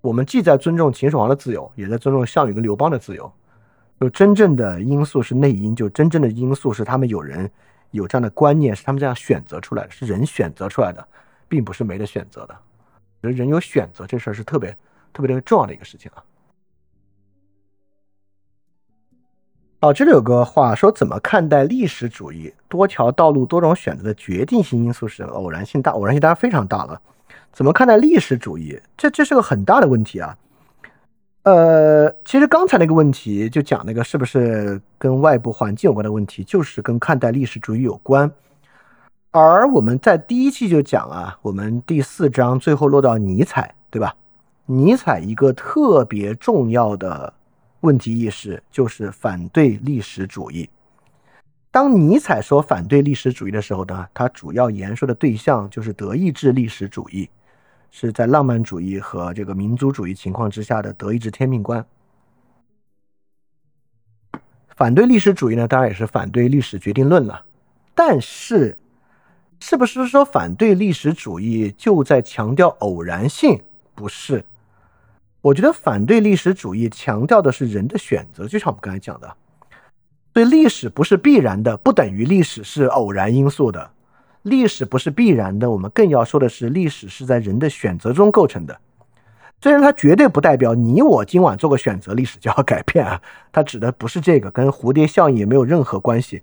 [0.00, 3.32] 我们既在尊重秦始皇的自由，也在尊重项羽跟刘邦的自由。
[4.00, 7.48] 就真正的因素是内因，就真正的因素是他们有人
[7.92, 11.06] 有这样的观念，是他们这样选择出来的，是人选择出来的。
[11.48, 14.76] 并不是没得选择的，人有选择这事儿是特别
[15.12, 16.24] 特别特别重要的一个事情啊。
[19.84, 22.50] 哦，这里有个话说，怎么看待历史主义？
[22.70, 26.98] 多条道路、多种选择的决定性因素是偶然性大，偶然性当然非常大了。
[27.52, 28.80] 怎么看待历史主义？
[28.96, 30.34] 这这是个很大的问题啊。
[31.42, 38.32] 呃，其实刚才那个问题就讲那个是不是跟外部环境有关的问题，就是跟看待历史主义有关。
[39.32, 44.14] 而我们在第一期就讲啊，我们第四章最后落到尼采，对吧？
[44.64, 47.34] 尼采一个特别重要的
[47.84, 50.68] 问题意识就是反对历史主义。
[51.70, 57.28] 当尼采说反对历史主义的时候呢，他主要言说的对象就是德意志历史主义，
[57.90, 61.84] 是在浪漫主义和这个民族主义情况之下的德意志天命观。
[64.74, 67.44] 反对历史主义呢，当然也是反对历史决定论了，
[67.94, 68.76] 但是。
[69.60, 73.62] 是不是说反对历史主义就在强调偶然性？
[73.94, 74.44] 不是，
[75.44, 79.36] 我觉得反对历史主义强调的是人的选择，就像我们刚才讲的，
[80.32, 83.90] 对历史不是必然的，不等于历史是偶然因素的。
[84.40, 88.80] 历史不是必然的，我们更要说的是，历史是在人的选择中构成的。
[89.60, 93.20] 虽然它绝对不代表你我今晚做个选择，历史就要改变啊，
[93.52, 96.42] 它指的不是这个，跟蝴蝶效应也没有任何关系，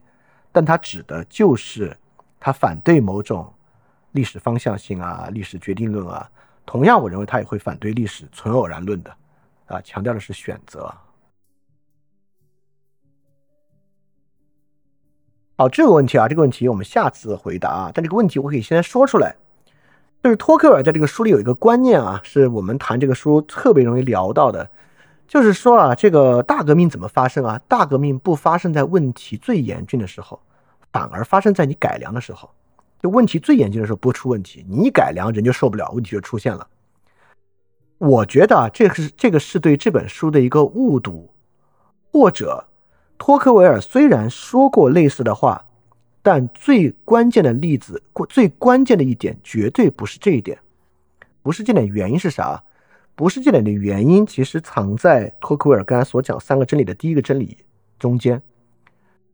[0.52, 1.98] 但它指的就是。
[2.40, 3.52] 它反对某种
[4.12, 6.30] 历史方向性啊，历史决定论啊。
[6.66, 9.16] 同样，我认为他也会反对历史纯偶然论的，
[9.66, 10.94] 啊，强调的是选择。
[15.58, 17.92] 好，这个问题啊，这个问题我们下次回答啊。
[17.94, 19.36] 但这个问题我可以先说出来，
[20.24, 24.70] 就是托克尔在这个书里有一个观念啊，是我们谈这个书特别容易聊到的，
[25.28, 27.62] 就是说啊，这个大革命怎么发生啊？
[27.68, 30.40] 大革命不发生在问题最严峻的时候。
[30.92, 32.54] 反而发生在你改良的时候，
[33.02, 36.68] 就问题最严峻的时候不出问题，你一改良人就受不了，问题就出现了。
[37.98, 41.34] 我觉得啊，这个是这个是对这本书的一个误读，
[42.12, 42.68] 或者
[43.18, 45.66] 托克维尔虽然说过类似的话，
[46.22, 50.60] 但最关键的例子，最关键的一点绝对不是这一点，
[51.42, 51.88] 不是这点。
[51.88, 52.64] 原因是啥？
[53.14, 57.58] 不是这点的原因，其实藏在托克维尔刚才所讲三个真理的第一个真理
[58.00, 58.42] 中间，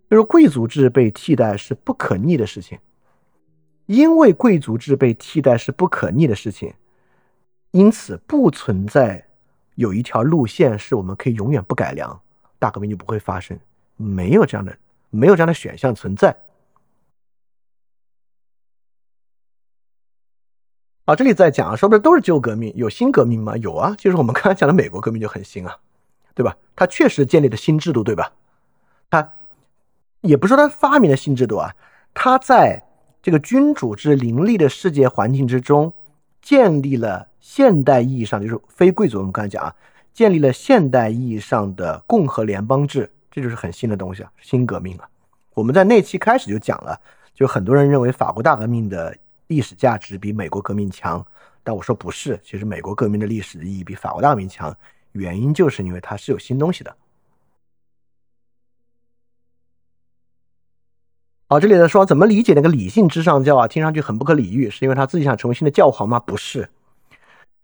[0.10, 2.78] 就是贵族制被替代是不可逆的事情。
[3.88, 6.74] 因为贵族制被替代是不可逆的事情，
[7.72, 9.28] 因此不存在
[9.76, 12.22] 有一条路线是我们可以永远不改良，
[12.60, 13.60] 大革命就不会发生。
[13.96, 14.78] 没有这样的，
[15.10, 16.38] 没有这样的选项存在。
[21.06, 23.56] 啊，这里在讲啊，说不是都是旧革命，有新革命吗？
[23.56, 25.78] 有啊，就是我们刚才讲的美国革命就很新啊，
[26.36, 26.58] 对吧？
[26.76, 28.34] 它确实建立了新制度，对吧？
[29.10, 29.34] 它
[30.20, 31.74] 也不是说它发明了新制度啊，
[32.14, 32.84] 它在
[33.28, 35.92] 这个君主制凌厉的世界环境之中，
[36.42, 39.18] 建立了现代意义上就是非贵族。
[39.18, 39.76] 我们刚才讲啊，
[40.14, 45.10] 建立了现代意义上的共和联邦制，这就是很新的东西啊，新革命啊。
[45.56, 46.98] 我们在那期开始就讲了，
[47.34, 49.14] 就很多人认为法国大革命的。
[49.48, 51.26] 历史价值比美国革命强，
[51.64, 54.74] 但我说不是，其实美国革命的历史意义比法国大革命强，
[55.12, 56.96] 原因就是因为它是有新东西的。
[61.50, 63.70] 好，这里在说怎么理解那个理性至上教啊？
[63.70, 66.20] 听上去很不可理喻，是因为他自己想成为新的教皇吗？
[66.20, 66.68] 不是，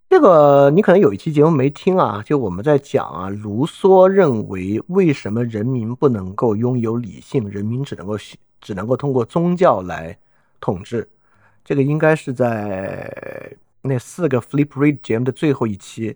[0.10, 8.18] 这个你可能有一期节目没听啊，就我们在讲啊，卢梭认为为什么人民不能够拥有理性，人民只能够
[8.62, 10.18] 只能够通过宗教来
[10.62, 11.10] 统治。
[11.66, 16.16] 这个应该是在那四个 Flip Read 节目的最后一期，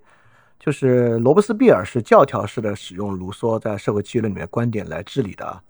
[0.57, 5.61] 就是罗伯斯庇尔是教条式的使用卢梭在社会契约论里面观点来治理的。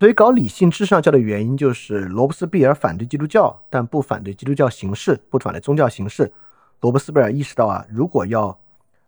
[0.00, 6.30] 所以搞理性至上教的原因就是罗伯斯庇尔反对基督教，但不反对基督教形式，不反对宗教形式。
[6.80, 8.58] 罗伯斯庇尔意识到啊，如果要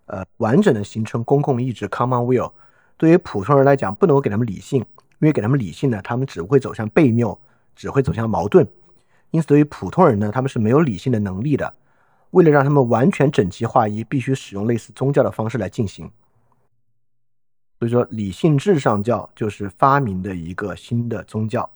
[0.06, 2.52] 呃完整的形成公共意志 （common will），
[2.96, 7.38] 对于普通人来讲，不能够给他们理性，因为给他们理性呢，他们只会走向悖谬，
[7.74, 8.66] 只会走向矛盾。
[9.32, 11.74] 因此，对于普通人呢，他们是没有理性的能力的。
[12.30, 16.10] 为了让他们完全整齐划一，必须使用类似宗教的方式来进行。
[17.78, 21.68] 所以说，理性至上教就是发明的一个新的宗教。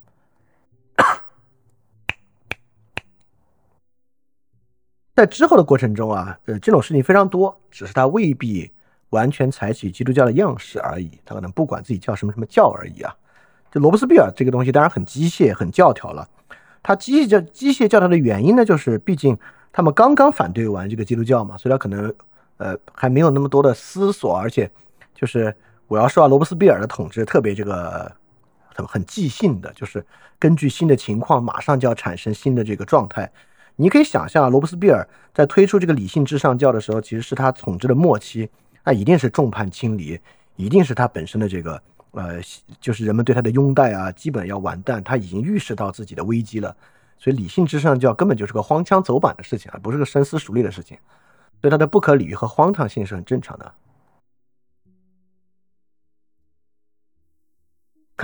[5.14, 8.72] 在之后的过程中啊，呃，这种事情非常多，只是他未必
[9.10, 11.10] 完全采取基督教的样式而已。
[11.24, 13.14] 他可能不管自己叫什么什么教而已啊。
[13.70, 16.26] 就罗伯斯庇尔这个东西，当然很机械、很教条了。
[16.82, 19.36] 他机械教机械教条的原因呢，就是毕竟
[19.70, 22.12] 他们刚刚反对完这个基督教嘛，所以他可能
[22.56, 24.70] 呃还没有那么多的思索，而且
[25.14, 25.54] 就是
[25.90, 28.10] 我要说啊，罗伯斯庇尔的统治特别这个
[28.72, 30.06] 很很即兴的，就是
[30.38, 33.28] 根据新的情况马上就要产生新的这个状态。
[33.74, 35.04] 你可以想象啊，罗伯斯庇尔
[35.34, 38.48] 在推出这个理性至上教的时候，其实是他统治的末期，
[38.84, 40.16] 那一定是众叛亲离，
[40.54, 41.82] 一定是他本身的这个。
[42.12, 42.40] 呃，
[42.80, 45.02] 就是人们对他的拥戴啊，基本要完蛋。
[45.02, 46.76] 他已经预示到自己的危机了，
[47.18, 50.96] 所以理性至上教根本就是个荒腔走板的事情，而不是个深思熟虑的事情。
[51.60, 53.72] 所以他的不可理喻和荒唐性是很正常的。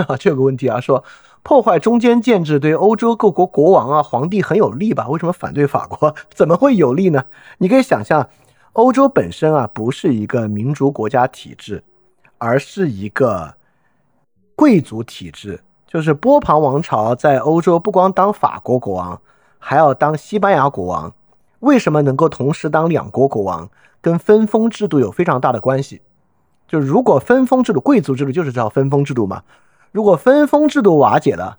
[0.04, 1.02] 啊 这有个问题啊，说
[1.42, 5.08] 破坏中间建制对欧洲各国国王啊、皇帝很有利吧？
[5.08, 6.14] 为什么反对法国？
[6.32, 7.24] 怎么会有利呢？
[7.58, 8.28] 你可以想象，
[8.72, 11.82] 欧洲本身啊不是一个民主国家体制，
[12.38, 13.54] 而是一个。
[14.58, 19.20] 贵族体制就是波旁王朝在欧洲不光当法国国王，
[19.58, 21.12] 还要当西班牙国王。
[21.60, 23.68] 为什么能够同时当两国国王？
[24.00, 26.00] 跟分封制度有非常大的关系。
[26.66, 29.42] 就如果分封制度，贵族制度就是这套分封制度嘛。
[29.96, 31.56] 如果分封制度瓦解了，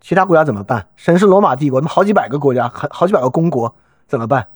[0.00, 0.86] 其他国家怎么办？
[0.96, 3.74] 神圣罗马帝国那么好几百个国家，好好几百个公国
[4.08, 4.46] 怎么办？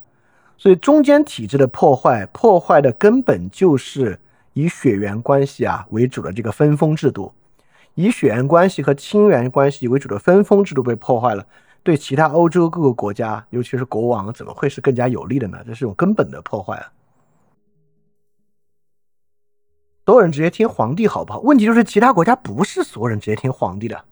[0.57, 4.19] 所以中间体制的破坏，破坏的根本就是
[4.55, 7.35] 以血缘关系啊为主的这个分封制度。
[7.97, 11.45] 以血缘关系和亲缘关系为主的分封制度被破坏了，
[11.83, 15.59] 对其他欧洲各个国家，尤其是国王，怎么会是更加有利的呢？
[15.67, 16.87] 这是一种根本的破坏啊！
[20.09, 21.41] 所有人直接听皇帝好不好？
[21.41, 24.05] 问题就是其他国家不是所有人直接听皇帝的，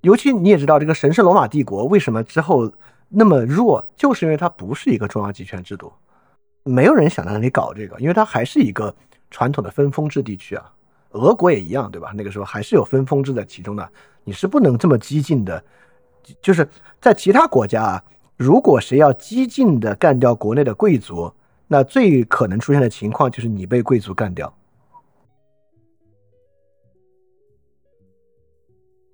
[0.00, 2.68] 尤其你也知道，这个神圣罗马帝国为什么之后
[3.08, 5.92] 那么弱，就是因为它不是一个中央集权制度，
[6.64, 8.92] 没有人想在那里搞这个，因为它还是一个
[9.30, 10.68] 传统的分封制地区啊。
[11.10, 12.10] 俄国也一样，对吧？
[12.12, 13.88] 那个时候还是有分封制在其中的，
[14.24, 15.62] 你是不能这么激进的。
[16.42, 16.68] 就是
[17.00, 18.04] 在其他国家啊，
[18.36, 21.32] 如果谁要激进的干掉国内的贵族，
[21.68, 24.52] 那最可能出现的情况就是你被贵族干掉。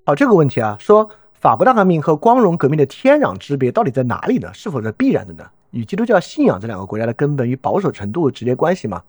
[0.08, 4.48] 好，这个问题啊，说法国大革命和光荣革命的天壤之别到底在哪里呢？
[4.54, 5.44] 是否是必然的呢？
[5.72, 9.02] 与基督教信仰这两个国家的根本与保守程度直接关系吗？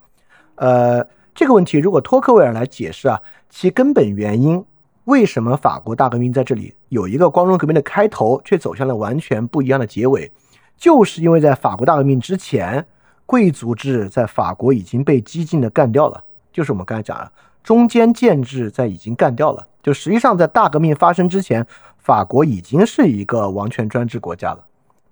[0.56, 1.08] 呃。
[1.36, 4.66] 这个问题，如果托克维尔来解释啊，其根本原因，
[5.04, 10.32] 为什么法国大革命在这里有一个光荣革命的开头，却走向了完全不一样的结尾，
[10.76, 12.84] 就是因为在法国大革命之前，
[13.28, 17.32] 贵族制在法国已经被激进的干掉了，就是我们刚才讲的
[17.64, 19.68] 中间建制在已经干掉了。
[19.88, 21.66] 就实际上在大革命发生之前，
[21.98, 24.62] 法国已经是一个王权专制国家了。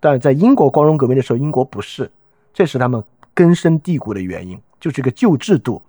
[0.02, 2.12] 但是在英国光荣革命的时候，英国不是，
[2.54, 3.02] 这是他们
[3.34, 5.82] 根深蒂固的原因，就是个旧制度。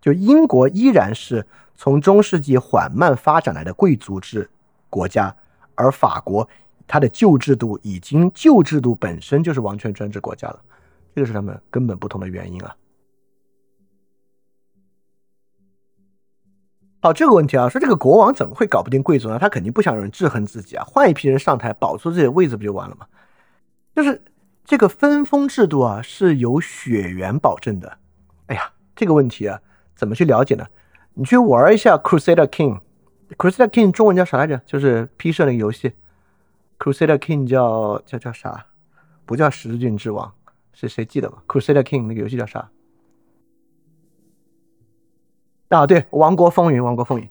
[0.00, 1.46] 就英国依然是
[1.76, 4.50] 从中世纪缓慢发展来的贵族制
[4.90, 5.32] 国家，
[5.76, 6.48] 而法国
[6.88, 10.58] 它的旧制度已经旧制度本身就是王权专制国家了，
[11.14, 12.74] 这个是他们根本不同的原因啊。
[17.04, 19.38] 好，这个问题啊，说这个国王怎么会搞不定贵族呢？
[19.38, 23.06] 他肯定不想有人制衡自己啊，换一批人上台保住自己的位子不就完了吗？
[23.94, 24.22] 就是
[24.64, 27.98] 这个分封制度啊，是有血缘保证的。
[28.46, 29.60] 哎呀，这个问题啊。
[29.94, 30.66] 怎么去了解呢？
[31.12, 34.56] 你去玩一下 Crusader King，Crusader King 中文叫啥来着？
[34.64, 35.92] 就是批社那个游戏。
[36.78, 38.64] Crusader King 叫叫叫啥？
[39.26, 40.32] 不叫十字军之王，
[40.72, 42.70] 是谁记得吗？Crusader King 那个游戏叫啥？
[45.74, 47.28] 啊，对，王国风云，王国风云。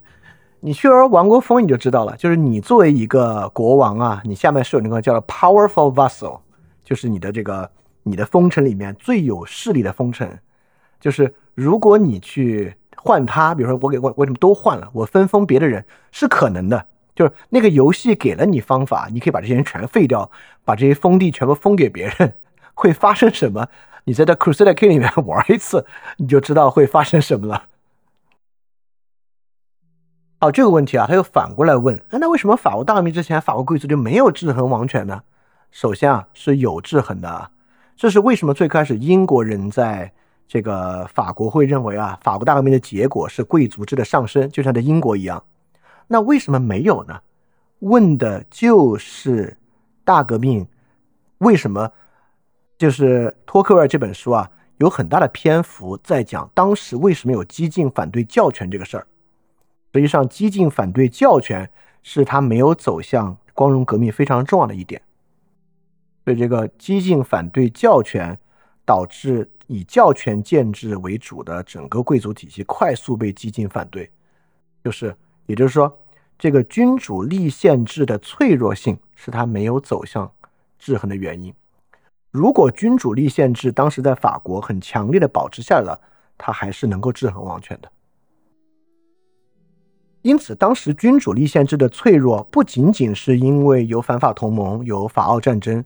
[0.59, 2.15] 你去玩王国风，你就知道了。
[2.17, 6.39] 就是你作为一个国王啊，你下面是有那个叫做 Powerful Vassal，
[6.83, 7.69] 就是你的这个
[8.03, 10.39] 你的封臣里面最有势力的封臣，
[10.99, 11.33] 就是。
[11.55, 16.83] 如果你去换他，比如说我给我为什么都换了，我分封别的人是可能的，
[17.13, 20.31] 就是那个游戏给了你方法，你可以把这些人全废掉，
[20.65, 22.33] 把这些封地全部封给别人，
[22.73, 23.67] 会发生什么？
[24.05, 25.85] 你在这 Crusader King 里面玩一次，
[26.17, 27.65] 你就知道会发生什么了。
[30.43, 35.21] 好，这个问题啊，他又反过来问，那为什么法国大革命之前法国贵族就没有制衡王权呢？
[35.71, 37.49] 首先啊是有制衡的啊，
[37.95, 40.11] 这是为什么最开始英国人在。
[40.45, 45.41] 这个法国会认为啊，法国大革命的结果是贵族制的上升，就像在英国一样。
[46.07, 47.21] 那为什么没有呢？
[47.79, 49.55] 问的就是
[50.03, 50.67] 大革命
[51.37, 51.89] 为什么？
[52.77, 59.07] 就是托克维尔这本书啊，有很大的篇幅在讲当时为什么有激进反对教权这个事儿。
[59.93, 61.69] 实际上，激进反对教权
[62.01, 65.01] 是他没有走向光荣革命非常重要的一点。
[66.25, 68.37] 所以，这个激进反对教权
[68.85, 69.49] 导致。
[69.67, 74.11] 以教权建制为主的整个贵族体系快速被激进反对，
[74.83, 75.15] 就是，
[75.45, 75.99] 也就是说，
[76.37, 80.29] 这个君主立宪制的脆弱性是他没有走向
[80.77, 81.51] 制衡的原因。
[82.29, 86.01] 如果君主立宪制当时在法国很强烈的保持下来了，
[86.37, 87.89] 他还是能够制衡王权的。
[90.23, 95.83] 因此，当时君主立宪制的脆弱不仅仅是因为有反法同盟、有法奥战争。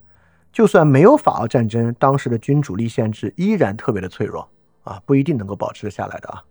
[0.54, 4.48] 就算没有法奥战争，当时的君主立宪制依然特别的脆弱
[4.84, 6.44] 啊，不一定能够保持下来的啊。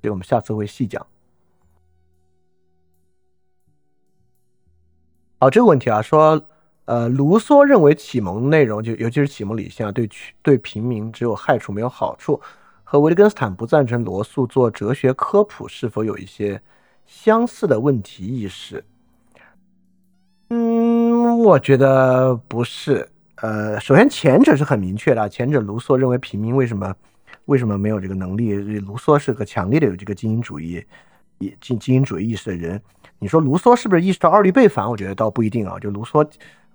[0.00, 1.04] 这个我们下次会细讲。
[5.38, 6.42] 好，这个问题啊，说
[6.84, 10.08] 呃，卢梭认为启蒙内容就尤其是启蒙理性啊，对
[10.42, 12.40] 对平民只有害处没有好处，
[12.84, 16.60] 和维特根斯坦不赞成罗素做哲学科普是否有一些
[17.10, 18.82] 相似的问题意识？
[20.48, 23.06] 嗯，我觉得不是。
[23.42, 26.94] 呃，首先前者是很明确的，前者卢梭认为平民为什么
[27.46, 28.54] 为什么没有这个能力？
[28.54, 30.82] 卢梭是个强烈的有这个精英主义、
[31.60, 32.80] 精精英主义意识的人。
[33.18, 34.88] 你说卢梭是不是意识到二律背反？
[34.88, 35.78] 我觉得倒不一定啊。
[35.80, 36.26] 就卢梭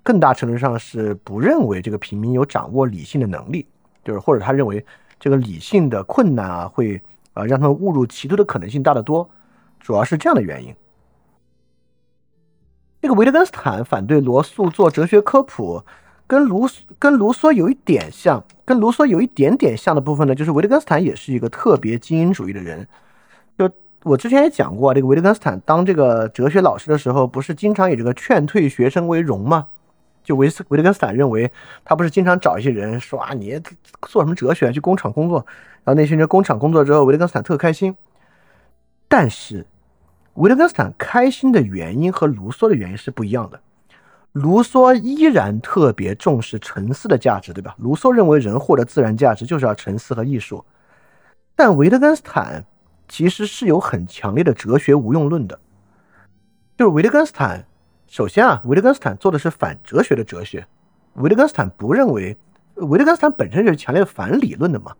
[0.03, 3.65] 更大程度上是不认为这个平民有掌握理性的能力，
[4.03, 4.85] 就是或者他认为
[5.17, 7.01] 这个理性的困难啊，会
[7.33, 9.27] 啊让他们误入歧途的可能性大得多，
[9.85, 10.73] 主要是这样的原因。
[13.03, 15.83] 这个维特根斯坦反对罗素做哲学科普。
[16.27, 16.67] 跟卢
[16.97, 22.87] 跟卢梭有一点像，跟卢梭有一点点像的部分呢，就是维特根斯坦也是一个特别精英主义的人。
[23.59, 23.69] 就
[24.01, 29.67] 我之前也讲过，这个维特根斯坦当这个哲学老师的时候，不是经常以这个劝退学生为荣吗？
[30.23, 31.51] 就维斯维特根斯坦认为，
[31.83, 33.61] 他不是经常找一些人说啊，你
[34.07, 35.45] 做什么哲学，去工厂工作，
[35.83, 37.95] 然后那些人工厂工作之后，维特根斯坦特开心。
[39.07, 39.67] 但是
[40.35, 43.59] 维特根斯坦开心的原因和卢梭的原因是不一样的。
[44.33, 47.73] 卢梭依然特别重视沉思的价值，对吧？
[47.79, 50.63] 卢梭认为人获得自然价值就是要沉思和艺术，
[51.55, 52.65] 但维特根斯坦
[53.07, 55.57] 其实是有很强烈的哲学无用论的。
[56.77, 57.65] 就是维特根斯坦，
[58.07, 60.67] 首先啊，维特根斯坦做的是反哲学的哲学。
[61.13, 62.37] 维特根斯坦不认为，
[62.75, 64.93] 维特根斯坦本身就是强烈的反理论的嘛。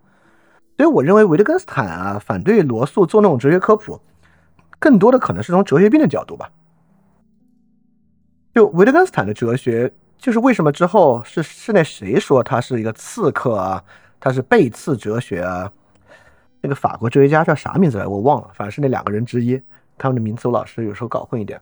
[0.77, 3.99] 所以我认为维特根斯坦啊，反对罗素做那种哲学科普，
[4.79, 6.49] 更多的可能是从哲学病的角度吧。
[8.53, 13.83] 就维特根斯坦的哲学，就是为什么之后是是那谁说他是一个刺客啊？
[14.19, 15.71] 他是背刺哲学啊？
[16.61, 18.07] 那个法国哲学家叫啥名字来？
[18.07, 19.61] 我忘了，反正是那两个人之一。
[19.97, 21.59] 他们的名词我老是有时候搞混一点。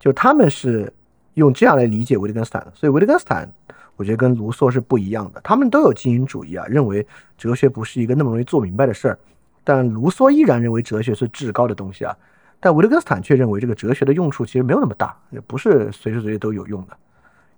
[0.00, 0.92] 就他们是
[1.34, 2.72] 用这样来理解维特根斯坦的。
[2.74, 3.48] 所以维特根斯坦，
[3.96, 5.40] 我觉得跟卢梭是不一样的。
[5.42, 7.06] 他们都有精英主义啊，认为
[7.36, 9.18] 哲学不是一个那么容易做明白的事儿。
[9.62, 12.16] 但卢梭依然认为哲学是至高的东西啊。
[12.64, 16.96] 但维特根斯坦却认为这个哲学的用处其实没有那么大，也不是随时随地都有用的，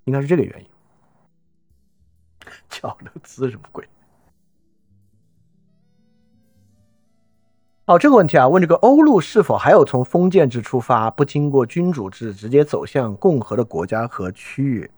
[0.05, 0.65] 应该是这个原因。
[2.71, 3.87] 巧乐兹什么鬼？
[7.85, 14.89] 好，这个问题啊，问这个欧陆是否还有从封建制出发，不经过君主制直接走向共和的国家和区域？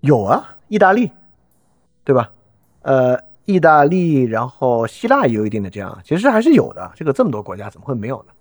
[0.00, 1.10] 有啊，意大利，
[2.04, 2.30] 对吧？
[2.82, 6.92] 呃，意大利，然后希腊也有一定的这样，其实还是有的。
[6.94, 8.32] 这个这么多国家怎么会没有呢？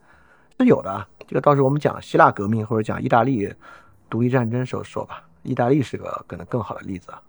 [0.59, 1.07] 是有的啊。
[1.27, 3.53] 这个到时候我们讲希腊革命或者讲意大利
[4.09, 5.23] 独立战争时候说吧。
[5.43, 7.21] 意大利是个可能更好的例子啊。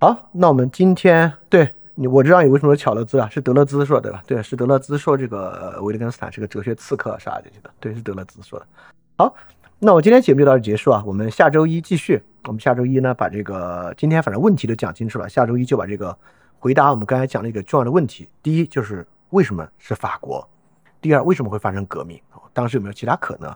[0.00, 1.74] 好，那我们今天对。
[1.96, 3.28] 你我知道你为什么巧乐兹啊？
[3.28, 4.22] 是德勒兹说的对吧？
[4.26, 8.66] 对，是德勒兹说这个维特根斯坦是个哲学刺客啥这些的，对，是德勒兹说的。
[9.18, 9.34] 好，
[9.78, 12.22] 那我今天节目就到这结束啊，我们下周一继续。
[12.44, 16.16] 我们下周一呢，把这个今天反正问题都讲清楚了，下周一就把这个
[16.58, 20.46] 回答我们刚才讲的一个重要的问题：第一就是为什么是法国？
[21.00, 22.20] 第二为什么会发生革命？
[22.52, 23.50] 当时有没有其他可能？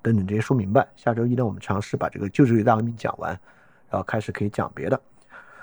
[0.00, 0.86] 等等这些说明白。
[0.96, 3.30] 下周一呢，我们尝试把这个旧制大革命讲完，
[3.90, 5.00] 然后开始可以讲别的。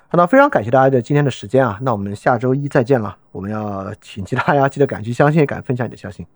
[0.08, 3.18] 好，那非常感谢大家的今天的时间啊，那我们下周一再见了。
[3.32, 6.28] 我们要请其他大家记得敢去相信，也敢分享你的消息。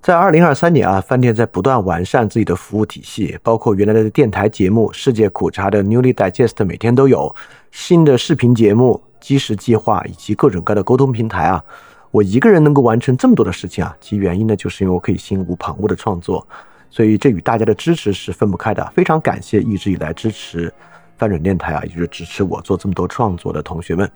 [0.00, 7.34] 在二零二三年啊，饭店在不断完善自己的服务体系，包括原来的电台节目《世界苦茶》的 Newly Digest 每天都有
[7.72, 11.64] 新的视频节目《基石计划》，以及各种各样的沟通平台啊。
[12.10, 16.46] 我一个人能够完成这么多的事情啊，其原因呢，就是因为我可以心无旁骛的创作，
[16.90, 18.84] 所以这与大家的支持是分不开的。
[18.94, 20.72] 非常感谢一直以来支持。
[21.18, 24.08] 翻转电台啊，也就是支持我做这么多创作的同学们，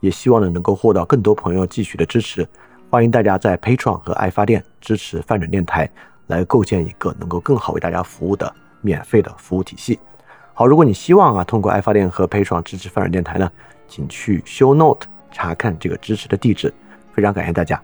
[0.00, 2.48] 也希望呢能够获得更多朋友继续的支持。
[2.88, 5.86] 欢迎大家在 Patreon 和爱发电支持翻转电台，
[6.28, 8.50] 来构建一个能够更好为大家服务的
[8.80, 9.98] 免费的服务体系。
[10.54, 13.50] 好，如果你希望啊通过爱发电和 Patreon 支持翻转电台呢，
[13.88, 16.72] 请去 Show Note 查看这个支持的地址。
[17.12, 17.80] 非常感谢大家，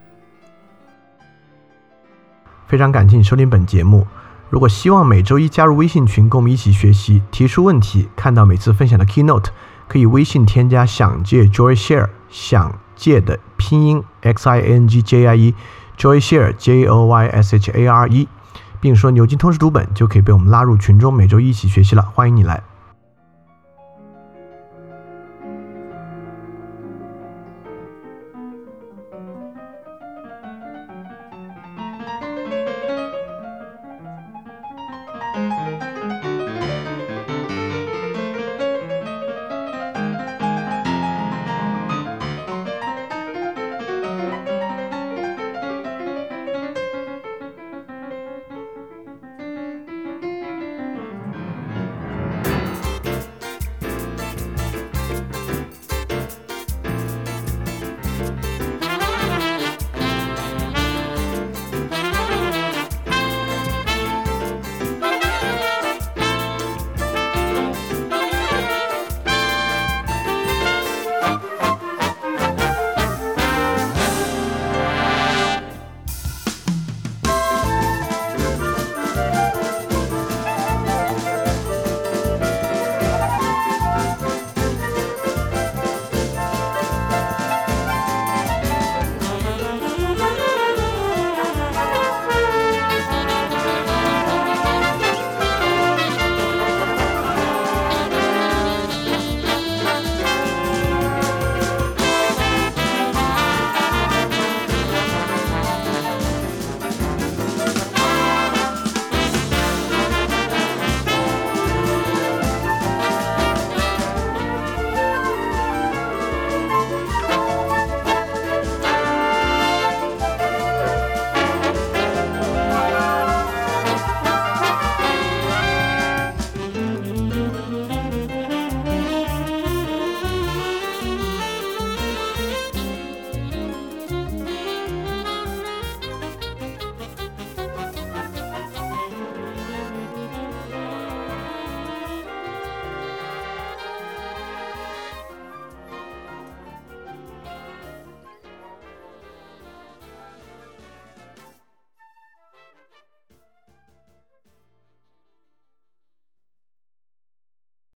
[2.66, 4.07] 非常感谢你收听本节目。
[4.51, 9.47] 如果希望每周一加入微信群，跟我们一起学习、提出问题、看到每次分享的 keynote，
[9.89, 17.70] 可以微信添加“想借 Joy Share”，想借的拼音 x i n g j i e，Joy Share j o y s h
[17.70, 18.29] a r e，
[18.79, 22.03] 并说牛津通识读本，就可以被我们拉入群中，每周一起学习了。
[22.03, 22.62] 欢迎你来。